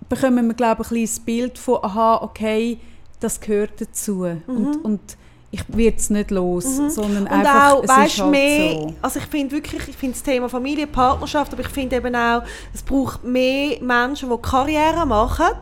bekommen 0.08 0.46
wir, 0.46 0.54
glaube 0.54 0.82
ich, 0.82 0.88
ein 0.88 0.94
kleines 0.94 1.20
Bild 1.20 1.58
von, 1.58 1.78
aha, 1.82 2.22
okay, 2.22 2.78
das 3.20 3.40
gehört 3.40 3.80
dazu. 3.80 4.22
Und, 4.46 4.84
und 4.84 5.00
ich 5.50 5.62
werde 5.68 5.96
es 5.96 6.10
nicht 6.10 6.30
los, 6.30 6.64
sondern 6.88 7.22
Und 7.22 7.28
einfach, 7.28 7.72
auch, 7.72 7.82
es 7.82 7.88
weißt 7.88 8.14
ist 8.14 8.20
halt 8.20 8.30
mehr, 8.30 8.72
so. 8.72 8.94
also 9.00 9.18
ich 9.18 9.24
finde 9.26 9.54
wirklich, 9.54 9.88
ich 9.88 9.96
finde 9.96 10.14
das 10.14 10.22
Thema 10.22 10.46
Familie, 10.48 10.86
Partnerschaft, 10.86 11.52
aber 11.54 11.62
ich 11.62 11.68
finde 11.68 11.96
eben 11.96 12.14
auch, 12.14 12.42
es 12.74 12.82
braucht 12.82 13.24
mehr 13.24 13.80
Menschen, 13.80 14.28
die 14.28 14.36
Karriere 14.42 15.06
machen, 15.06 15.56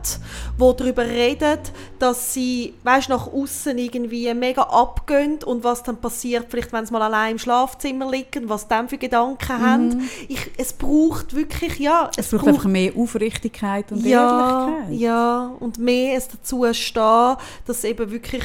die 0.58 0.76
darüber 0.76 1.04
reden, 1.04 1.60
dass 2.00 2.34
sie, 2.34 2.74
weißt 2.82 3.10
nach 3.10 3.28
außen 3.32 3.78
irgendwie 3.78 4.34
mega 4.34 4.62
abgehen 4.62 5.38
und 5.44 5.62
was 5.62 5.84
dann 5.84 5.98
passiert, 5.98 6.46
vielleicht 6.50 6.72
wenn 6.72 6.84
sie 6.84 6.92
mal 6.92 7.02
allein 7.02 7.32
im 7.32 7.38
Schlafzimmer 7.38 8.10
liegen, 8.10 8.48
was 8.48 8.66
dann 8.66 8.88
für 8.88 8.98
Gedanken 8.98 9.48
haben. 9.48 10.10
Ich, 10.26 10.50
es 10.56 10.72
braucht 10.72 11.34
wirklich, 11.34 11.78
ja, 11.78 12.06
Mhm. 12.06 12.10
Es 12.16 12.30
braucht 12.30 12.48
einfach 12.48 12.64
mehr 12.64 12.92
Aufrichtigkeit 12.96 13.92
und 13.92 14.04
ja, 14.04 14.66
Ehrlichkeit. 14.68 14.98
ja, 14.98 15.52
und 15.60 15.78
mehr 15.78 16.16
es 16.16 16.28
dazu 16.28 16.64
stehen, 16.72 17.36
dass 17.66 17.78
es 17.78 17.84
eben 17.84 18.10
wirklich 18.10 18.42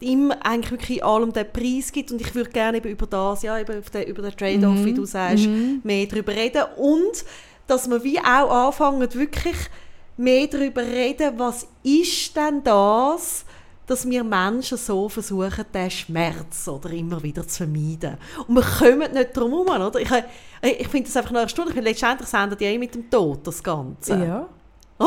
immer 0.00 0.36
eigentlich 0.44 0.70
wirklich 0.70 1.04
allem 1.04 1.32
den 1.32 1.50
Preis 1.52 1.90
gibt 1.92 2.12
und 2.12 2.20
ich 2.20 2.34
würde 2.34 2.50
gerne 2.50 2.78
eben 2.78 2.88
über 2.88 3.06
das, 3.06 3.42
ja, 3.42 3.58
eben 3.58 3.82
den, 3.92 4.02
über 4.04 4.22
den 4.22 4.36
Trade-off, 4.36 4.76
Mhm. 4.78 4.84
wie 4.84 4.94
du 4.94 5.04
sagst, 5.04 5.48
mehr 5.82 6.06
darüber 6.06 6.32
reden 6.32 6.62
und 6.76 7.24
dass 7.66 7.88
wir 7.90 8.02
wie 8.04 8.18
auch 8.18 8.50
anfangen, 8.68 9.12
wirklich 9.14 9.56
mehr 10.16 10.46
darüber 10.46 10.82
reden, 10.82 11.34
was 11.38 11.66
ist 11.82 12.34
denn 12.36 12.62
das, 12.64 13.44
dass 13.86 14.08
wir 14.08 14.22
Menschen 14.22 14.76
so 14.76 15.08
versuchen, 15.08 15.64
den 15.72 15.90
Schmerz 15.90 16.68
oder 16.68 16.90
immer 16.90 17.22
wieder 17.22 17.46
zu 17.48 17.58
vermeiden. 17.64 18.18
Und 18.46 18.56
wir 18.56 18.62
kommen 18.62 19.12
nicht 19.12 19.34
drum 19.36 19.50
herum, 19.52 19.86
oder? 19.86 19.98
Ich, 20.00 20.10
ich 20.80 20.88
finde 20.88 21.06
das 21.08 21.16
einfach 21.16 21.30
noch 21.30 21.40
eine 21.40 21.48
Stunde. 21.48 21.80
Letztendlich 21.80 22.28
sendet 22.28 22.60
ja 22.60 22.68
eh 22.68 22.78
mit 22.78 22.94
dem 22.94 23.08
Tod 23.10 23.46
das 23.46 23.62
Ganze. 23.62 24.14
Ja. 24.14 24.48
Oh. 24.98 25.06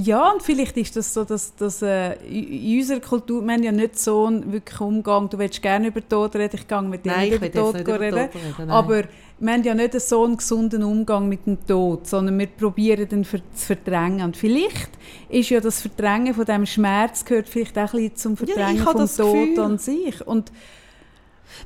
Ja, 0.00 0.30
und 0.30 0.42
vielleicht 0.42 0.76
ist 0.76 0.94
das 0.94 1.12
so, 1.12 1.24
dass, 1.24 1.56
dass 1.56 1.82
äh, 1.82 2.14
in 2.28 2.78
unserer 2.78 3.00
Kultur, 3.00 3.42
wir 3.44 3.52
haben 3.52 3.64
ja 3.64 3.72
nicht 3.72 3.98
so 3.98 4.26
einen 4.26 4.52
wirklichen 4.52 4.84
Umgang, 4.84 5.28
du 5.28 5.38
willst 5.38 5.60
gerne 5.60 5.88
über 5.88 6.08
Tod 6.08 6.36
reden, 6.36 6.54
ich 6.54 6.68
gehe 6.68 6.82
mit 6.82 7.04
dir 7.04 7.10
nein, 7.10 7.30
nicht 7.30 7.36
über 7.38 7.50
Tod 7.50 7.74
reden, 7.74 7.84
über 7.84 8.00
reden 8.00 8.70
aber 8.70 9.04
wir 9.40 9.52
haben 9.52 9.64
ja 9.64 9.74
nicht 9.74 10.00
so 10.00 10.24
einen 10.24 10.36
gesunden 10.36 10.84
Umgang 10.84 11.28
mit 11.28 11.46
dem 11.46 11.66
Tod, 11.66 12.06
sondern 12.06 12.38
wir 12.38 12.46
probieren 12.46 13.08
den 13.08 13.24
zu 13.24 13.40
verdrängen. 13.54 14.22
Und 14.22 14.36
vielleicht 14.36 14.90
ist 15.28 15.50
ja 15.50 15.60
das 15.60 15.80
Verdrängen 15.80 16.32
von 16.32 16.44
dem 16.44 16.64
Schmerz 16.64 17.24
gehört 17.24 17.48
vielleicht 17.48 17.76
auch 17.76 17.92
ein 17.94 18.00
bisschen 18.00 18.16
zum 18.16 18.36
Verdrängen 18.36 18.76
ja, 18.76 18.84
vom 18.84 19.06
Tod 19.06 19.34
Gefühl. 19.34 19.60
an 19.60 19.78
sich. 19.78 20.24
Und 20.24 20.52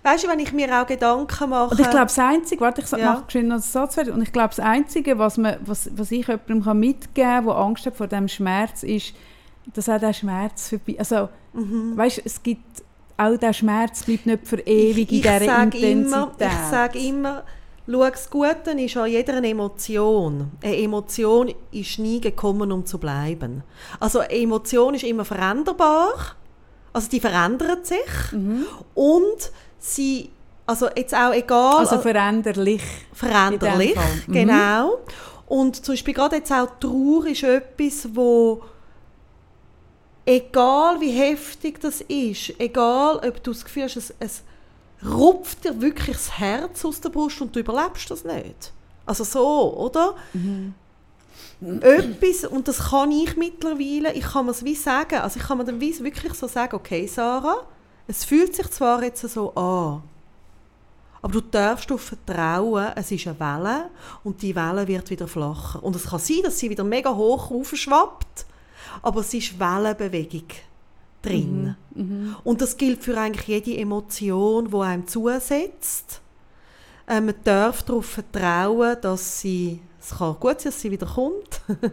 Weißt 0.03 0.25
du, 0.25 0.29
wenn 0.29 0.39
ich 0.39 0.53
mir 0.53 0.81
auch 0.81 0.87
Gedanken 0.87 1.51
mache... 1.51 1.71
Und 1.71 1.81
ich 1.81 1.91
glaube, 1.91 2.07
das 2.07 2.19
Einzige, 2.19 2.61
warte, 2.61 2.83
ich 2.83 2.91
ja. 2.91 3.13
mache 3.13 3.25
schnell 3.29 3.45
noch 3.45 3.55
einen 3.55 3.63
Satz 3.63 3.95
fertig, 3.95 4.15
und 4.15 4.23
ich 4.23 4.33
glaube, 4.33 4.55
das 4.55 4.61
Einzige, 4.61 5.19
was, 5.19 5.39
man, 5.39 5.57
was, 5.65 5.91
was 5.97 6.11
ich 6.11 6.27
jemandem 6.27 6.79
mitgeben 6.79 7.15
kann, 7.15 7.47
der 7.47 7.57
Angst 7.57 7.87
hat 7.87 7.97
vor 7.97 8.07
diesem 8.07 8.29
Schmerz, 8.29 8.83
ist, 8.83 9.15
dass 9.75 9.89
auch 9.89 9.99
der 9.99 10.13
Schmerz 10.13 10.69
vorbei... 10.69 10.97
Also, 10.99 11.29
mhm. 11.53 11.97
weißt 11.97 12.19
du, 12.19 12.23
es 12.25 12.43
gibt... 12.43 12.83
Auch 13.19 13.37
der 13.37 13.53
Schmerz 13.53 14.05
bleibt 14.05 14.27
nicht 14.27 14.49
für 14.49 14.59
ewig 14.61 15.13
ich, 15.13 15.19
in 15.19 15.23
dieser 15.23 15.63
Intensität. 15.63 16.07
Immer, 16.07 16.33
ich 16.41 16.71
sage 16.71 16.99
immer, 16.99 17.45
schau, 17.87 18.09
das 18.09 18.31
Gute 18.31 18.71
ist 18.71 18.97
an 18.97 19.11
jeder 19.11 19.45
Emotion. 19.45 20.51
Eine 20.63 20.77
Emotion 20.79 21.53
ist 21.71 21.99
nie 21.99 22.21
gekommen, 22.21 22.73
um 22.73 22.85
zu 22.87 22.99
bleiben. 22.99 23.63
Also 24.01 24.21
eine 24.21 24.33
Emotion 24.33 24.95
ist 24.95 25.05
immer 25.05 25.27
veränderbar, 25.27 26.15
also 26.95 27.09
die 27.11 27.21
verändert 27.21 27.87
sich 27.87 28.33
mhm. 28.33 28.65
und 28.95 29.53
sie, 29.83 30.31
also 30.67 30.89
jetzt 30.97 31.15
auch 31.15 31.33
egal... 31.33 31.79
Also 31.79 31.99
veränderlich. 31.99 32.83
Veränderlich, 33.13 33.97
mhm. 34.27 34.33
genau. 34.33 34.99
Und 35.47 35.85
zum 35.85 35.93
Beispiel 35.93 36.15
gerade 36.15 36.37
jetzt 36.37 36.53
auch 36.53 36.69
Trauer 36.81 37.27
ist 37.27 37.43
etwas, 37.43 38.09
wo 38.15 38.63
egal 40.25 41.01
wie 41.01 41.11
heftig 41.11 41.81
das 41.81 42.01
ist, 42.03 42.59
egal 42.59 43.17
ob 43.17 43.43
du 43.43 43.53
das 43.53 43.65
Gefühl 43.65 43.85
hast, 43.85 43.97
es, 43.97 44.15
es 44.19 44.43
rupft 45.05 45.65
dir 45.65 45.81
wirklich 45.81 46.17
das 46.17 46.39
Herz 46.39 46.85
aus 46.85 47.01
der 47.01 47.11
Brust 47.11 47.41
und 47.41 47.55
du 47.55 47.61
überlebst 47.61 48.11
das 48.11 48.25
nicht. 48.25 48.73
Also 49.05 49.25
so, 49.25 49.77
oder? 49.77 50.15
Mhm. 50.33 50.75
Etwas, 51.81 52.45
und 52.45 52.67
das 52.67 52.91
kann 52.91 53.11
ich 53.11 53.37
mittlerweile, 53.37 54.13
ich 54.15 54.25
kann 54.25 54.47
mir 54.47 54.53
es 54.53 54.65
wie 54.65 54.75
sagen, 54.75 55.17
also 55.17 55.39
ich 55.39 55.47
kann 55.47 55.59
mir 55.59 55.65
dann 55.65 55.81
wirklich 55.81 56.35
so 56.35 56.49
sagen, 56.49 56.75
okay 56.75 57.07
Sarah, 57.07 57.63
es 58.07 58.25
fühlt 58.25 58.55
sich 58.55 58.71
zwar 58.71 59.03
jetzt 59.03 59.29
so 59.29 59.55
an, 59.55 60.03
aber 61.23 61.33
du 61.35 61.41
darfst 61.41 61.89
darauf 61.89 62.03
vertrauen, 62.03 62.93
es 62.97 63.13
ist 63.13 63.29
eine 63.29 63.39
Welle 63.39 63.91
und 64.25 64.43
die 64.43 64.57
Welle 64.57 64.89
wird 64.89 65.09
wieder 65.09 65.29
flacher. 65.29 65.83
Und 65.83 65.95
es 65.95 66.07
kann 66.07 66.19
sein, 66.19 66.41
dass 66.43 66.59
sie 66.59 66.69
wieder 66.69 66.83
mega 66.83 67.15
hoch 67.15 67.53
aufschwappt, 67.53 68.45
aber 69.03 69.21
es 69.21 69.33
ist 69.33 69.59
Wellenbewegung 69.59 70.49
drin. 71.23 71.77
Mhm. 71.95 72.03
Mhm. 72.03 72.37
Und 72.43 72.61
das 72.61 72.77
gilt 72.77 73.05
für 73.05 73.17
eigentlich 73.17 73.47
jede 73.47 73.81
Emotion, 73.81 74.69
die 74.73 74.77
einem 74.77 75.07
zusetzt. 75.07 76.21
Äh, 77.07 77.21
man 77.21 77.37
darf 77.45 77.85
darauf 77.85 78.07
vertrauen, 78.07 78.97
dass 79.01 79.41
sie, 79.41 79.81
es 80.01 80.11
kann 80.19 80.37
gut 80.41 80.61
sein, 80.61 80.73
dass 80.73 80.81
sie 80.81 80.91
wieder 80.91 81.07
kommt, 81.07 81.61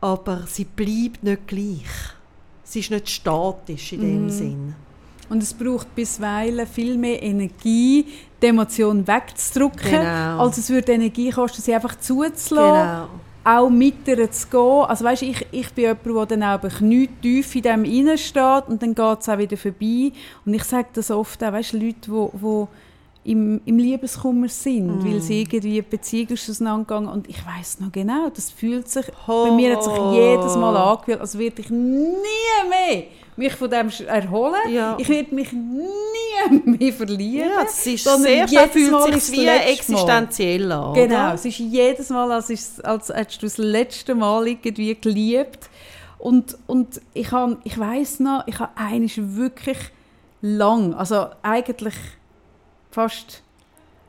aber 0.00 0.44
sie 0.48 0.64
bleibt 0.64 1.22
nicht 1.22 1.46
gleich. 1.46 1.86
Sie 2.64 2.80
ist 2.80 2.90
nicht 2.90 3.08
statisch 3.08 3.92
in 3.92 4.00
dem 4.00 4.24
mhm. 4.24 4.30
Sinn. 4.30 4.74
Und 5.30 5.42
es 5.42 5.54
braucht 5.54 5.94
bisweilen 5.94 6.66
viel 6.66 6.98
mehr 6.98 7.22
Energie, 7.22 8.04
die 8.42 8.46
Emotion 8.46 9.06
wegzudrücken, 9.06 9.90
genau. 9.90 10.44
als 10.44 10.58
es 10.58 10.68
würde 10.68 10.92
Energie 10.92 11.30
kosten, 11.30 11.62
sie 11.62 11.72
einfach 11.72 11.98
zuzulassen. 11.98 13.06
Genau. 13.06 13.08
Auch 13.42 13.70
mit 13.70 14.06
ihr 14.06 14.30
zu 14.30 14.48
gehen. 14.48 14.84
Also 14.86 15.04
weißt, 15.04 15.22
ich, 15.22 15.46
ich 15.50 15.70
bin 15.72 15.84
jemand, 15.84 16.30
der 16.30 16.36
dann 16.36 16.42
auch 16.42 16.80
nicht 16.80 17.22
tief 17.22 17.54
in 17.54 17.62
dem 17.62 17.84
reinsteht 17.84 18.68
und 18.68 18.82
dann 18.82 18.94
geht 18.94 19.20
es 19.20 19.28
auch 19.28 19.38
wieder 19.38 19.56
vorbei. 19.56 20.12
Und 20.44 20.52
ich 20.52 20.64
sage 20.64 20.88
das 20.92 21.10
oft 21.10 21.42
auch, 21.42 21.52
weißt, 21.52 21.72
Leute, 21.72 22.10
die, 22.10 22.38
die 22.42 22.66
im, 23.24 23.60
im 23.64 23.78
Liebeskummer 23.78 24.48
sind, 24.48 24.88
mm. 24.88 25.04
weil 25.04 25.20
sie 25.20 25.42
irgendwie 25.42 25.74
eine 25.74 25.82
Beziehung 25.82 26.28
ist 26.28 26.48
auseinandergegangen 26.48 27.08
und 27.08 27.28
ich 27.28 27.44
weiß 27.44 27.80
noch 27.80 27.92
genau, 27.92 28.30
das 28.34 28.50
fühlt 28.50 28.88
sich, 28.88 29.06
oh. 29.28 29.44
bei 29.44 29.50
mir 29.52 29.76
hat 29.76 29.84
sich 29.84 29.92
jedes 30.12 30.56
Mal 30.56 30.76
angefühlt, 30.76 31.20
als 31.20 31.38
würde 31.38 31.60
ich 31.60 31.70
nie 31.70 32.14
mehr 32.68 33.04
mich 33.40 33.54
von 33.54 33.70
dem 33.70 33.90
erholen. 34.06 34.70
Ja. 34.70 34.96
Ich 34.98 35.08
werde 35.08 35.34
mich 35.34 35.52
nie 35.52 36.60
mehr 36.78 36.92
verlieren. 36.92 37.50
Ja, 37.50 37.64
es 37.64 37.86
ist 37.86 38.04
sehr 38.04 38.46
schnell 38.46 38.68
fühlt 38.68 39.22
sich 39.22 39.32
wie 39.32 39.46
existenziell 39.46 40.70
an. 40.70 40.94
Genau, 40.94 41.32
es 41.32 41.44
ist 41.44 41.58
jedes 41.58 42.10
Mal, 42.10 42.30
als, 42.30 42.50
ist, 42.50 42.84
als 42.84 43.08
hättest 43.08 43.42
du 43.42 43.46
das 43.46 43.58
letzte 43.58 44.14
Mal 44.14 44.46
irgendwie 44.46 44.94
geliebt. 44.94 45.68
Und, 46.18 46.56
und 46.66 47.00
ich, 47.14 47.32
habe, 47.32 47.58
ich 47.64 47.78
weiss 47.78 48.20
noch, 48.20 48.46
ich 48.46 48.58
habe 48.58 48.72
eigentlich 48.76 49.18
wirklich 49.36 49.78
lang, 50.42 50.94
also 50.94 51.28
eigentlich 51.42 51.94
fast 52.90 53.42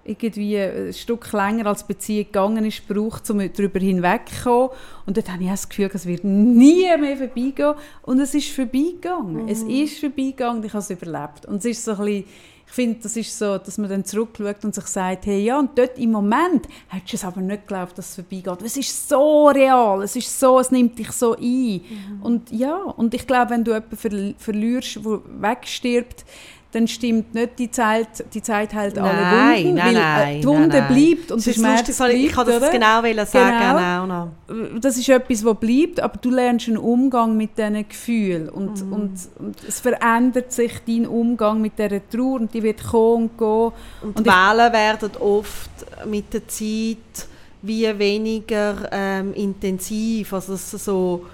irgendwie 0.03 0.57
ein 0.57 0.93
Stück 0.93 1.31
länger 1.31 1.67
als 1.67 1.83
Beziehung 1.83 2.25
gegangen 2.25 2.65
ist, 2.65 2.87
braucht, 2.87 3.29
um 3.29 3.39
darüber 3.39 3.79
hinwegzukommen. 3.79 4.69
Und 5.05 5.17
dort 5.17 5.31
habe 5.31 5.43
ich 5.43 5.49
das 5.49 5.69
Gefühl, 5.69 5.91
es 5.93 6.05
wird 6.05 6.23
nie 6.23 6.85
mehr 6.97 7.17
vorbeigehen. 7.17 7.75
Und 8.01 8.19
es 8.19 8.33
ist 8.33 8.49
vorbeigegangen. 8.49 9.43
Mhm. 9.43 9.47
Es 9.47 9.63
ist 9.63 9.99
vorbeigegangen 9.99 10.63
ich 10.63 10.73
habe 10.73 10.79
es 10.79 10.89
überlebt. 10.89 11.45
Und 11.45 11.57
es 11.57 11.65
ist 11.65 11.83
so 11.83 11.91
ein 11.91 11.97
bisschen, 11.97 12.25
ich 12.71 12.75
finde, 12.75 12.99
das 13.03 13.17
ist 13.17 13.37
so, 13.37 13.57
dass 13.57 13.77
man 13.77 13.89
dann 13.89 14.05
zurückschaut 14.05 14.63
und 14.63 14.73
sich 14.73 14.85
sagt, 14.85 15.25
hey, 15.25 15.43
ja, 15.43 15.59
und 15.59 15.77
dort 15.77 15.97
im 15.97 16.11
Moment 16.11 16.67
hättest 16.87 17.11
du 17.11 17.17
es 17.17 17.25
aber 17.25 17.41
nicht 17.41 17.67
geglaubt, 17.67 17.97
dass 17.97 18.09
es 18.09 18.15
vorbeigeht. 18.15 18.65
Es 18.65 18.77
ist 18.77 19.09
so 19.09 19.49
real, 19.49 20.01
es 20.03 20.15
ist 20.15 20.39
so, 20.39 20.57
es 20.57 20.71
nimmt 20.71 20.97
dich 20.97 21.11
so 21.11 21.35
ein. 21.35 21.41
Mhm. 21.43 22.21
Und 22.21 22.49
ja, 22.51 22.77
und 22.77 23.13
ich 23.13 23.27
glaube, 23.27 23.51
wenn 23.51 23.65
du 23.65 23.73
jemanden 23.73 24.35
verlierst, 24.37 24.95
der 25.03 25.19
wegstirbt, 25.41 26.23
dann 26.71 26.87
stimmt 26.87 27.33
nicht 27.33 27.59
die 27.59 27.69
Zeit, 27.69 28.23
die 28.33 28.41
Zeit 28.41 28.73
hält 28.73 28.97
alle 28.97 29.09
Wunden, 29.09 29.75
nein, 29.75 29.77
weil 29.77 29.93
nein, 29.93 30.41
die 30.41 30.47
Wunde 30.47 30.67
nein, 30.67 30.87
bleibt 30.87 31.31
und 31.31 31.45
der 31.45 31.53
Schmerz 31.53 31.87
lustig, 31.87 31.97
bleibt. 31.97 32.13
Ich 32.13 32.31
kann 32.31 32.47
das 32.47 32.57
oder? 32.57 32.71
genau 32.71 33.25
sagen. 33.25 33.59
Genau. 33.59 34.01
genau 34.03 34.79
das 34.79 34.97
ist 34.97 35.09
etwas, 35.09 35.45
was 35.45 35.57
bleibt, 35.57 35.99
aber 35.99 36.17
du 36.17 36.29
lernst 36.29 36.67
einen 36.67 36.77
Umgang 36.77 37.37
mit 37.37 37.57
diesen 37.57 37.87
Gefühlen 37.87 38.49
und, 38.49 38.85
mhm. 38.85 38.93
und, 38.93 39.11
und, 39.39 39.63
es 39.67 39.79
verändert 39.79 40.51
sich 40.51 40.73
dein 40.85 41.07
Umgang 41.07 41.61
mit 41.61 41.77
dieser 41.77 42.07
Trauer 42.09 42.41
und 42.41 42.53
die 42.53 42.63
wird 42.63 42.83
kommen 42.83 43.29
und 43.29 43.37
gehen. 43.37 43.71
Und, 44.01 44.17
und 44.17 44.25
Wellen 44.25 44.73
werden 44.73 45.11
oft 45.19 45.71
mit 46.05 46.33
der 46.33 46.47
Zeit 46.47 47.27
wie 47.61 47.97
weniger 47.97 48.89
ähm, 48.91 49.33
intensiv, 49.33 50.33
also 50.33 50.55
so 50.55 51.25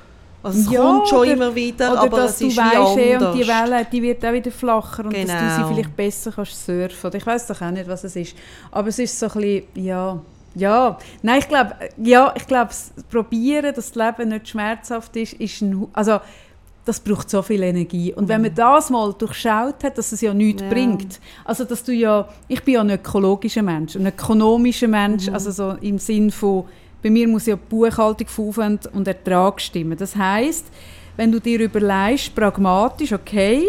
also 0.44 0.60
es 0.60 0.72
ja, 0.72 0.82
kommt 0.82 1.08
schon 1.08 1.20
oder, 1.20 1.34
immer 1.34 1.56
wieder, 1.56 1.92
oder 1.92 2.02
aber 2.02 2.18
dass 2.18 2.36
es 2.36 2.42
ist 2.42 2.58
du 2.58 2.62
weißt, 2.62 2.98
wie 2.98 3.26
und 3.26 3.34
die 3.34 3.48
Welle, 3.48 3.88
die 3.92 4.02
wird 4.02 4.26
auch 4.26 4.34
wieder 4.34 4.52
flacher 4.52 5.06
und 5.06 5.14
genau. 5.14 5.28
dass 5.28 5.42
du 5.42 5.50
sie 5.50 5.56
genau. 5.56 5.68
vielleicht 5.68 5.96
besser 5.96 6.32
kannst 6.32 6.66
surfen. 6.66 7.08
Oder 7.08 7.18
ich 7.18 7.26
weiß 7.26 7.48
doch 7.48 7.62
auch 7.62 7.72
nicht, 7.72 7.88
was 7.88 8.04
es 8.04 8.16
ist. 8.16 8.36
Aber 8.72 8.88
es 8.90 9.00
ist 9.00 9.20
so 9.20 9.26
ein 9.26 9.32
bisschen, 9.34 9.64
ja, 9.76 10.20
ja. 10.56 10.98
Nein, 11.22 11.40
ich 11.40 11.48
glaube, 11.48 11.76
ja, 11.98 12.34
ich 12.36 12.48
glaube, 12.48 12.72
probieren, 13.10 13.74
dass 13.74 13.92
das 13.92 13.96
Leben 13.96 14.30
nicht 14.30 14.50
schmerzhaft 14.50 15.16
ist, 15.16 15.34
ist 15.34 15.62
ein, 15.62 15.88
also 15.94 16.20
das 16.86 17.00
braucht 17.02 17.30
so 17.30 17.42
viel 17.42 17.64
Energie. 17.64 18.14
Und 18.14 18.30
wenn 18.30 18.42
man 18.42 18.52
mhm. 18.52 18.56
das 18.56 18.90
mal 18.90 19.14
durchschaut 19.14 19.84
hat, 19.84 19.98
dass 19.98 20.12
es 20.12 20.22
ja 20.22 20.34
nichts 20.34 20.62
ja. 20.62 20.70
bringt, 20.70 21.20
also 21.44 21.66
dass 21.66 21.84
du 21.84 21.92
ja, 21.92 22.28
ich 22.48 22.64
bin 22.64 22.76
ja 22.76 22.82
ein 22.82 22.90
ökologischer 22.90 23.62
Mensch, 23.64 23.96
ein 23.96 24.08
ökonomischer 24.08 24.88
Mensch, 24.88 25.28
mhm. 25.28 25.34
also 25.34 25.52
so 25.52 25.72
im 25.82 26.00
Sinn 26.00 26.32
von 26.32 26.66
bei 27.08 27.12
mir 27.12 27.28
muss 27.28 27.46
ja 27.46 27.56
die 27.56 27.62
Buchhaltung 27.70 28.28
von 28.28 28.50
Aufwand 28.50 28.88
und 28.94 29.08
Ertrag 29.08 29.62
stimmen. 29.62 29.98
Das 29.98 30.14
heißt, 30.14 30.66
wenn 31.16 31.32
du 31.32 31.40
dir 31.40 31.62
überlegst, 31.62 32.36
pragmatisch, 32.36 33.14
okay, 33.14 33.64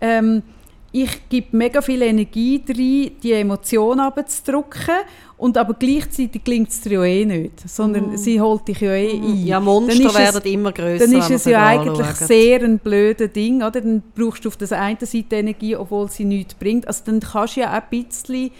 ähm, 0.00 0.42
ich 0.90 1.28
gebe 1.28 1.56
mega 1.56 1.80
viel 1.82 2.02
Energie 2.02 2.60
rein, 2.68 3.12
die 3.22 3.32
Emotionen 3.32 4.00
abzudrücken 4.00 4.96
und 5.36 5.56
aber 5.56 5.74
gleichzeitig 5.74 6.42
klingt 6.42 6.70
es 6.70 6.80
dir 6.80 6.94
ja 6.94 7.04
eh 7.04 7.24
nicht, 7.24 7.60
sondern 7.68 8.14
mm. 8.14 8.16
sie 8.16 8.40
holt 8.40 8.66
dich 8.66 8.80
ja 8.80 8.92
eh 8.92 9.16
mm. 9.16 9.24
ein. 9.24 9.46
Ja, 9.46 9.60
Monster 9.60 10.12
werden 10.12 10.42
es, 10.44 10.52
immer 10.52 10.72
größer. 10.72 11.06
Dann 11.06 11.16
ist 11.16 11.30
es 11.30 11.44
ja 11.44 11.64
eigentlich 11.64 11.96
anschauen. 11.96 12.26
sehr 12.26 12.60
ein 12.64 12.80
blödes 12.80 13.32
Ding, 13.32 13.58
oder? 13.58 13.80
Dann 13.80 14.02
brauchst 14.16 14.44
du 14.44 14.48
auf 14.48 14.56
der 14.56 14.72
einen 14.80 14.98
Seite 14.98 15.36
Energie, 15.36 15.76
obwohl 15.76 16.10
sie 16.10 16.24
nichts 16.24 16.54
bringt. 16.54 16.88
Also 16.88 17.04
dann 17.06 17.20
kannst 17.20 17.54
du 17.54 17.60
ja 17.60 17.70
auch 17.70 17.82
ein 17.82 17.82
bisschen 17.88 18.50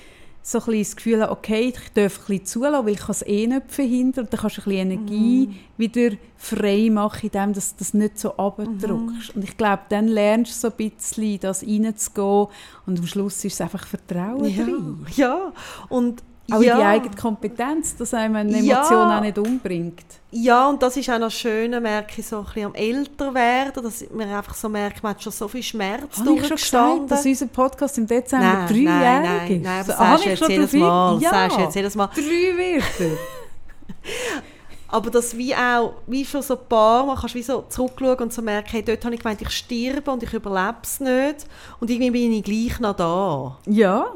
so 0.42 0.58
ein 0.58 0.64
bisschen 0.64 0.82
das 0.82 0.96
Gefühl 0.96 1.22
haben, 1.22 1.32
okay, 1.32 1.74
ich 1.74 1.92
darf 1.92 2.18
ein 2.18 2.26
bisschen 2.26 2.46
zulassen, 2.46 2.86
weil 2.86 2.94
ich 2.94 3.08
es 3.08 3.26
eh 3.26 3.46
nicht 3.46 3.62
verhindern 3.68 4.24
und 4.24 4.32
dann 4.32 4.40
kannst 4.40 4.56
du 4.56 4.60
ein 4.62 4.64
bisschen 4.64 4.90
Energie 4.90 5.46
mm. 5.46 5.54
wieder 5.76 6.16
frei 6.36 6.88
machen, 6.90 7.26
indem 7.26 7.52
du 7.52 7.60
das 7.78 7.94
nicht 7.94 8.18
so 8.18 8.36
abdrückst. 8.36 9.34
Mm. 9.34 9.38
Und 9.38 9.44
ich 9.44 9.56
glaube, 9.56 9.82
dann 9.90 10.08
lernst 10.08 10.52
du 10.52 10.68
so 10.68 10.74
ein 10.74 10.90
bisschen, 10.90 11.40
das 11.40 11.62
reinzugehen 11.62 12.46
und 12.86 12.98
am 12.98 13.06
Schluss 13.06 13.44
ist 13.44 13.54
es 13.54 13.60
einfach 13.60 13.86
Vertrauen 13.86 14.48
ja. 14.48 14.64
drin. 14.64 15.06
Ja, 15.16 15.52
und 15.88 16.22
Auch 16.52 16.56
in 16.56 16.62
die 16.62 16.66
Ja. 16.68 16.88
eigene 16.88 17.14
Kompetenz, 17.16 17.96
dass 17.96 18.14
einem 18.14 18.36
eine 18.36 18.58
Ja. 18.60 18.78
Emotion 18.78 19.10
auch 19.10 19.20
nicht 19.20 19.38
umbringt. 19.38 20.04
Ja, 20.32 20.68
und 20.68 20.82
das 20.82 20.96
ist 20.96 21.10
auch 21.10 21.18
noch 21.18 21.30
schön, 21.30 21.70
merke 21.82 22.20
ich 22.20 22.26
so 22.26 22.38
ein 22.38 22.44
bisschen 22.44 22.66
am 22.66 22.74
älter 22.74 23.34
werden, 23.34 23.82
dass 23.82 24.04
man 24.14 24.28
einfach 24.28 24.54
so 24.54 24.68
merkt, 24.68 25.02
man 25.02 25.10
hat 25.14 25.22
schon 25.22 25.32
so 25.32 25.48
viel 25.48 25.62
Schmerz 25.62 26.00
Habe 26.02 26.08
ich 26.10 26.16
schon 26.16 26.26
durchgestanden. 26.26 27.02
gesagt, 27.08 27.10
dass 27.10 27.26
unser 27.26 27.46
Podcast 27.46 27.98
im 27.98 28.06
Dezember 28.06 28.44
nein, 28.46 28.66
dreijährig 28.68 28.86
nein, 28.86 29.22
nein, 29.24 29.50
ist? 29.50 29.62
nein, 29.64 29.74
aber 29.80 29.84
So, 29.84 29.90
das 29.90 29.98
habe 29.98 30.18
sagst 30.18 30.26
du 30.26 30.30
jetzt 30.30 30.48
jedes 30.50 30.72
Mal. 30.74 31.18
Ja, 31.20 31.30
Sagst 31.30 31.56
du 31.56 31.60
jetzt 31.62 31.74
jedes 31.74 31.94
Mal. 31.96 32.06
drei 32.14 32.20
wird 32.22 32.84
er. 33.00 33.06
Aber 34.90 35.10
das 35.10 35.36
wie 35.36 35.54
auch, 35.54 35.94
wie 36.06 36.24
schon 36.24 36.42
so 36.42 36.54
ein 36.54 36.66
paar 36.68 37.06
Mal 37.06 37.16
kannst 37.16 37.34
du 37.34 37.38
wie 37.38 37.42
so 37.42 37.64
zurückschauen 37.68 38.18
und 38.18 38.32
so 38.32 38.42
merken, 38.42 38.68
hey, 38.70 38.82
dort 38.82 39.04
habe 39.04 39.14
ich 39.14 39.20
gemeint, 39.22 39.40
ich 39.40 39.50
sterbe 39.50 40.10
und 40.10 40.22
ich 40.22 40.32
überlebe 40.32 40.78
es 40.82 41.00
nicht. 41.00 41.46
Und 41.78 41.90
irgendwie 41.90 42.10
bin 42.10 42.32
ich 42.32 42.42
gleich 42.44 42.80
noch 42.80 42.96
da. 42.96 43.58
Ja, 43.66 44.06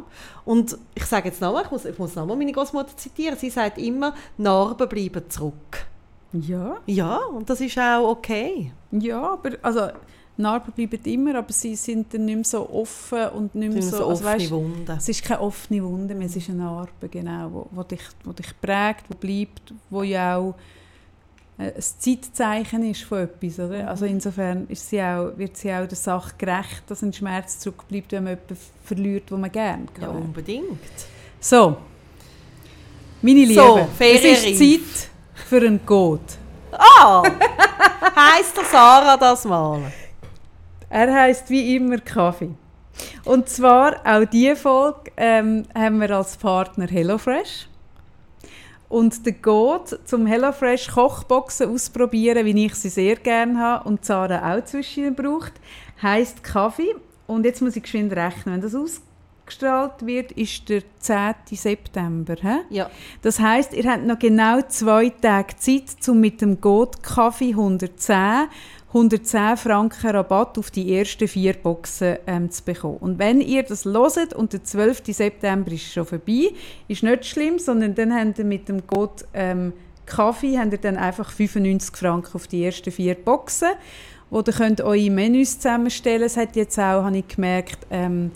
Und 0.45 0.77
ich 0.95 1.05
sage 1.07 1.29
jetzt 1.29 1.41
nochmal, 1.41 1.65
ich 1.65 1.71
muss, 1.71 1.85
ich 1.85 1.99
muss 1.99 2.15
nochmal 2.15 2.37
meine 2.37 2.53
Großmutter 2.53 2.97
zitieren, 2.97 3.39
sie 3.39 3.51
sagt 3.51 3.79
immer, 3.79 4.15
Narben 4.37 4.89
bleiben 4.89 5.23
zurück. 5.31 5.87
ja, 6.33 6.77
Ja, 6.87 7.17
und 7.19 7.49
das 7.49 7.61
ist 7.61 7.79
auch 7.79 8.11
okay. 8.11 8.73
ja, 8.91 9.23
aber 9.23 9.51
also 9.63 9.89
Narben 10.37 10.73
bleiben 10.73 11.01
immer, 11.05 11.37
aber 11.37 11.53
sie 11.53 11.77
sind 11.77 12.13
dann 12.13 12.25
nicht 12.25 12.35
mehr 12.35 12.45
so 12.45 12.69
offen 12.71 13.29
und 13.29 13.55
nicht 13.55 13.73
mehr 13.73 13.83
so, 13.83 13.91
so 13.99 14.09
also, 14.09 14.25
offene 14.25 14.41
weisst, 14.41 14.51
Wunden. 14.51 14.97
es 14.99 15.09
ist 15.09 15.25
keine 15.25 15.41
offene 15.41 15.85
Wunde 15.85 16.15
mehr, 16.15 16.27
es 16.27 16.37
ist 16.37 16.49
eine 16.49 16.59
Narbe, 16.59 17.09
genau, 17.09 17.51
wo, 17.53 17.67
wo, 17.71 17.83
dich, 17.85 18.01
wo 18.25 18.33
dich 18.33 18.49
prägt, 18.61 19.05
wo 19.09 19.15
bleibt, 19.15 19.73
wo 19.91 20.03
ja 20.03 20.37
auch 20.37 20.55
äh, 21.59 21.73
ein 21.73 21.81
Zeitzeichen 21.81 22.91
ist 22.91 23.03
von 23.03 23.19
etwas, 23.19 23.61
oder? 23.61 23.83
Mhm. 23.83 23.89
Also 23.89 24.07
insofern 24.07 24.67
ist 24.69 24.89
sie 24.89 25.01
auch, 25.01 25.33
wird 25.37 25.57
sie 25.57 25.73
auch 25.73 25.87
der 25.87 25.97
Sache 25.97 26.33
gerecht, 26.37 26.83
dass 26.89 27.03
ein 27.03 27.13
Schmerz 27.13 27.61
zurückbleibt, 27.61 28.11
wenn 28.13 28.25
man 28.25 28.33
jemanden 28.33 28.57
verliert, 28.85 29.31
wo 29.31 29.37
man 29.37 29.53
gerne 29.53 29.85
Ja, 30.01 30.07
kann. 30.09 30.17
unbedingt. 30.17 30.81
So, 31.39 31.77
meine 33.23 33.41
Liebe, 33.45 33.55
So, 33.55 33.89
es 34.01 34.45
ist. 34.45 34.59
Zeit 34.59 35.09
für 35.35 35.59
einen 35.59 35.85
Code. 35.87 36.23
Ah! 36.73 37.23
heisst 38.17 38.57
der 38.57 38.65
Sarah 38.65 39.17
das 39.17 39.45
mal? 39.45 39.93
Er 40.89 41.13
heißt 41.13 41.51
wie 41.51 41.77
immer 41.77 41.99
Kaffee. 41.99 42.51
Und 43.25 43.49
zwar 43.49 43.97
auch 44.05 44.25
diese 44.25 44.57
Folge 44.57 45.11
ähm, 45.17 45.65
haben 45.75 46.01
wir 46.01 46.11
als 46.11 46.37
Partner 46.37 46.87
HelloFresh. 46.87 47.69
Und 48.89 49.27
der 49.27 49.33
Code 49.33 49.99
zum 50.05 50.27
HelloFresh 50.27 50.89
Kochboxen 50.89 51.71
ausprobieren, 51.71 52.45
wie 52.45 52.67
ich 52.67 52.75
sie 52.75 52.91
sehr 52.91 53.17
gerne 53.17 53.59
habe 53.59 53.89
und 53.89 54.05
Sarah 54.05 54.55
auch 54.55 54.65
zwischen 54.65 55.15
braucht, 55.15 55.55
heißt 56.03 56.45
Kaffee. 56.45 56.95
Und 57.27 57.45
jetzt 57.45 57.63
muss 57.63 57.77
ich 57.77 57.83
geschwind 57.83 58.13
rechnen. 58.13 58.55
Wenn 58.55 58.61
das 58.61 58.75
ausgestrahlt 58.75 60.07
wird, 60.07 60.33
ist 60.33 60.69
der 60.69 60.83
10. 60.99 61.35
September. 61.53 62.37
He? 62.41 62.77
Ja. 62.77 62.91
Das 63.23 63.41
heißt, 63.41 63.73
ihr 63.73 63.91
habt 63.91 64.05
noch 64.05 64.19
genau 64.19 64.61
zwei 64.69 65.09
Tage 65.09 65.57
Zeit, 65.57 66.07
um 66.07 66.21
mit 66.21 66.41
dem 66.41 66.61
Code 66.61 66.99
Kaffee 67.03 67.51
110 67.51 68.49
110 68.95 69.57
Franken 69.57 70.11
Rabatt 70.11 70.57
auf 70.57 70.71
die 70.71 70.97
ersten 70.97 71.27
vier 71.27 71.55
Boxen 71.55 72.17
ähm, 72.29 72.49
zu 72.53 72.63
bekommen. 72.63 72.99
Und 72.99 73.19
wenn 73.19 73.41
ihr 73.41 73.65
das 73.65 73.85
loset 73.85 74.33
und 74.33 74.53
der 74.53 74.63
12. 74.63 75.03
September 75.09 75.73
ist 75.73 75.93
schon 75.93 76.07
vorbei, 76.07 76.51
ist 76.87 77.03
nicht 77.03 77.27
schlimm, 77.27 77.59
sondern 77.59 77.97
dann 77.97 78.15
habt 78.15 78.39
ihr 78.39 78.45
mit 78.45 78.69
dem 78.69 78.87
Code 78.87 79.25
ähm, 79.35 79.73
Kaffee 80.07 80.59
habt 80.59 80.71
ihr 80.71 80.79
dann 80.79 80.97
einfach 80.97 81.33
95 81.33 81.97
Franken 81.97 82.35
auf 82.35 82.47
die 82.47 82.65
ersten 82.65 82.93
vier 82.93 83.17
Boxen, 83.17 83.71
ihr 84.31 84.43
könnt 84.45 84.81
eure 84.81 85.11
Menüs 85.11 85.59
zusammenstellen. 85.59 86.25
Es 86.25 86.37
hat 86.37 86.55
jetzt 86.55 86.79
auch, 86.79 87.03
habe 87.03 87.19
ich 87.19 87.27
gemerkt, 87.27 87.87
ähm, 87.91 88.31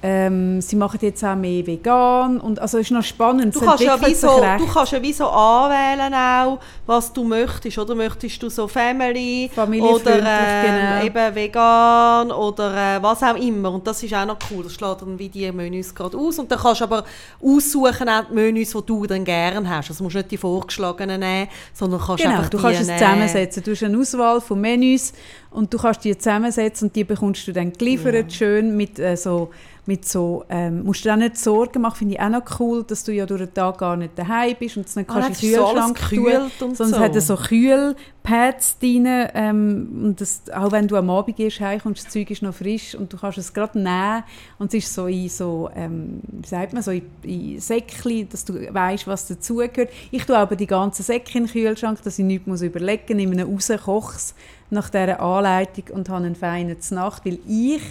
ähm, 0.00 0.60
sie 0.60 0.76
machen 0.76 0.98
jetzt 1.02 1.24
auch 1.24 1.34
mehr 1.34 1.66
vegan 1.66 2.40
und 2.40 2.60
also 2.60 2.78
es 2.78 2.86
ist 2.86 2.92
noch 2.92 3.02
spannend. 3.02 3.54
Du 3.54 3.60
kannst, 3.60 3.82
ja 3.82 4.00
wie 4.06 4.14
so, 4.14 4.28
du 4.28 4.66
kannst 4.72 4.92
ja 4.92 5.02
wie 5.02 5.12
so 5.12 5.26
anwählen 5.26 6.14
auch, 6.14 6.60
was 6.86 7.12
du 7.12 7.24
möchtest. 7.24 7.78
Oder 7.78 7.96
möchtest 7.96 8.40
du 8.40 8.48
so 8.48 8.68
Family 8.68 9.50
oder 9.56 10.18
ähm, 10.20 10.64
genau. 10.64 11.04
eben 11.04 11.34
vegan 11.34 12.30
oder 12.30 12.96
äh, 12.96 13.02
was 13.02 13.24
auch 13.24 13.34
immer. 13.34 13.72
Und 13.72 13.86
das 13.88 14.00
ist 14.04 14.14
auch 14.14 14.24
noch 14.24 14.38
cool. 14.50 14.62
Das 14.62 14.74
schlägt 14.74 15.02
dann 15.02 15.18
wie 15.18 15.28
die 15.28 15.50
Menüs 15.50 15.92
gerade 15.92 16.16
aus. 16.16 16.38
Und 16.38 16.48
dann 16.50 16.60
kannst 16.60 16.80
du 16.80 16.84
aber 16.84 17.04
aussuchen 17.42 18.08
auch 18.08 18.24
die 18.30 18.34
Menüs, 18.34 18.70
die 18.70 18.82
du 18.86 19.04
dann 19.04 19.24
gerne 19.24 19.68
hast. 19.68 19.90
Also 19.90 20.04
musst 20.04 20.14
du 20.14 20.18
nicht 20.20 20.30
die 20.30 20.36
vorgeschlagenen 20.36 21.18
nehmen, 21.18 21.48
sondern 21.72 22.00
kannst 22.00 22.22
Genau, 22.22 22.36
einfach 22.36 22.50
du 22.50 22.58
kannst 22.58 22.82
es 22.82 22.86
nehmen. 22.86 22.98
zusammensetzen. 23.00 23.62
Du 23.64 23.72
hast 23.72 23.82
eine 23.82 23.98
Auswahl 23.98 24.40
von 24.40 24.60
Menüs 24.60 25.12
und 25.50 25.72
du 25.72 25.78
kannst 25.78 26.04
die 26.04 26.16
zusammensetzen 26.16 26.88
und 26.88 26.96
die 26.96 27.04
bekommst 27.04 27.46
du 27.48 27.52
dann 27.52 27.72
geliefert, 27.72 28.32
schön 28.32 28.76
mit 28.76 28.98
äh, 28.98 29.16
so, 29.16 29.50
mit 29.86 30.06
so 30.06 30.44
ähm, 30.50 30.84
musst 30.84 31.00
du 31.00 31.08
dir 31.08 31.14
auch 31.14 31.18
nicht 31.18 31.38
Sorgen 31.38 31.80
machen, 31.80 31.96
finde 31.96 32.14
ich 32.14 32.20
auch 32.20 32.28
noch 32.28 32.60
cool, 32.60 32.84
dass 32.84 33.04
du 33.04 33.12
ja 33.12 33.24
durch 33.24 33.40
den 33.40 33.54
Tag 33.54 33.78
gar 33.78 33.96
nicht 33.96 34.18
daheim 34.18 34.54
bist 34.60 34.76
und 34.76 34.86
es 34.86 34.94
nicht 34.94 35.08
Ah, 35.08 35.20
kannst 35.20 35.42
in 35.42 35.54
so 35.54 35.64
alles 35.64 35.94
Kühlschrank 35.94 36.50
tun. 36.58 36.68
und 36.68 36.76
Sondern 36.76 37.00
so. 37.00 37.18
es 37.18 37.28
hat 37.30 37.38
so 37.38 37.42
Kühlpads 37.48 38.78
drin 38.78 39.06
ähm, 39.06 40.00
und 40.04 40.20
das, 40.20 40.42
auch 40.54 40.70
wenn 40.72 40.86
du 40.86 40.96
am 40.96 41.08
Abend 41.08 41.36
gehst, 41.36 41.60
heimkommst, 41.60 42.04
das 42.04 42.12
Zeug 42.12 42.30
ist 42.30 42.42
noch 42.42 42.54
frisch 42.54 42.94
und 42.94 43.10
du 43.10 43.16
kannst 43.16 43.38
es 43.38 43.54
gerade 43.54 43.78
nehmen 43.78 44.24
und 44.58 44.74
es 44.74 44.84
ist 44.84 44.92
so 44.92 45.06
in 45.06 45.30
so, 45.30 45.70
ähm, 45.74 46.20
wie 46.26 46.46
sagt 46.46 46.74
man, 46.74 46.82
so 46.82 46.90
in, 46.90 47.02
in 47.22 47.58
Säckchen, 47.58 48.28
dass 48.28 48.44
du 48.44 48.54
weißt, 48.54 49.06
was 49.06 49.26
dazugehört. 49.26 49.88
Ich 50.10 50.26
tue 50.26 50.36
aber 50.36 50.54
die 50.54 50.66
ganzen 50.66 51.02
Säcke 51.02 51.38
in 51.38 51.46
den 51.46 51.50
Kühlschrank, 51.50 52.02
dass 52.02 52.18
ich 52.18 52.26
nichts 52.26 52.46
muss 52.46 52.60
überlegen 52.60 53.04
muss, 53.08 53.16
nehme 53.16 53.34
ihn 53.36 53.40
raus, 53.40 53.72
koche 53.82 54.16
es 54.16 54.34
nach 54.70 54.90
dieser 54.90 55.20
Anleitung 55.20 55.84
und 55.92 56.08
habe 56.08 56.24
einen 56.26 56.36
feinen 56.36 56.76
Nacht, 56.90 57.24
weil 57.26 57.38
ich, 57.46 57.82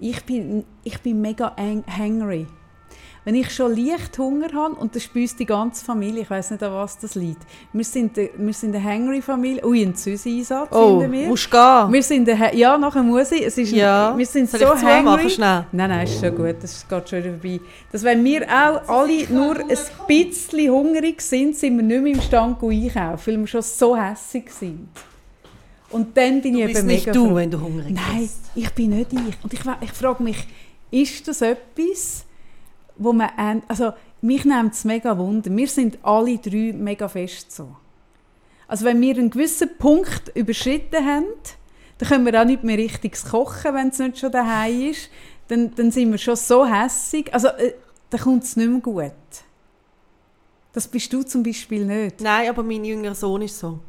ich 0.00 0.24
bin, 0.24 0.64
ich 0.84 1.00
bin 1.00 1.20
mega 1.20 1.54
hang- 1.56 1.84
hangry. 1.86 2.46
Wenn 3.24 3.36
ich 3.36 3.50
schon 3.54 3.76
leicht 3.76 4.18
Hunger 4.18 4.48
habe, 4.52 4.74
und 4.74 4.96
das 4.96 5.04
spürt 5.04 5.38
die 5.38 5.46
ganze 5.46 5.84
Familie, 5.84 6.22
ich 6.22 6.30
weiß 6.30 6.50
nicht, 6.50 6.62
an 6.64 6.72
was 6.72 6.98
das 6.98 7.14
liegt. 7.14 7.40
Wir 7.72 7.84
sind, 7.84 8.16
de- 8.16 8.30
wir 8.36 8.52
sind 8.52 8.74
eine 8.74 8.82
Hangry-Familie. 8.84 9.64
Ui, 9.64 9.80
ein 9.80 9.94
Süßi-Einsatz 9.94 10.72
Oh, 10.72 10.98
finden 10.98 11.12
wir. 11.12 11.28
musst 11.28 11.48
gehen? 11.48 11.92
Wir 11.92 12.02
sind 12.02 12.28
eine, 12.28 12.52
ja, 12.56 12.76
nachher 12.76 13.04
muss 13.04 13.30
ich. 13.30 13.46
Es 13.46 13.56
ist 13.58 13.70
Ja. 13.70 14.12
wir 14.18 14.26
sind 14.26 14.50
Soll 14.50 14.58
so 14.58 14.74
ich 14.74 14.82
hangry. 14.82 15.30
schnell? 15.30 15.66
Nein, 15.70 15.90
nein, 15.90 16.04
ist 16.04 16.18
schon 16.18 16.34
gut, 16.34 16.56
das 16.62 16.84
geht 16.88 17.08
schon 17.08 17.18
wieder 17.20 17.30
vorbei. 17.38 17.60
Dass 17.92 18.02
wenn 18.02 18.24
wir 18.24 18.42
auch 18.48 18.88
alle 18.88 19.24
nur 19.32 19.56
ein 19.56 19.68
bisschen 20.08 20.72
hungrig 20.72 21.22
sind, 21.22 21.54
sind 21.54 21.76
wir 21.76 21.84
nicht 21.84 22.02
mehr 22.02 22.14
imstande 22.14 22.58
zu 22.58 22.70
einkaufen, 22.70 23.20
weil 23.34 23.38
wir 23.38 23.46
schon 23.46 23.62
so 23.62 23.96
hässig 23.96 24.50
sind. 24.50 24.88
Und 25.92 26.16
dann 26.16 26.40
bin 26.42 26.56
ich 26.56 26.62
Du 26.62 26.66
bist 26.68 26.78
eben 26.80 26.86
nicht 26.88 27.06
mega 27.06 27.12
du, 27.12 27.26
froh. 27.28 27.34
wenn 27.34 27.50
du 27.50 27.60
hungrig 27.60 27.94
Nein, 27.94 28.20
bist. 28.20 28.40
ich 28.54 28.70
bin 28.70 28.90
nicht 28.90 29.12
ich. 29.12 29.44
Und 29.44 29.52
ich, 29.52 29.60
ich 29.80 29.92
frage 29.92 30.22
mich, 30.22 30.46
ist 30.90 31.28
das 31.28 31.42
etwas, 31.42 32.24
wo 32.96 33.12
man... 33.12 33.30
an- 33.36 33.62
Also, 33.68 33.92
mich 34.20 34.44
nimmt 34.44 34.72
es 34.74 34.84
mega 34.84 35.16
Wunder. 35.18 35.54
Wir 35.54 35.66
sind 35.68 35.98
alle 36.02 36.38
drei 36.38 36.72
mega 36.74 37.08
fest 37.08 37.52
so. 37.52 37.68
Also 38.68 38.84
wenn 38.86 39.00
wir 39.00 39.16
einen 39.18 39.28
gewissen 39.30 39.68
Punkt 39.78 40.30
überschritten 40.34 41.04
haben, 41.04 41.26
dann 41.98 42.08
können 42.08 42.24
wir 42.26 42.40
auch 42.40 42.46
nicht 42.46 42.64
mehr 42.64 42.78
richtig 42.78 43.22
kochen, 43.24 43.74
wenn 43.74 43.88
es 43.88 43.98
nicht 43.98 44.18
schon 44.18 44.32
daheim 44.32 44.90
ist. 44.90 45.10
Dann, 45.48 45.74
dann 45.74 45.90
sind 45.90 46.10
wir 46.10 46.18
schon 46.18 46.36
so 46.36 46.64
hässig. 46.64 47.34
Also 47.34 47.48
äh, 47.48 47.74
dann 48.10 48.20
kommt 48.20 48.44
es 48.44 48.56
nicht 48.56 48.70
mehr 48.70 48.80
gut. 48.80 49.12
Das 50.72 50.88
bist 50.88 51.12
du 51.12 51.22
zum 51.22 51.42
Beispiel 51.42 51.84
nicht. 51.84 52.20
Nein, 52.22 52.48
aber 52.48 52.62
mein 52.62 52.84
jüngerer 52.84 53.14
Sohn 53.14 53.42
ist 53.42 53.58
so. 53.58 53.80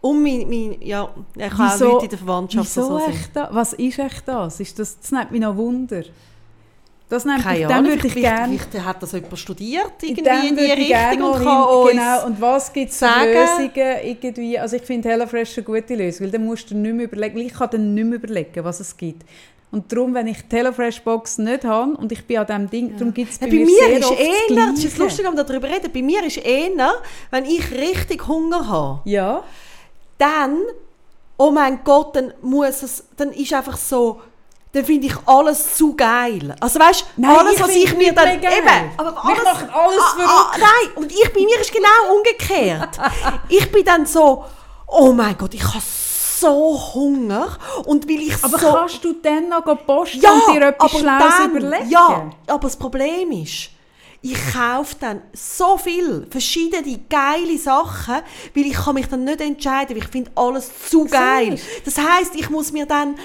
Und 0.00 0.22
mein, 0.22 0.48
mein 0.48 0.76
ja, 0.80 1.08
ich 1.36 1.44
habe 1.44 1.54
auch 1.54 1.74
Wieso- 1.74 1.84
Leute 1.92 2.04
in 2.04 2.10
der 2.10 2.18
Verwandtschaft, 2.18 2.76
Wieso 2.76 2.98
so 2.98 3.06
echt 3.06 3.30
da? 3.34 3.48
Was 3.52 3.72
ist 3.72 3.98
echt 3.98 4.28
das? 4.28 4.60
Ist 4.60 4.78
das? 4.78 4.98
Das 5.00 5.10
nimmt 5.10 5.30
mich 5.32 5.40
noch 5.40 5.56
Wunder. 5.56 6.02
Das 7.08 7.24
nimmt 7.24 7.42
Keine 7.42 7.60
dann 7.68 7.72
Ahnung, 7.72 7.90
würde 7.92 8.08
ich 8.08 8.14
gerne... 8.14 8.58
vielleicht 8.58 8.84
hat 8.84 9.00
das 9.00 9.12
jemand 9.12 9.38
studiert, 9.38 9.92
irgendwie 10.02 10.48
in 10.48 10.56
die 10.56 10.64
ich 10.64 10.72
Richtung 10.92 11.22
und 11.22 11.42
kann 11.44 11.68
hin, 11.86 11.96
genau, 11.98 12.26
und 12.26 12.40
was 12.40 12.72
gibt 12.72 12.90
es 12.90 12.98
für. 12.98 13.06
Lösungen 13.06 13.96
irgendwie? 14.02 14.58
Also 14.58 14.74
ich 14.76 14.82
finde 14.82 15.08
HelloFresh 15.10 15.56
eine 15.58 15.64
gute 15.66 15.94
Lösung, 15.94 16.24
weil 16.26 16.32
dann 16.32 16.44
musst 16.44 16.68
du 16.68 16.76
nicht 16.76 16.94
mehr 16.94 17.04
überlegen, 17.04 17.38
ich 17.38 17.52
kann 17.54 17.70
dann 17.70 17.94
nicht 17.94 18.04
mehr 18.04 18.16
überlegen, 18.16 18.64
was 18.64 18.80
es 18.80 18.96
gibt. 18.96 19.24
Und 19.70 19.92
darum, 19.92 20.14
wenn 20.14 20.26
ich 20.26 20.38
die 20.48 20.56
HelloFresh-Box 20.56 21.38
nicht 21.38 21.64
habe 21.64 21.92
und 21.96 22.10
ich 22.10 22.24
bin 22.24 22.38
an 22.38 22.46
diesem 22.46 22.70
Ding, 22.70 22.96
darum 22.98 23.14
gibt 23.14 23.30
es 23.32 23.38
Ja, 23.40 23.46
bei, 23.46 23.52
bei 23.52 23.58
mir, 23.58 23.66
mir 23.88 23.98
ist 23.98 24.04
oft 24.10 24.20
das 24.56 24.84
ist 24.84 24.98
lustig, 24.98 25.24
wenn 25.26 25.36
wir 25.36 25.44
darüber 25.44 25.68
reden, 25.68 25.90
bei 25.92 26.02
mir 26.02 26.24
ist 26.24 26.38
eher, 26.38 26.70
wenn 27.30 27.44
ich 27.44 27.70
richtig 27.70 28.26
Hunger 28.26 28.66
habe, 28.68 29.00
Ja, 29.04 29.44
dann, 30.18 30.58
oh 31.36 31.50
mein 31.50 31.82
Gott, 31.84 32.16
dann 32.16 32.34
muss 32.42 32.82
es, 32.82 33.04
dann 33.16 33.32
ist 33.32 33.52
einfach 33.52 33.76
so, 33.76 34.20
dann 34.72 34.84
finde 34.84 35.06
ich 35.06 35.14
alles 35.26 35.76
zu 35.76 35.94
geil. 35.96 36.54
Also 36.60 36.78
weißt 36.78 37.06
du, 37.16 37.26
alles, 37.28 37.60
was 37.60 37.70
ich 37.70 37.96
mir 37.96 38.12
dann, 38.12 38.40
geil. 38.40 38.58
eben, 38.58 38.90
aber 38.96 39.24
alles, 39.24 39.44
machen 39.44 39.70
alles 39.70 40.00
ah, 40.00 40.50
ah, 40.52 40.56
nein, 40.58 40.96
und 40.96 41.12
ich, 41.12 41.32
bei 41.32 41.40
mir 41.40 41.60
ist 41.60 41.72
genau 41.72 42.14
umgekehrt. 42.14 42.98
ich 43.48 43.70
bin 43.72 43.84
dann 43.84 44.06
so, 44.06 44.44
oh 44.86 45.12
mein 45.12 45.36
Gott, 45.38 45.54
ich 45.54 45.64
habe 45.64 45.82
so 46.40 46.94
Hunger 46.94 47.56
und 47.86 48.08
weil 48.08 48.20
ich 48.20 48.44
aber 48.44 48.58
so... 48.58 48.72
kannst 48.72 49.04
du 49.04 49.14
dann 49.14 49.48
noch 49.48 49.64
posten 49.86 50.20
Ja, 50.20 50.32
und 50.32 50.54
dir 50.54 50.68
etwas 50.68 50.90
aber 50.90 50.98
Schlaues 51.00 51.46
überlegen? 51.46 51.90
Ja, 51.90 52.30
aber 52.46 52.60
das 52.60 52.76
Problem 52.76 53.32
ist, 53.32 53.70
ich 54.32 54.52
kaufe 54.52 54.96
dann 55.00 55.22
so 55.32 55.76
viel 55.78 56.26
verschiedene 56.30 56.98
geile 57.08 57.56
Sachen, 57.58 58.16
weil 58.54 58.66
ich 58.66 58.74
kann 58.74 58.94
mich 58.94 59.06
dann 59.08 59.24
nicht 59.24 59.40
entscheiden, 59.40 59.90
weil 59.96 60.02
ich 60.04 60.08
finde 60.10 60.30
alles 60.34 60.70
zu 60.90 61.04
geil. 61.06 61.58
Das 61.84 61.96
heißt, 61.98 62.34
ich 62.34 62.50
muss 62.50 62.72
mir 62.72 62.86
dann 62.86 63.16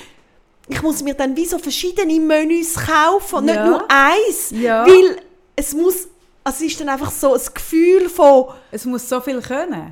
ich 0.68 0.82
muss 0.84 1.02
mir 1.04 1.14
dann 1.16 1.36
wie 1.36 1.46
so 1.46 1.58
verschiedene 1.58 2.18
Menüs 2.20 2.76
kaufen 2.76 3.36
und 3.40 3.48
Ja. 3.48 3.54
nicht 3.56 3.66
nur 3.66 3.84
eins, 3.92 4.52
Ja. 4.52 4.86
weil 4.86 5.18
es 5.56 5.74
muss, 5.74 6.08
also 6.44 6.64
es 6.64 6.72
ist 6.72 6.80
dann 6.80 6.88
einfach 6.90 7.12
so 7.12 7.34
ein 7.34 7.42
Gefühl 7.54 8.08
von, 8.10 8.46
Es 8.72 8.86
muss 8.86 9.10
so 9.10 9.20
viel 9.20 9.42
können. 9.42 9.92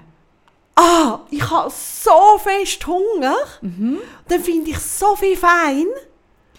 ah, 0.76 1.20
ich 1.32 1.50
habe 1.50 1.70
so 1.72 2.38
fest 2.42 2.86
Hunger, 2.88 3.36
Mhm. 3.62 3.98
dann 4.30 4.42
finde 4.44 4.70
ich 4.72 4.80
so 4.80 5.16
viel 5.18 5.36
fein 5.36 5.88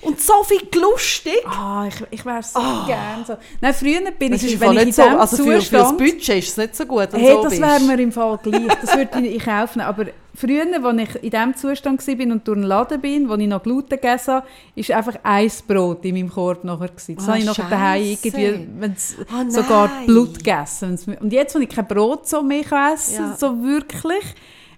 und 0.02 0.20
so 0.20 0.42
viel 0.44 0.60
lustig. 0.80 1.40
Ah, 1.46 1.86
ich, 1.88 1.94
ich 2.10 2.24
wäre 2.24 2.42
so 2.42 2.60
gern 2.86 3.24
so. 3.26 3.36
Nein, 3.60 3.74
früher 3.74 4.10
bin 4.12 4.32
Das 4.32 4.42
ich, 4.42 4.54
ist 4.54 4.60
wenn 4.60 4.72
ich 4.72 4.82
in 4.82 4.92
so, 4.92 5.02
also 5.02 5.36
für, 5.44 5.60
für 5.60 5.76
das. 5.76 5.96
Budget 5.96 6.28
ist 6.30 6.48
es 6.48 6.56
nicht 6.56 6.76
so 6.76 6.86
gut, 6.86 7.08
wenn 7.12 7.20
Hey, 7.20 7.32
so 7.34 7.42
das 7.42 7.60
wäre 7.60 7.80
mir 7.80 7.98
im 8.00 8.12
Fall 8.12 8.38
gleich. 8.42 8.62
Das 8.80 8.96
würde 8.96 9.26
ich 9.26 9.44
kaufen. 9.44 9.80
Aber 9.80 10.06
früher, 10.34 10.64
als 10.84 11.00
ich 11.02 11.22
in 11.22 11.30
diesem 11.30 11.56
Zustand 11.56 12.06
war 12.06 12.26
und 12.32 12.48
durch 12.48 12.58
den 12.58 12.62
Laden 12.62 13.00
bin, 13.00 13.28
wo 13.28 13.34
ich 13.34 13.46
noch 13.46 13.62
Gluten 13.62 13.90
gegessen 13.90 14.34
habe, 14.34 14.46
war 14.76 14.96
einfach 14.96 15.14
ein 15.22 15.50
Brot 15.68 16.04
in 16.04 16.14
meinem 16.14 16.30
Korb 16.30 16.64
nachher. 16.64 16.88
gewesen. 16.88 17.16
Das 17.16 17.24
Ah, 17.24 17.28
habe 17.32 17.38
ich 17.40 17.44
nachher 17.44 17.68
daheim 17.70 18.02
irgendwie, 18.02 18.68
wenn's 18.78 19.16
Ah, 19.32 19.44
sogar. 19.48 19.90
Blut 20.06 20.38
gegessen. 20.38 20.98
Und 21.20 21.32
jetzt, 21.32 21.54
wenn 21.54 21.62
ich 21.62 21.68
kein 21.68 21.86
Brot 21.86 22.26
so 22.28 22.42
mehr 22.42 22.64
essen 22.94 23.16
Ja. 23.16 23.36
so 23.36 23.62
wirklich, 23.62 24.24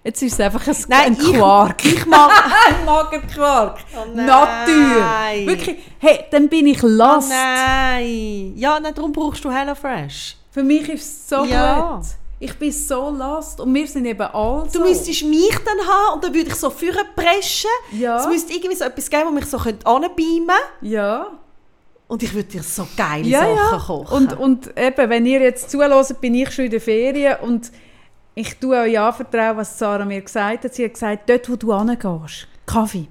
jetzt 0.03 0.21
ist 0.21 0.33
es 0.33 0.39
einfach 0.39 0.65
ein, 0.67 0.75
Nein, 0.87 0.99
ein 1.05 1.13
ich- 1.13 1.33
Quark. 1.33 1.85
Ich 1.85 2.05
mag... 2.05 2.31
ein 2.69 2.85
Magerquark. 2.85 3.79
Oh. 3.95 4.15
Natur. 4.15 5.05
Wirklich, 5.45 5.77
hey, 5.99 6.25
dann 6.31 6.49
bin 6.49 6.67
ich 6.67 6.83
Oh 6.83 6.87
lost. 6.87 7.29
nein. 7.29 8.53
Ja, 8.55 8.79
nein, 8.79 8.93
darum 8.93 9.11
brauchst 9.11 9.43
du 9.43 9.51
HelloFresh. 9.51 10.37
Für 10.51 10.63
mich 10.63 10.87
ist 10.89 11.03
es 11.03 11.29
so 11.29 11.43
Ja. 11.45 11.95
gut. 11.97 12.05
Ich 12.39 12.53
bin 12.59 12.71
so 12.73 13.09
lost 13.09 13.61
und 13.61 13.73
wir 13.73 13.87
sind 13.87 14.05
eben 14.05 14.21
alle 14.21 14.63
Du 14.63 14.69
so. 14.79 14.81
müsstest 14.81 15.23
mich 15.23 15.55
dann 15.63 15.79
haben 15.87 16.15
und 16.15 16.23
dann 16.25 16.33
würde 16.33 16.49
ich 16.49 16.55
so 16.55 16.69
vorne 16.69 17.05
preschen. 17.15 17.69
Ja. 17.93 18.19
Es 18.19 18.27
müsste 18.27 18.51
irgendwie 18.53 18.75
so 18.75 18.83
etwas 18.83 19.09
geben, 19.09 19.23
wo 19.27 19.31
mich 19.31 19.45
so 19.45 19.57
anbeamen 19.57 20.47
könnte. 20.47 20.53
Ja. 20.81 21.27
Und 22.09 22.21
ich 22.21 22.33
würde 22.33 22.49
dir 22.49 22.61
so 22.63 22.85
geile 22.97 23.25
Ja, 23.25 23.39
Sachen 23.39 23.55
ja. 23.55 23.69
kochen. 23.77 24.05
Und, 24.17 24.37
und 24.37 24.77
eben, 24.77 25.09
wenn 25.09 25.25
ihr 25.25 25.39
jetzt 25.39 25.71
zuhört, 25.71 26.19
bin 26.19 26.35
ich 26.35 26.51
schon 26.51 26.65
in 26.65 26.71
der 26.71 26.81
Ferien 26.81 27.37
und 27.41 27.71
ich 28.35 28.55
tue 28.57 28.77
euch 28.77 28.99
anvertrauen, 28.99 29.57
was 29.57 29.77
Sarah 29.77 30.05
mir 30.05 30.21
gesagt 30.21 30.63
hat. 30.63 30.73
Sie 30.73 30.85
hat 30.85 30.93
gesagt, 30.93 31.29
dort, 31.29 31.49
wo 31.49 31.55
du 31.55 31.77
hingehst, 31.77 32.47
Kaffee, 32.65 33.07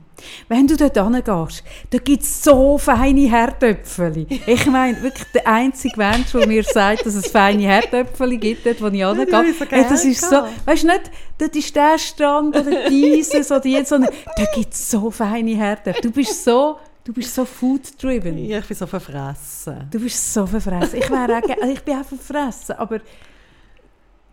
wenn 0.48 0.66
du 0.66 0.76
dort 0.76 0.96
hingehst, 0.96 1.62
da 1.90 1.98
gibt 1.98 2.22
es 2.22 2.42
so 2.42 2.78
feine 2.78 3.28
Herdöpfel. 3.28 4.26
Ich 4.28 4.66
meine, 4.66 5.00
wirklich 5.02 5.26
der 5.32 5.46
einzige 5.46 5.96
Mensch, 5.96 6.32
der 6.32 6.46
mir 6.46 6.64
sagt, 6.64 7.06
dass 7.06 7.14
es 7.14 7.28
feine 7.28 7.62
Herdöpfel 7.62 8.36
gibt, 8.38 8.66
dort, 8.66 8.80
wo 8.80 8.86
ich 8.86 8.92
hingehe. 9.04 9.54
Hey, 9.70 9.86
das 9.88 10.04
ist 10.04 10.28
so, 10.28 10.42
weißt 10.64 10.82
du 10.82 10.86
nicht, 10.88 11.10
dort 11.38 11.56
ist 11.56 11.76
der 11.76 11.98
Strand 11.98 12.56
oder 12.56 12.88
dieses 12.88 13.50
oder 13.50 13.66
jetzt, 13.66 13.90
sondern 13.90 14.10
da 14.36 14.44
gibt 14.54 14.74
es 14.74 14.90
so 14.90 15.10
feine 15.10 15.54
Herdöpfel. 15.54 16.02
Du 16.02 16.10
bist 16.10 16.44
so, 16.44 16.78
du 17.04 17.12
bist 17.12 17.34
so 17.34 17.44
food-driven. 17.44 18.38
ja, 18.38 18.58
ich 18.58 18.66
bin 18.66 18.76
so 18.76 18.86
verfressen. 18.86 19.88
Du 19.90 20.00
bist 20.00 20.32
so 20.34 20.46
verfressen. 20.46 20.98
Ich, 20.98 21.10
wäre 21.10 21.38
auch, 21.38 21.62
also 21.62 21.72
ich 21.72 21.82
bin 21.82 21.96
auch 21.96 22.04
verfressen, 22.04 22.76
aber 22.76 23.00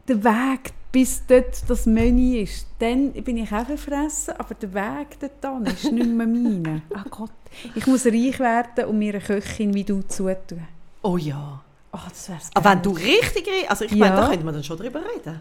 der 0.10 0.24
Weg 0.24 0.72
bis 0.92 1.22
dort 1.28 1.70
das 1.70 1.86
Menü 1.86 2.40
ist, 2.42 2.66
dann 2.80 3.12
bin 3.14 3.38
ich 3.38 3.52
auch 3.52 3.66
verfressen, 3.66 4.34
aber 4.38 4.56
der 4.56 4.74
Weg 4.74 5.20
dorthin 5.20 5.66
ist 5.68 5.92
nicht 5.92 6.08
mehr 6.10 6.26
meine. 6.28 6.82
Ach 6.96 7.06
Gott, 7.12 7.30
ich 7.76 7.86
muss 7.88 8.06
reich 8.08 8.40
werden 8.40 8.86
und 8.86 8.98
mir 8.98 9.14
eine 9.14 9.24
Köchin 9.24 9.74
wie 9.74 9.84
du 9.84 10.02
zutun. 10.02 10.66
Oh 11.04 11.18
ja. 11.18 11.62
Oh, 11.92 11.98
das 12.10 12.30
wär's 12.30 12.50
Aber 12.54 12.64
geil. 12.64 12.76
wenn 12.76 12.84
du 12.84 12.92
richtig... 12.92 13.48
Also 13.70 13.86
ich 13.86 13.92
Ja. 13.92 13.98
meine, 13.98 14.16
da 14.16 14.30
könnte 14.30 14.46
man 14.46 14.54
dann 14.54 14.64
schon 14.64 14.78
drüber 14.78 15.00
reden. 15.00 15.40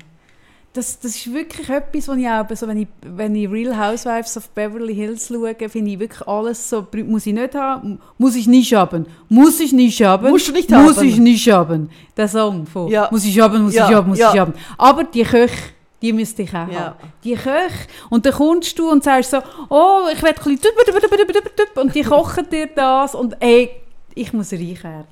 Das, 0.79 0.99
das 1.01 1.17
ist 1.17 1.33
wirklich 1.33 1.69
etwas, 1.69 2.07
was 2.09 2.17
ich 2.17 2.29
auch, 2.29 2.47
so, 2.55 2.69
wenn, 2.69 2.79
ich, 2.83 2.89
wenn 3.03 3.35
ich 3.35 3.51
Real 3.51 3.77
Housewives 3.77 4.37
of 4.37 4.49
Beverly 4.51 4.95
Hills 4.95 5.27
schaue, 5.29 5.55
finde 5.69 5.91
ich 5.91 5.99
wirklich 5.99 6.27
alles 6.29 6.71
so, 6.71 6.87
muss 7.07 7.27
ich 7.27 7.35
nicht 7.35 7.55
haben, 7.55 8.01
muss 8.17 8.37
ich 8.37 8.47
nicht 8.47 8.73
haben, 8.75 9.07
muss 9.29 9.59
ich 9.61 9.73
nicht 9.73 10.01
haben, 10.03 10.31
Musst 10.31 10.49
du 10.49 10.53
nicht 10.53 10.71
muss 10.71 10.97
haben. 10.97 11.09
ich 11.09 11.19
nicht 11.19 11.51
haben. 11.51 11.91
Der 12.17 12.29
Song 12.29 12.67
von 12.67 12.89
Ja. 12.89 13.09
muss 13.11 13.25
ich 13.25 13.39
haben, 13.41 13.63
muss 13.65 13.75
Ja, 13.75 13.89
ich 13.89 13.95
haben, 13.95 14.09
muss 14.09 14.19
ja. 14.19 14.33
ich 14.33 14.39
haben. 14.39 14.55
Aber 14.77 15.03
die 15.05 15.23
Köche, 15.25 15.57
die 16.01 16.13
müsste 16.13 16.43
ich 16.43 16.51
auch 16.51 16.69
Ja. 16.69 16.81
haben. 16.81 17.13
Die 17.25 17.35
Köche. 17.35 17.89
Und 18.09 18.25
dann 18.25 18.33
kommst 18.35 18.79
du 18.79 18.89
und 18.91 19.03
sagst 19.03 19.33
so, 19.33 19.39
oh, 19.69 20.03
ich 20.13 20.23
will 20.23 20.31
ein 20.31 20.59
bisschen 20.59 21.51
und 21.75 21.95
die 21.95 22.03
kochen 22.05 22.49
dir 22.51 22.69
das 22.69 23.15
und 23.17 23.37
ey, 23.41 23.71
ich 24.15 24.33
muss 24.33 24.53
reich 24.53 24.85
werden. 24.85 25.07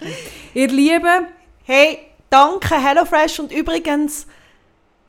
Ihr 0.54 0.68
Lieben, 0.68 1.26
Hey, 1.64 1.98
danke 2.30 2.76
HelloFresh 2.80 3.40
und 3.40 3.50
übrigens 3.50 4.28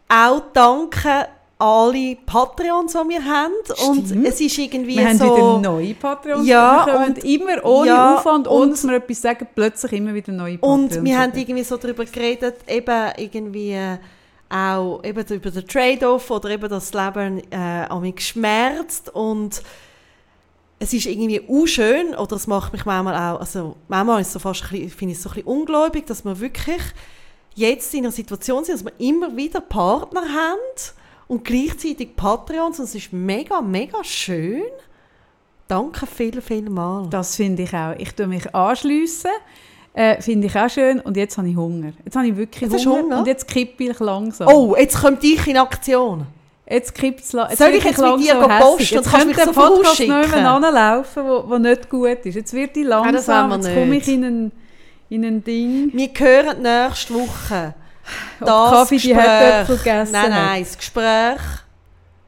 auch 0.10 0.42
danke 0.54 1.28
alle 1.60 2.16
Patreons, 2.26 2.94
die 2.94 3.10
wir 3.10 3.26
haben. 3.26 3.54
Und 3.88 4.06
Stimmt. 4.08 4.28
es 4.28 4.40
ist 4.40 4.58
irgendwie 4.60 4.98
wir 4.98 5.08
haben 5.08 5.18
so... 5.18 5.26
wieder 5.36 5.60
neue 5.72 5.94
Patreons. 5.96 6.48
Ja, 6.48 6.86
wir 6.86 6.94
kommen 6.94 7.06
und- 7.16 7.24
immer 7.24 7.66
ohne 7.66 7.88
ja, 7.88 8.16
Aufwand, 8.16 8.48
ohne 8.48 8.62
und- 8.66 8.72
dass 8.72 8.88
wir 8.88 8.96
etwas 8.96 9.22
sagen, 9.22 9.48
plötzlich 9.56 9.92
immer 9.94 10.14
wieder 10.14 10.32
neue 10.32 10.58
Patreons. 10.60 10.98
Und 10.98 11.04
wir 11.04 11.20
haben 11.20 11.32
irgendwie 11.36 11.64
so 11.64 11.78
darüber 11.78 12.06
geredet, 12.06 12.58
eben 12.68 13.12
irgendwie 13.18 13.72
äh, 13.72 13.98
auch 14.50 15.04
eben 15.04 15.26
über 15.34 15.50
den 15.52 15.68
Trade-off 15.68 16.30
oder 16.30 16.50
eben 16.52 16.70
das 16.70 16.94
Leben 16.94 17.42
äh, 17.52 17.56
an 17.90 18.02
mich 18.02 18.16
geschmerzt 18.18 19.10
und 19.14 19.62
es 20.80 20.94
ist 20.94 21.08
irgendwie 21.08 21.40
unschön 21.40 22.14
oder 22.16 22.36
es 22.36 22.46
macht 22.46 22.72
mich 22.72 22.86
manchmal 22.86 23.16
auch, 23.16 23.40
also 23.40 23.76
manchmal 23.88 24.22
ist 24.22 24.32
so 24.32 24.38
fast, 24.40 24.64
ein 24.66 24.70
bisschen- 24.70 24.90
finde 24.92 25.12
ich 25.14 25.18
es 25.18 25.24
so 25.24 25.30
ein 25.32 25.34
bisschen 25.36 25.48
ungläubig, 25.48 26.06
dass 26.06 26.24
wir 26.24 26.40
wirklich 26.40 26.82
jetzt 27.58 27.94
in 27.94 28.02
einer 28.06 28.12
Situation 28.12 28.64
sind, 28.64 28.76
dass 28.76 28.86
wir 28.86 28.94
immer 29.00 29.36
wieder 29.36 29.60
Partner 29.62 30.22
haben 30.22 30.60
und 31.28 31.44
gleichzeitig 31.44 32.16
Patreons 32.16 32.80
und 32.80 32.86
es 32.86 32.96
ist 32.96 33.12
mega, 33.12 33.62
mega 33.62 34.04
schön. 34.04 34.64
Danke 35.68 36.06
viel, 36.08 36.42
viel 36.42 36.70
mal. 36.70 37.08
Das 37.10 37.36
finde 37.36 37.64
ich 37.64 37.74
auch. 37.74 37.94
Ich 37.98 38.14
tue 38.14 38.28
mich 38.28 38.56
anschliessen. 38.56 39.32
Äh, 39.94 40.22
finde 40.22 40.48
ich 40.48 40.56
auch 40.56 40.70
schön. 40.70 41.00
Und 41.02 41.18
jetzt 41.18 41.38
habe 41.38 41.50
ich 41.50 41.58
Hunger. 41.58 41.92
Jetzt 42.06 42.16
habe 42.16 42.28
ich 42.28 42.38
wirklich 42.38 42.70
Hunger, 42.72 43.02
Hunger? 43.02 43.20
Und 43.20 43.28
jetzt 43.28 43.48
kippe 43.48 43.84
ich 43.84 44.00
langsam. 44.00 44.48
Oh, 44.48 44.76
jetzt 44.78 45.02
kommt 45.02 45.24
ich 45.24 45.46
in 45.48 45.58
Aktion. 45.58 46.26
Jetzt 46.70 46.94
kippt 46.94 47.22
es 47.22 47.34
la- 47.34 47.54
Soll 47.56 47.70
ich 47.70 47.84
jetzt 47.84 47.98
mit 47.98 48.08
langsam 48.08 48.20
dir 48.42 48.48
posten 48.60 48.96
Jetzt 48.96 49.12
könnte 49.12 49.34
der 49.36 49.46
so 49.46 49.52
Podcast 49.54 50.00
nicht 50.00 50.08
mehr 50.10 50.50
anlaufen, 50.52 51.24
wo, 51.26 51.50
wo 51.50 51.58
nicht 51.58 51.90
gut 51.90 52.26
ist. 52.26 52.36
Jetzt 52.36 52.54
wird 52.54 52.76
ich 52.78 52.86
langsam, 52.86 53.50
wir 53.50 53.56
jetzt 53.58 53.74
komme 53.74 53.96
ich 53.98 54.08
in 54.08 54.24
ein, 54.24 54.52
in 55.10 55.26
ein 55.26 55.44
Ding. 55.44 55.92
Wir 55.94 56.10
hören 56.18 56.62
nächste 56.62 57.14
Woche 57.14 57.74
Ob 58.42 58.48
Kaffee 58.48 58.98
die 58.98 59.16
Herdöpfel 59.16 59.78
gegessen 59.78 60.12
Nein, 60.12 60.30
nein, 60.30 60.64
das 60.64 60.78
Gespräch, 60.78 61.42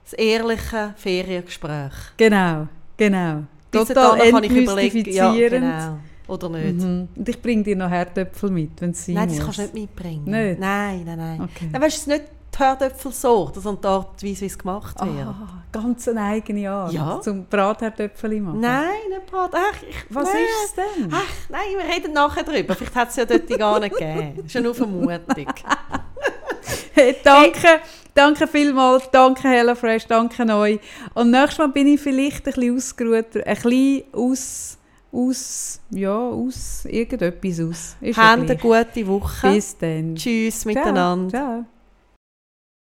das 0.03 0.13
ehrliche 0.13 0.93
Feriengespräch. 0.97 1.93
Genau, 2.17 2.67
genau. 2.97 3.43
Bis 3.71 3.87
Total 3.87 4.17
dahin 4.17 4.33
kann 4.33 4.43
ich 4.43 4.51
überlegen, 4.51 5.11
ja, 5.11 5.27
entmystifizierend. 5.27 5.51
genau. 5.51 5.99
Oder 6.27 6.49
nicht. 6.49 6.75
Mhm. 6.75 7.07
Und 7.15 7.29
ich 7.29 7.41
bringe 7.41 7.63
dir 7.63 7.75
noch 7.75 7.89
Herdöpfel 7.89 8.51
mit, 8.51 8.79
wenn 8.81 8.93
sein 8.93 9.15
Nein, 9.15 9.29
das 9.29 9.39
kannst 9.39 9.57
du 9.57 9.61
nicht 9.63 9.73
mitbringen. 9.73 10.25
Nicht? 10.25 10.59
Nein, 10.59 11.03
nein, 11.05 11.17
nein. 11.17 11.41
Okay. 11.41 11.69
Dann 11.71 11.81
weißt 11.81 12.07
du, 12.07 12.11
es 12.11 12.19
nicht 12.19 12.29
die 12.59 12.63
Herdöpfelsorte, 12.63 13.59
sondern 13.59 13.81
die 13.81 13.87
Art 13.87 14.23
wie 14.23 14.45
es 14.45 14.57
gemacht 14.57 14.99
wird. 14.99 15.27
Ah, 15.27 15.63
ganz 15.71 16.07
eine 16.07 16.21
eigene 16.21 16.69
Art. 16.69 16.91
Ja. 16.91 17.19
Zum 17.21 17.45
Bratherdöpfel 17.45 18.41
machen. 18.41 18.59
Nein, 18.59 18.89
nicht 19.09 19.25
Brat. 19.25 19.51
Ach, 19.53 19.83
ich, 19.87 19.95
Was 20.09 20.25
nein. 20.25 20.41
ist 20.43 20.65
es 20.65 20.73
denn? 20.75 21.09
Ach, 21.11 21.49
nein, 21.49 21.61
wir 21.77 21.95
reden 21.95 22.13
nachher 22.13 22.43
drüber. 22.43 22.75
Vielleicht 22.75 22.95
hat 22.95 23.09
es 23.09 23.15
ja 23.15 23.25
dort 23.25 23.47
gar 23.47 23.79
nicht 23.79 23.95
gegeben. 23.95 24.33
Das 24.37 24.45
ist 24.45 24.53
ja 24.53 24.61
nur 24.61 24.75
Vermutung. 24.75 25.47
Hey, 26.93 27.15
danke, 27.23 27.79
danke 28.13 28.45
vielmals, 28.45 29.09
danke 29.09 29.47
HelloFresh, 29.47 30.05
danke 30.07 30.43
euch. 30.53 30.79
Und 31.13 31.31
nächstes 31.31 31.57
Mal 31.57 31.69
bin 31.69 31.87
ich 31.87 32.01
vielleicht 32.01 32.45
ein 32.45 32.53
bisschen 32.53 32.75
ausgeruhter, 32.75 33.39
ein 33.45 33.55
bisschen 33.55 34.03
aus, 34.11 34.77
aus, 35.11 35.79
ja, 35.91 36.17
aus 36.17 36.85
irgendetwas 36.85 37.59
aus. 37.61 37.95
Ist 38.01 38.17
Habt 38.17 38.41
eine 38.41 38.57
gute 38.57 39.07
Woche. 39.07 39.49
Bis 39.49 39.77
dann. 39.77 40.15
Tschüss 40.15 40.61
Ciao. 40.61 40.73
miteinander. 40.73 41.29
Ciao. 41.29 41.65